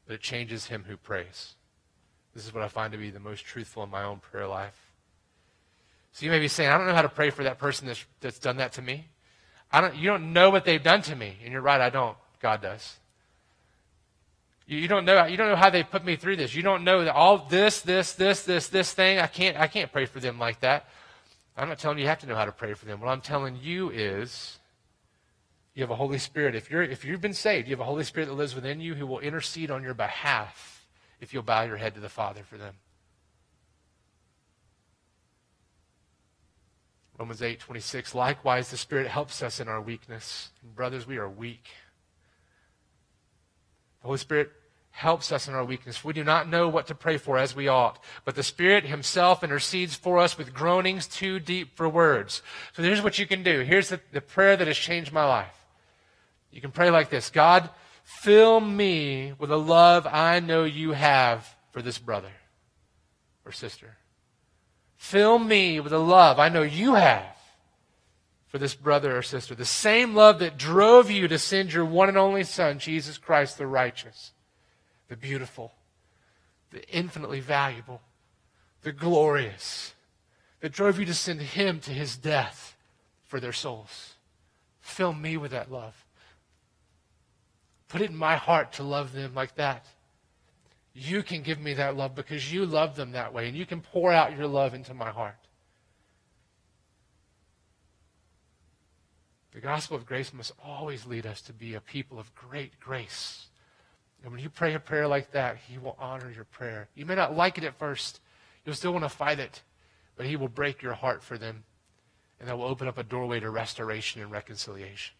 but 0.07 0.13
it 0.13 0.21
changes 0.21 0.67
him 0.67 0.85
who 0.87 0.95
prays. 0.95 1.55
This 2.33 2.45
is 2.45 2.53
what 2.53 2.63
I 2.63 2.69
find 2.69 2.93
to 2.93 2.97
be 2.97 3.09
the 3.09 3.19
most 3.19 3.43
truthful 3.43 3.83
in 3.83 3.89
my 3.89 4.03
own 4.05 4.19
prayer 4.19 4.47
life. 4.47 4.93
So 6.13 6.25
you 6.25 6.31
may 6.31 6.39
be 6.39 6.47
saying, 6.47 6.69
I 6.69 6.77
don't 6.77 6.87
know 6.87 6.95
how 6.95 7.01
to 7.01 7.09
pray 7.09 7.29
for 7.29 7.43
that 7.43 7.59
person 7.59 7.87
that's, 7.87 8.05
that's 8.21 8.39
done 8.39 8.55
that 8.55 8.71
to 8.73 8.81
me. 8.81 9.09
I 9.69 9.81
don't, 9.81 9.97
you 9.97 10.09
don't 10.09 10.31
know 10.31 10.49
what 10.49 10.63
they've 10.63 10.81
done 10.81 11.01
to 11.01 11.15
me. 11.17 11.39
And 11.43 11.51
you're 11.51 11.61
right, 11.61 11.81
I 11.81 11.89
don't. 11.89 12.15
God 12.39 12.61
does. 12.61 12.95
You, 14.69 14.87
don't 14.87 15.03
know. 15.03 15.25
You 15.25 15.35
don't 15.35 15.49
know 15.49 15.55
how 15.55 15.71
they 15.71 15.81
put 15.81 16.05
me 16.05 16.15
through 16.15 16.35
this. 16.35 16.53
You 16.53 16.61
don't 16.61 16.83
know 16.83 17.03
that 17.03 17.15
all 17.15 17.39
this, 17.39 17.81
this, 17.81 18.13
this, 18.13 18.43
this, 18.43 18.67
this 18.67 18.93
thing. 18.93 19.17
I 19.17 19.25
can't. 19.25 19.57
I 19.57 19.65
can't 19.65 19.91
pray 19.91 20.05
for 20.05 20.19
them 20.19 20.37
like 20.37 20.59
that. 20.59 20.87
I'm 21.57 21.67
not 21.67 21.79
telling 21.79 21.97
you 21.97 22.03
you 22.03 22.07
have 22.09 22.19
to 22.19 22.27
know 22.27 22.35
how 22.35 22.45
to 22.45 22.51
pray 22.51 22.75
for 22.75 22.85
them. 22.85 23.01
What 23.01 23.09
I'm 23.09 23.21
telling 23.21 23.57
you 23.59 23.89
is 23.89 24.59
you 25.73 25.81
have 25.81 25.89
a 25.89 25.95
Holy 25.95 26.19
Spirit. 26.19 26.53
If, 26.53 26.69
you're, 26.69 26.83
if 26.83 27.03
you've 27.03 27.19
been 27.19 27.33
saved, 27.33 27.67
you 27.67 27.73
have 27.73 27.79
a 27.79 27.85
Holy 27.85 28.03
Spirit 28.03 28.27
that 28.27 28.35
lives 28.35 28.53
within 28.53 28.79
you 28.79 28.93
who 28.93 29.07
will 29.07 29.19
intercede 29.19 29.71
on 29.71 29.81
your 29.81 29.95
behalf 29.95 30.87
if 31.19 31.33
you'll 31.33 31.41
bow 31.41 31.63
your 31.63 31.77
head 31.77 31.95
to 31.95 31.99
the 31.99 32.07
Father 32.07 32.43
for 32.43 32.59
them. 32.59 32.75
Romans 37.17 37.41
8, 37.41 37.59
26. 37.59 38.13
Likewise, 38.13 38.69
the 38.69 38.77
Spirit 38.77 39.07
helps 39.07 39.41
us 39.41 39.59
in 39.59 39.67
our 39.67 39.81
weakness. 39.81 40.51
And 40.61 40.75
brothers, 40.75 41.07
we 41.07 41.17
are 41.17 41.27
weak. 41.27 41.65
The 44.01 44.07
Holy 44.07 44.17
Spirit 44.17 44.51
helps 44.91 45.31
us 45.31 45.47
in 45.47 45.53
our 45.53 45.63
weakness. 45.63 46.03
We 46.03 46.13
do 46.13 46.23
not 46.23 46.49
know 46.49 46.67
what 46.67 46.87
to 46.87 46.95
pray 46.95 47.17
for 47.17 47.37
as 47.37 47.55
we 47.55 47.67
ought, 47.67 48.03
but 48.25 48.35
the 48.35 48.43
Spirit 48.43 48.85
Himself 48.85 49.43
intercedes 49.43 49.95
for 49.95 50.17
us 50.17 50.37
with 50.37 50.53
groanings 50.53 51.07
too 51.07 51.39
deep 51.39 51.75
for 51.75 51.87
words. 51.87 52.41
So 52.73 52.83
here's 52.83 53.01
what 53.01 53.17
you 53.17 53.25
can 53.25 53.43
do. 53.43 53.61
Here's 53.61 53.89
the, 53.89 54.01
the 54.11 54.21
prayer 54.21 54.57
that 54.57 54.67
has 54.67 54.77
changed 54.77 55.13
my 55.13 55.25
life. 55.25 55.55
You 56.51 56.61
can 56.61 56.71
pray 56.71 56.89
like 56.89 57.09
this 57.09 57.29
God, 57.29 57.69
fill 58.03 58.59
me 58.59 59.33
with 59.37 59.51
a 59.51 59.57
love 59.57 60.07
I 60.07 60.39
know 60.39 60.63
you 60.63 60.91
have 60.91 61.55
for 61.71 61.81
this 61.81 61.97
brother 61.97 62.31
or 63.45 63.51
sister. 63.51 63.97
Fill 64.97 65.39
me 65.39 65.79
with 65.79 65.93
a 65.93 65.99
love 65.99 66.39
I 66.39 66.49
know 66.49 66.61
you 66.61 66.95
have 66.95 67.38
for 68.49 68.57
this 68.57 68.75
brother 68.75 69.15
or 69.15 69.21
sister. 69.21 69.55
The 69.55 69.63
same 69.63 70.15
love 70.15 70.39
that 70.39 70.57
drove 70.57 71.09
you 71.09 71.27
to 71.27 71.39
send 71.39 71.71
your 71.71 71.85
one 71.85 72.09
and 72.09 72.17
only 72.17 72.43
Son, 72.43 72.79
Jesus 72.79 73.17
Christ, 73.17 73.57
the 73.57 73.67
righteous, 73.67 74.33
the 75.07 75.15
beautiful, 75.15 75.71
the 76.71 76.87
infinitely 76.89 77.39
valuable, 77.39 78.01
the 78.81 78.91
glorious, 78.91 79.93
that 80.61 80.73
drove 80.73 80.99
you 80.99 81.05
to 81.05 81.13
send 81.13 81.41
him 81.41 81.79
to 81.81 81.91
his 81.91 82.17
death 82.17 82.75
for 83.23 83.39
their 83.39 83.53
souls. 83.53 84.15
Fill 84.81 85.13
me 85.13 85.37
with 85.37 85.51
that 85.51 85.71
love. 85.71 86.05
Put 87.87 88.01
it 88.01 88.09
in 88.09 88.17
my 88.17 88.35
heart 88.35 88.73
to 88.73 88.83
love 88.83 89.13
them 89.13 89.33
like 89.35 89.55
that. 89.55 89.85
You 90.93 91.21
can 91.21 91.43
give 91.43 91.59
me 91.59 91.75
that 91.75 91.95
love 91.95 92.15
because 92.15 92.51
you 92.51 92.65
love 92.65 92.95
them 92.95 93.11
that 93.11 93.31
way, 93.31 93.47
and 93.47 93.55
you 93.55 93.65
can 93.65 93.81
pour 93.81 94.11
out 94.11 94.35
your 94.35 94.47
love 94.47 94.73
into 94.73 94.95
my 94.95 95.11
heart. 95.11 95.37
The 99.53 99.59
gospel 99.59 99.97
of 99.97 100.05
grace 100.05 100.33
must 100.33 100.51
always 100.63 101.05
lead 101.05 101.25
us 101.25 101.41
to 101.41 101.53
be 101.53 101.73
a 101.73 101.81
people 101.81 102.19
of 102.19 102.33
great 102.35 102.79
grace. 102.79 103.47
And 104.23 104.31
when 104.31 104.41
you 104.41 104.49
pray 104.49 104.73
a 104.73 104.79
prayer 104.79 105.07
like 105.07 105.31
that, 105.31 105.57
He 105.67 105.77
will 105.77 105.97
honor 105.99 106.31
your 106.31 106.43
prayer. 106.43 106.89
You 106.93 107.05
may 107.05 107.15
not 107.15 107.35
like 107.35 107.57
it 107.57 107.63
at 107.63 107.79
first, 107.79 108.19
you'll 108.63 108.75
still 108.75 108.93
want 108.93 109.05
to 109.05 109.09
fight 109.09 109.39
it, 109.39 109.63
but 110.15 110.27
He 110.27 110.35
will 110.35 110.49
break 110.49 110.81
your 110.81 110.93
heart 110.93 111.23
for 111.23 111.37
them, 111.37 111.63
and 112.39 112.47
that 112.47 112.57
will 112.57 112.65
open 112.65 112.87
up 112.87 112.97
a 112.97 113.03
doorway 113.03 113.39
to 113.39 113.49
restoration 113.49 114.21
and 114.21 114.31
reconciliation. 114.31 115.15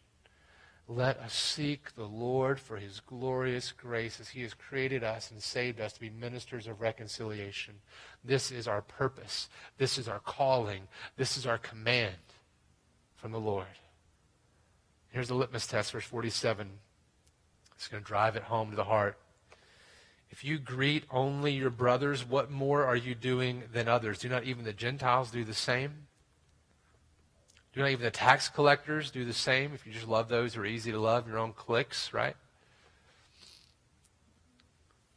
Let 0.92 1.20
us 1.20 1.36
seek 1.36 1.94
the 1.94 2.08
Lord 2.08 2.60
for 2.60 2.78
his 2.78 3.00
glorious 3.00 3.72
grace 3.72 4.20
as 4.20 4.30
he 4.30 4.42
has 4.42 4.56
created 4.56 5.04
us 5.04 5.30
and 5.30 5.40
saved 5.40 5.80
us 5.80 5.94
to 5.94 6.00
be 6.00 6.10
ministers 6.10 6.66
of 6.66 6.82
reconciliation. 6.82 7.76
This 8.24 8.52
is 8.52 8.68
our 8.68 8.82
purpose. 8.82 9.50
This 9.78 10.00
is 10.00 10.08
our 10.08 10.18
calling. 10.18 10.88
This 11.16 11.38
is 11.38 11.46
our 11.46 11.60
command 11.60 12.16
from 13.18 13.32
the 13.32 13.40
Lord. 13.40 13.68
Here's 15.12 15.28
the 15.28 15.36
litmus 15.36 15.68
test, 15.68 15.92
verse 15.92 16.04
47. 16.04 16.70
It's 17.76 17.88
going 17.88 18.04
to 18.04 18.08
drive 18.08 18.36
it 18.36 18.44
home 18.44 18.70
to 18.70 18.76
the 18.76 18.84
heart. 18.84 19.18
If 20.30 20.44
you 20.44 20.60
greet 20.60 21.06
only 21.10 21.54
your 21.54 21.72
brothers, 21.72 22.28
what 22.28 22.52
more 22.52 22.86
are 22.86 22.96
you 22.96 23.16
doing 23.16 23.64
than 23.74 23.88
others? 23.88 24.20
Do 24.20 24.30
not 24.30 24.44
even 24.44 24.64
the 24.64 24.74
Gentiles 24.74 25.32
do 25.32 25.44
the 25.44 25.54
same? 25.54 26.08
Do 27.74 27.82
not 27.82 27.90
even 27.90 28.04
the 28.04 28.12
tax 28.12 28.50
collectors 28.50 29.12
do 29.12 29.26
the 29.26 29.34
same 29.34 29.74
if 29.74 29.86
you 29.86 29.94
just 29.94 30.08
love 30.08 30.28
those 30.28 30.54
who 30.54 30.62
are 30.62 30.66
easy 30.66 30.92
to 30.92 31.00
love, 31.00 31.28
your 31.28 31.38
own 31.38 31.54
cliques, 31.54 32.14
right? 32.14 32.36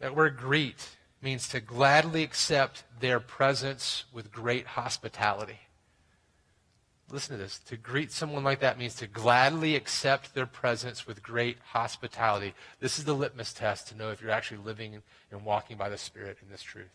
That 0.00 0.16
word 0.16 0.37
greet 0.37 0.96
means 1.20 1.48
to 1.48 1.61
gladly 1.61 2.22
accept 2.22 2.85
their 3.00 3.20
presence 3.20 4.05
with 4.12 4.33
great 4.33 4.66
hospitality. 4.66 5.61
Listen 7.12 7.37
to 7.37 7.42
this. 7.42 7.59
To 7.66 7.77
greet 7.77 8.11
someone 8.11 8.42
like 8.42 8.61
that 8.61 8.79
means 8.79 8.96
to 8.96 9.07
gladly 9.07 9.77
accept 9.77 10.35
their 10.35 10.46
presence 10.46 11.07
with 11.07 11.22
great 11.22 11.59
hospitality. 11.72 12.55
This 12.81 12.98
is 12.98 13.05
the 13.05 13.14
litmus 13.14 13.53
test 13.53 13.87
to 13.88 13.96
know 13.96 14.11
if 14.11 14.20
you're 14.20 14.31
actually 14.31 14.62
living 14.64 15.03
and 15.31 15.44
walking 15.44 15.77
by 15.77 15.88
the 15.88 15.98
Spirit 15.98 16.38
in 16.42 16.51
this 16.51 16.62
truth. 16.62 16.90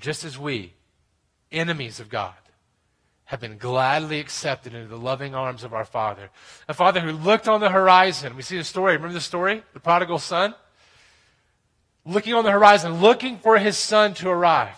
just 0.00 0.24
as 0.24 0.38
we, 0.38 0.72
enemies 1.52 2.00
of 2.00 2.08
God, 2.08 2.34
have 3.26 3.40
been 3.40 3.58
gladly 3.58 4.18
accepted 4.18 4.74
into 4.74 4.88
the 4.88 4.98
loving 4.98 5.34
arms 5.34 5.62
of 5.62 5.72
our 5.72 5.84
Father. 5.84 6.30
A 6.68 6.74
Father 6.74 7.00
who 7.00 7.12
looked 7.12 7.46
on 7.46 7.60
the 7.60 7.70
horizon. 7.70 8.34
We 8.34 8.42
see 8.42 8.56
the 8.56 8.64
story. 8.64 8.94
Remember 8.94 9.14
the 9.14 9.20
story? 9.20 9.62
The 9.72 9.78
prodigal 9.78 10.18
son? 10.18 10.54
Looking 12.10 12.34
on 12.34 12.44
the 12.44 12.50
horizon, 12.50 13.00
looking 13.00 13.38
for 13.38 13.56
his 13.56 13.78
son 13.78 14.14
to 14.14 14.28
arrive. 14.28 14.76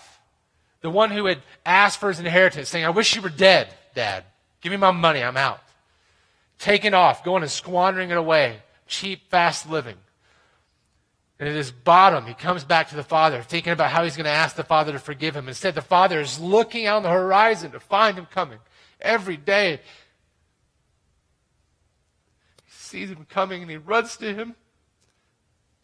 The 0.83 0.91
one 0.91 1.11
who 1.11 1.25
had 1.25 1.41
asked 1.65 1.99
for 1.99 2.11
his 2.11 2.21
inheritance, 2.21 2.69
saying, 2.69 2.85
I 2.85 2.91
wish 2.91 3.17
you 3.17 3.23
were 3.23 3.31
dead, 3.31 3.69
Dad. 3.95 4.25
Give 4.61 4.71
me 4.71 4.77
my 4.77 4.91
money. 4.91 5.23
I'm 5.23 5.39
out. 5.39 5.61
Taking 6.59 6.93
off, 6.93 7.25
going 7.25 7.43
and 7.43 7.51
squandering 7.51 8.11
it 8.11 8.19
away. 8.19 8.59
Cheap, 8.87 9.31
fast 9.31 9.71
living. 9.71 9.97
And 11.39 11.49
at 11.49 11.55
his 11.55 11.73
bottom, 11.73 12.27
he 12.27 12.35
comes 12.35 12.65
back 12.65 12.91
to 12.91 12.97
the 12.97 13.03
Father, 13.03 13.43
thinking 13.43 13.73
about 13.73 13.91
how 13.91 14.05
he's 14.05 14.17
going 14.17 14.25
to 14.25 14.31
ask 14.31 14.55
the 14.55 14.63
Father 14.63 14.93
to 14.93 14.99
forgive 14.99 15.35
him. 15.35 15.49
Instead, 15.49 15.75
the 15.75 15.81
Father 15.81 16.21
is 16.21 16.39
looking 16.39 16.85
out 16.85 16.99
on 16.99 17.03
the 17.03 17.09
horizon 17.09 17.71
to 17.71 17.81
find 17.81 18.19
him 18.19 18.27
coming 18.27 18.59
every 19.01 19.39
day. 19.39 19.81
He 22.67 22.71
sees 22.71 23.11
him 23.11 23.27
coming 23.31 23.63
and 23.63 23.71
he 23.71 23.79
runs 23.79 24.19
to 24.19 24.35
him. 24.35 24.55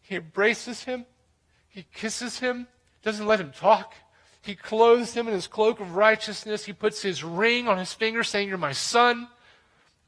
He 0.03 0.17
embraces 0.17 0.85
him. 0.85 1.07
He 1.79 1.87
kisses 1.95 2.41
him, 2.41 2.67
doesn't 3.05 3.29
let 3.29 3.39
him 3.39 3.53
talk. 3.53 3.95
He 4.43 4.57
clothes 4.57 5.15
him 5.15 5.29
in 5.29 5.35
his 5.35 5.47
cloak 5.47 5.79
of 5.79 5.95
righteousness. 5.95 6.65
He 6.65 6.73
puts 6.73 7.03
his 7.03 7.23
ring 7.23 7.69
on 7.69 7.79
his 7.79 7.93
finger, 7.93 8.25
saying, 8.25 8.49
You're 8.49 8.59
my 8.59 8.73
son. 8.73 9.29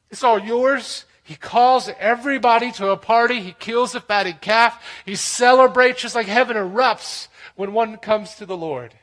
It's 0.09 0.21
all 0.21 0.37
yours. 0.37 1.05
He 1.23 1.35
calls 1.35 1.89
everybody 1.97 2.73
to 2.73 2.89
a 2.89 2.97
party. 2.97 3.39
He 3.39 3.53
kills 3.53 3.95
a 3.95 4.01
fatted 4.01 4.41
calf. 4.41 4.83
He 5.05 5.15
celebrates 5.15 6.01
just 6.01 6.13
like 6.13 6.25
heaven 6.25 6.57
erupts 6.57 7.29
when 7.55 7.71
one 7.71 7.95
comes 7.95 8.35
to 8.35 8.45
the 8.45 8.57
Lord. 8.57 8.93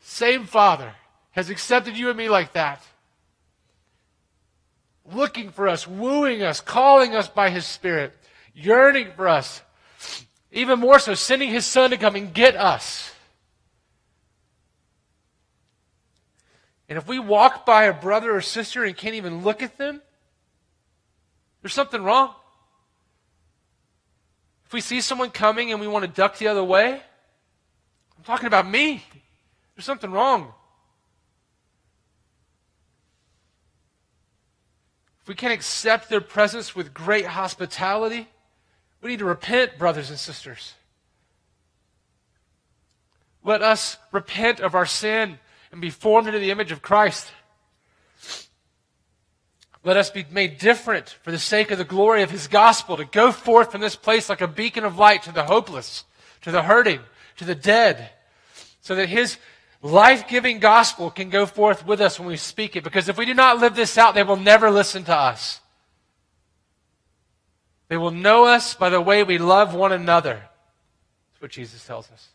Same 0.00 0.44
Father 0.44 0.96
has 1.30 1.48
accepted 1.48 1.96
you 1.96 2.10
and 2.10 2.18
me 2.18 2.28
like 2.28 2.52
that. 2.52 2.84
Looking 5.10 5.48
for 5.48 5.66
us, 5.66 5.88
wooing 5.88 6.42
us, 6.42 6.60
calling 6.60 7.14
us 7.14 7.26
by 7.26 7.48
His 7.48 7.64
Spirit, 7.64 8.12
yearning 8.52 9.12
for 9.16 9.26
us. 9.26 9.62
Even 10.52 10.80
more 10.80 10.98
so, 10.98 11.14
sending 11.14 11.50
His 11.50 11.64
Son 11.64 11.90
to 11.90 11.96
come 11.96 12.16
and 12.16 12.34
get 12.34 12.56
us. 12.56 13.12
And 16.88 16.98
if 16.98 17.06
we 17.06 17.20
walk 17.20 17.64
by 17.64 17.84
a 17.84 17.92
brother 17.92 18.34
or 18.34 18.40
sister 18.40 18.84
and 18.84 18.96
can't 18.96 19.14
even 19.14 19.44
look 19.44 19.62
at 19.62 19.78
them, 19.78 20.02
there's 21.62 21.72
something 21.72 22.02
wrong. 22.02 22.34
If 24.66 24.72
we 24.72 24.80
see 24.80 25.00
someone 25.00 25.30
coming 25.30 25.70
and 25.70 25.80
we 25.80 25.86
want 25.86 26.04
to 26.04 26.10
duck 26.10 26.38
the 26.38 26.48
other 26.48 26.64
way, 26.64 27.00
I'm 28.18 28.24
talking 28.24 28.48
about 28.48 28.68
me. 28.68 29.04
There's 29.74 29.84
something 29.84 30.10
wrong. 30.10 30.52
If 35.22 35.28
we 35.28 35.34
can't 35.34 35.52
accept 35.52 36.08
their 36.08 36.20
presence 36.20 36.74
with 36.74 36.92
great 36.92 37.26
hospitality, 37.26 38.28
we 39.02 39.10
need 39.10 39.18
to 39.20 39.24
repent, 39.24 39.78
brothers 39.78 40.10
and 40.10 40.18
sisters. 40.18 40.74
Let 43.42 43.62
us 43.62 43.96
repent 44.12 44.60
of 44.60 44.74
our 44.74 44.86
sin 44.86 45.38
and 45.72 45.80
be 45.80 45.90
formed 45.90 46.26
into 46.26 46.38
the 46.38 46.50
image 46.50 46.72
of 46.72 46.82
Christ. 46.82 47.30
Let 49.82 49.96
us 49.96 50.10
be 50.10 50.26
made 50.30 50.58
different 50.58 51.16
for 51.22 51.30
the 51.30 51.38
sake 51.38 51.70
of 51.70 51.78
the 51.78 51.84
glory 51.84 52.22
of 52.22 52.30
his 52.30 52.48
gospel, 52.48 52.98
to 52.98 53.06
go 53.06 53.32
forth 53.32 53.72
from 53.72 53.80
this 53.80 53.96
place 53.96 54.28
like 54.28 54.42
a 54.42 54.48
beacon 54.48 54.84
of 54.84 54.98
light 54.98 55.22
to 55.22 55.32
the 55.32 55.44
hopeless, 55.44 56.04
to 56.42 56.50
the 56.50 56.62
hurting, 56.62 57.00
to 57.38 57.46
the 57.46 57.54
dead, 57.54 58.10
so 58.82 58.94
that 58.94 59.08
his 59.08 59.38
life 59.80 60.28
giving 60.28 60.58
gospel 60.58 61.10
can 61.10 61.30
go 61.30 61.46
forth 61.46 61.86
with 61.86 62.02
us 62.02 62.18
when 62.18 62.28
we 62.28 62.36
speak 62.36 62.76
it. 62.76 62.84
Because 62.84 63.08
if 63.08 63.16
we 63.16 63.24
do 63.24 63.32
not 63.32 63.58
live 63.58 63.74
this 63.74 63.96
out, 63.96 64.14
they 64.14 64.22
will 64.22 64.36
never 64.36 64.70
listen 64.70 65.04
to 65.04 65.16
us. 65.16 65.60
They 67.90 67.96
will 67.96 68.12
know 68.12 68.44
us 68.44 68.74
by 68.76 68.88
the 68.88 69.00
way 69.00 69.24
we 69.24 69.38
love 69.38 69.74
one 69.74 69.90
another. 69.90 70.34
That's 71.32 71.42
what 71.42 71.50
Jesus 71.50 71.84
tells 71.84 72.08
us. 72.12 72.28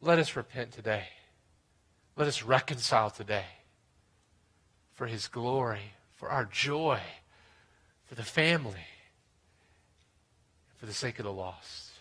Let 0.00 0.18
us 0.18 0.34
repent 0.34 0.72
today. 0.72 1.04
Let 2.16 2.26
us 2.26 2.42
reconcile 2.42 3.08
today. 3.08 3.44
for 4.94 5.06
His 5.06 5.28
glory, 5.28 5.92
for 6.16 6.28
our 6.28 6.44
joy, 6.44 7.00
for 8.06 8.16
the 8.16 8.24
family, 8.24 8.86
for 10.76 10.86
the 10.86 10.92
sake 10.92 11.20
of 11.20 11.24
the 11.24 11.32
lost. 11.32 11.92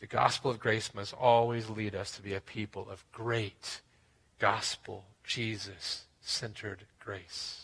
The 0.00 0.06
gospel 0.06 0.50
of 0.50 0.60
grace 0.60 0.94
must 0.94 1.14
always 1.14 1.70
lead 1.70 1.94
us 1.94 2.10
to 2.12 2.22
be 2.22 2.34
a 2.34 2.40
people 2.40 2.88
of 2.90 3.04
great 3.10 3.80
gospel, 4.38 5.04
Jesus 5.24 6.04
centered 6.20 6.84
grace. 7.00 7.61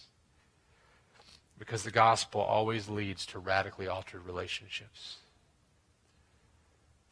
Because 1.59 1.83
the 1.83 1.91
gospel 1.91 2.41
always 2.41 2.89
leads 2.89 3.27
to 3.27 3.39
radically 3.39 3.89
altered 3.89 4.25
relationships. 4.25 5.17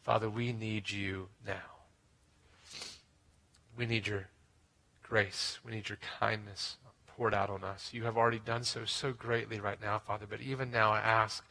Father, 0.02 0.30
we 0.30 0.52
need 0.52 0.90
you 0.90 1.28
now. 1.44 1.54
We 3.76 3.86
need 3.86 4.06
your 4.06 4.28
grace. 5.02 5.58
We 5.64 5.72
need 5.72 5.88
your 5.88 5.98
kindness 6.20 6.76
poured 7.16 7.34
out 7.34 7.50
on 7.50 7.64
us. 7.64 7.90
You 7.92 8.04
have 8.04 8.16
already 8.16 8.38
done 8.38 8.62
so 8.62 8.84
so 8.84 9.12
greatly 9.12 9.58
right 9.58 9.80
now, 9.80 9.98
Father. 9.98 10.26
But 10.28 10.40
even 10.40 10.70
now, 10.70 10.92
I 10.92 11.00
ask 11.00 11.44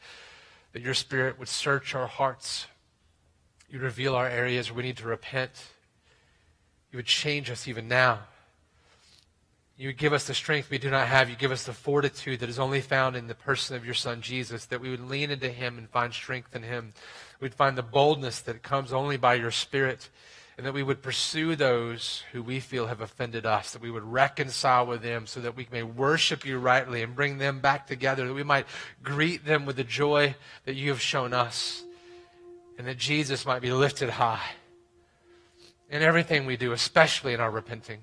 that 0.72 0.82
your 0.82 0.94
Spirit 0.94 1.38
would 1.38 1.48
search 1.48 1.94
our 1.94 2.06
hearts. 2.06 2.66
You 3.68 3.78
reveal 3.78 4.14
our 4.14 4.28
areas 4.28 4.70
where 4.70 4.78
we 4.78 4.82
need 4.84 4.96
to 4.98 5.06
repent. 5.06 5.50
You 6.92 6.98
would 6.98 7.06
change 7.06 7.50
us 7.50 7.66
even 7.66 7.88
now. 7.88 8.20
You 9.78 9.92
give 9.92 10.14
us 10.14 10.26
the 10.26 10.32
strength 10.32 10.70
we 10.70 10.78
do 10.78 10.90
not 10.90 11.06
have. 11.06 11.28
You 11.28 11.36
give 11.36 11.52
us 11.52 11.64
the 11.64 11.74
fortitude 11.74 12.40
that 12.40 12.48
is 12.48 12.58
only 12.58 12.80
found 12.80 13.14
in 13.14 13.26
the 13.26 13.34
person 13.34 13.76
of 13.76 13.84
your 13.84 13.94
Son, 13.94 14.22
Jesus, 14.22 14.64
that 14.66 14.80
we 14.80 14.88
would 14.88 15.06
lean 15.06 15.30
into 15.30 15.50
him 15.50 15.76
and 15.76 15.88
find 15.90 16.14
strength 16.14 16.56
in 16.56 16.62
him. 16.62 16.94
We'd 17.40 17.54
find 17.54 17.76
the 17.76 17.82
boldness 17.82 18.40
that 18.40 18.62
comes 18.62 18.90
only 18.90 19.18
by 19.18 19.34
your 19.34 19.50
Spirit, 19.50 20.08
and 20.56 20.64
that 20.64 20.72
we 20.72 20.82
would 20.82 21.02
pursue 21.02 21.54
those 21.54 22.24
who 22.32 22.42
we 22.42 22.58
feel 22.58 22.86
have 22.86 23.02
offended 23.02 23.44
us, 23.44 23.72
that 23.72 23.82
we 23.82 23.90
would 23.90 24.10
reconcile 24.10 24.86
with 24.86 25.02
them 25.02 25.26
so 25.26 25.40
that 25.40 25.54
we 25.54 25.68
may 25.70 25.82
worship 25.82 26.46
you 26.46 26.58
rightly 26.58 27.02
and 27.02 27.14
bring 27.14 27.36
them 27.36 27.60
back 27.60 27.86
together, 27.86 28.26
that 28.26 28.32
we 28.32 28.42
might 28.42 28.66
greet 29.02 29.44
them 29.44 29.66
with 29.66 29.76
the 29.76 29.84
joy 29.84 30.34
that 30.64 30.74
you 30.74 30.88
have 30.88 31.02
shown 31.02 31.34
us, 31.34 31.84
and 32.78 32.86
that 32.86 32.96
Jesus 32.96 33.44
might 33.44 33.60
be 33.60 33.72
lifted 33.72 34.08
high 34.08 34.52
in 35.90 36.00
everything 36.00 36.46
we 36.46 36.56
do, 36.56 36.72
especially 36.72 37.34
in 37.34 37.40
our 37.40 37.50
repenting. 37.50 38.00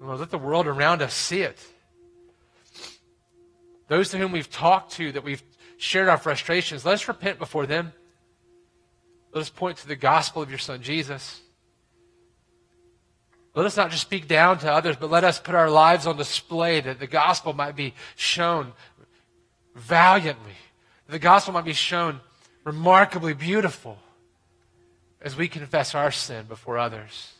Let 0.00 0.30
the 0.30 0.38
world 0.38 0.66
around 0.66 1.02
us 1.02 1.14
see 1.14 1.42
it. 1.42 1.58
Those 3.88 4.10
to 4.10 4.18
whom 4.18 4.32
we've 4.32 4.50
talked 4.50 4.92
to, 4.92 5.12
that 5.12 5.24
we've 5.24 5.42
shared 5.76 6.08
our 6.08 6.18
frustrations, 6.18 6.84
let 6.84 6.94
us 6.94 7.08
repent 7.08 7.38
before 7.38 7.66
them. 7.66 7.92
Let 9.32 9.42
us 9.42 9.50
point 9.50 9.78
to 9.78 9.88
the 9.88 9.96
gospel 9.96 10.42
of 10.42 10.48
your 10.48 10.58
Son, 10.58 10.82
Jesus. 10.82 11.40
Let 13.54 13.66
us 13.66 13.76
not 13.76 13.90
just 13.90 14.02
speak 14.02 14.26
down 14.26 14.58
to 14.60 14.72
others, 14.72 14.96
but 14.96 15.10
let 15.10 15.24
us 15.24 15.38
put 15.38 15.54
our 15.54 15.70
lives 15.70 16.06
on 16.06 16.16
display 16.16 16.80
that 16.80 16.98
the 16.98 17.06
gospel 17.06 17.52
might 17.52 17.76
be 17.76 17.94
shown 18.16 18.72
valiantly. 19.74 20.56
The 21.08 21.18
gospel 21.18 21.54
might 21.54 21.64
be 21.64 21.72
shown 21.72 22.20
remarkably 22.64 23.34
beautiful 23.34 23.98
as 25.20 25.36
we 25.36 25.48
confess 25.48 25.94
our 25.94 26.10
sin 26.10 26.46
before 26.46 26.78
others 26.78 27.32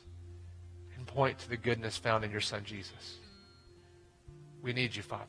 point 1.14 1.38
to 1.38 1.48
the 1.48 1.56
goodness 1.56 1.96
found 1.96 2.24
in 2.24 2.30
your 2.30 2.40
Son, 2.40 2.62
Jesus. 2.64 3.18
We 4.62 4.72
need 4.72 4.96
you, 4.96 5.02
Father. 5.02 5.24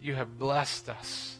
You 0.00 0.14
have 0.14 0.38
blessed 0.38 0.88
us 0.88 1.38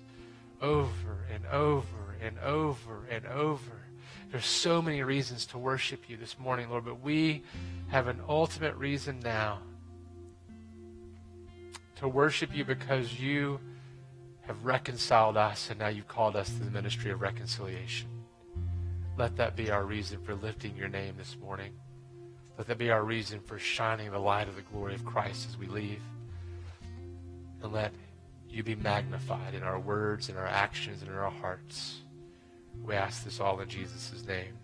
over 0.62 1.26
and 1.32 1.44
over 1.46 2.16
and 2.22 2.38
over 2.38 3.06
and 3.10 3.26
over. 3.26 3.82
There's 4.30 4.46
so 4.46 4.80
many 4.80 5.02
reasons 5.02 5.46
to 5.46 5.58
worship 5.58 6.08
you 6.08 6.16
this 6.16 6.38
morning, 6.38 6.70
Lord, 6.70 6.84
but 6.84 7.00
we 7.00 7.42
have 7.88 8.08
an 8.08 8.20
ultimate 8.28 8.74
reason 8.76 9.20
now 9.20 9.58
to 11.96 12.08
worship 12.08 12.54
you 12.54 12.64
because 12.64 13.20
you 13.20 13.60
have 14.42 14.64
reconciled 14.64 15.36
us 15.36 15.70
and 15.70 15.78
now 15.78 15.88
you've 15.88 16.08
called 16.08 16.36
us 16.36 16.48
to 16.48 16.64
the 16.64 16.70
ministry 16.70 17.10
of 17.10 17.20
reconciliation. 17.20 18.08
Let 19.18 19.36
that 19.36 19.56
be 19.56 19.70
our 19.70 19.84
reason 19.84 20.20
for 20.22 20.34
lifting 20.34 20.76
your 20.76 20.88
name 20.88 21.14
this 21.16 21.36
morning. 21.40 21.72
Let 22.58 22.66
that 22.68 22.78
be 22.78 22.90
our 22.90 23.04
reason 23.04 23.40
for 23.40 23.58
shining 23.58 24.10
the 24.10 24.18
light 24.18 24.48
of 24.48 24.56
the 24.56 24.62
glory 24.62 24.94
of 24.94 25.04
Christ 25.04 25.46
as 25.48 25.58
we 25.58 25.66
leave. 25.66 26.00
And 27.62 27.72
let 27.72 27.92
you 28.48 28.62
be 28.62 28.74
magnified 28.74 29.54
in 29.54 29.62
our 29.62 29.78
words, 29.78 30.28
in 30.28 30.36
our 30.36 30.46
actions, 30.46 31.02
and 31.02 31.10
in 31.10 31.16
our 31.16 31.30
hearts. 31.30 32.00
We 32.82 32.94
ask 32.94 33.24
this 33.24 33.40
all 33.40 33.60
in 33.60 33.68
Jesus' 33.68 34.24
name. 34.26 34.54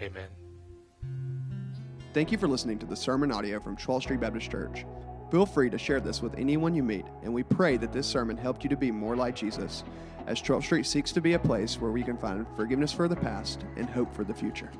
Amen. 0.00 0.28
Thank 2.12 2.32
you 2.32 2.38
for 2.38 2.48
listening 2.48 2.78
to 2.78 2.86
the 2.86 2.96
sermon 2.96 3.30
audio 3.30 3.60
from 3.60 3.76
12th 3.76 4.02
Street 4.02 4.20
Baptist 4.20 4.50
Church. 4.50 4.84
Feel 5.30 5.46
free 5.46 5.70
to 5.70 5.78
share 5.78 6.00
this 6.00 6.22
with 6.22 6.34
anyone 6.36 6.74
you 6.74 6.82
meet, 6.82 7.04
and 7.22 7.32
we 7.32 7.42
pray 7.42 7.76
that 7.76 7.92
this 7.92 8.06
sermon 8.06 8.36
helped 8.36 8.64
you 8.64 8.70
to 8.70 8.76
be 8.76 8.90
more 8.90 9.14
like 9.14 9.36
Jesus 9.36 9.84
as 10.26 10.40
12th 10.40 10.64
Street 10.64 10.86
seeks 10.86 11.12
to 11.12 11.20
be 11.20 11.34
a 11.34 11.38
place 11.38 11.80
where 11.80 11.90
we 11.90 12.02
can 12.02 12.16
find 12.16 12.46
forgiveness 12.56 12.92
for 12.92 13.08
the 13.08 13.16
past 13.16 13.64
and 13.76 13.88
hope 13.88 14.14
for 14.14 14.24
the 14.24 14.34
future. 14.34 14.70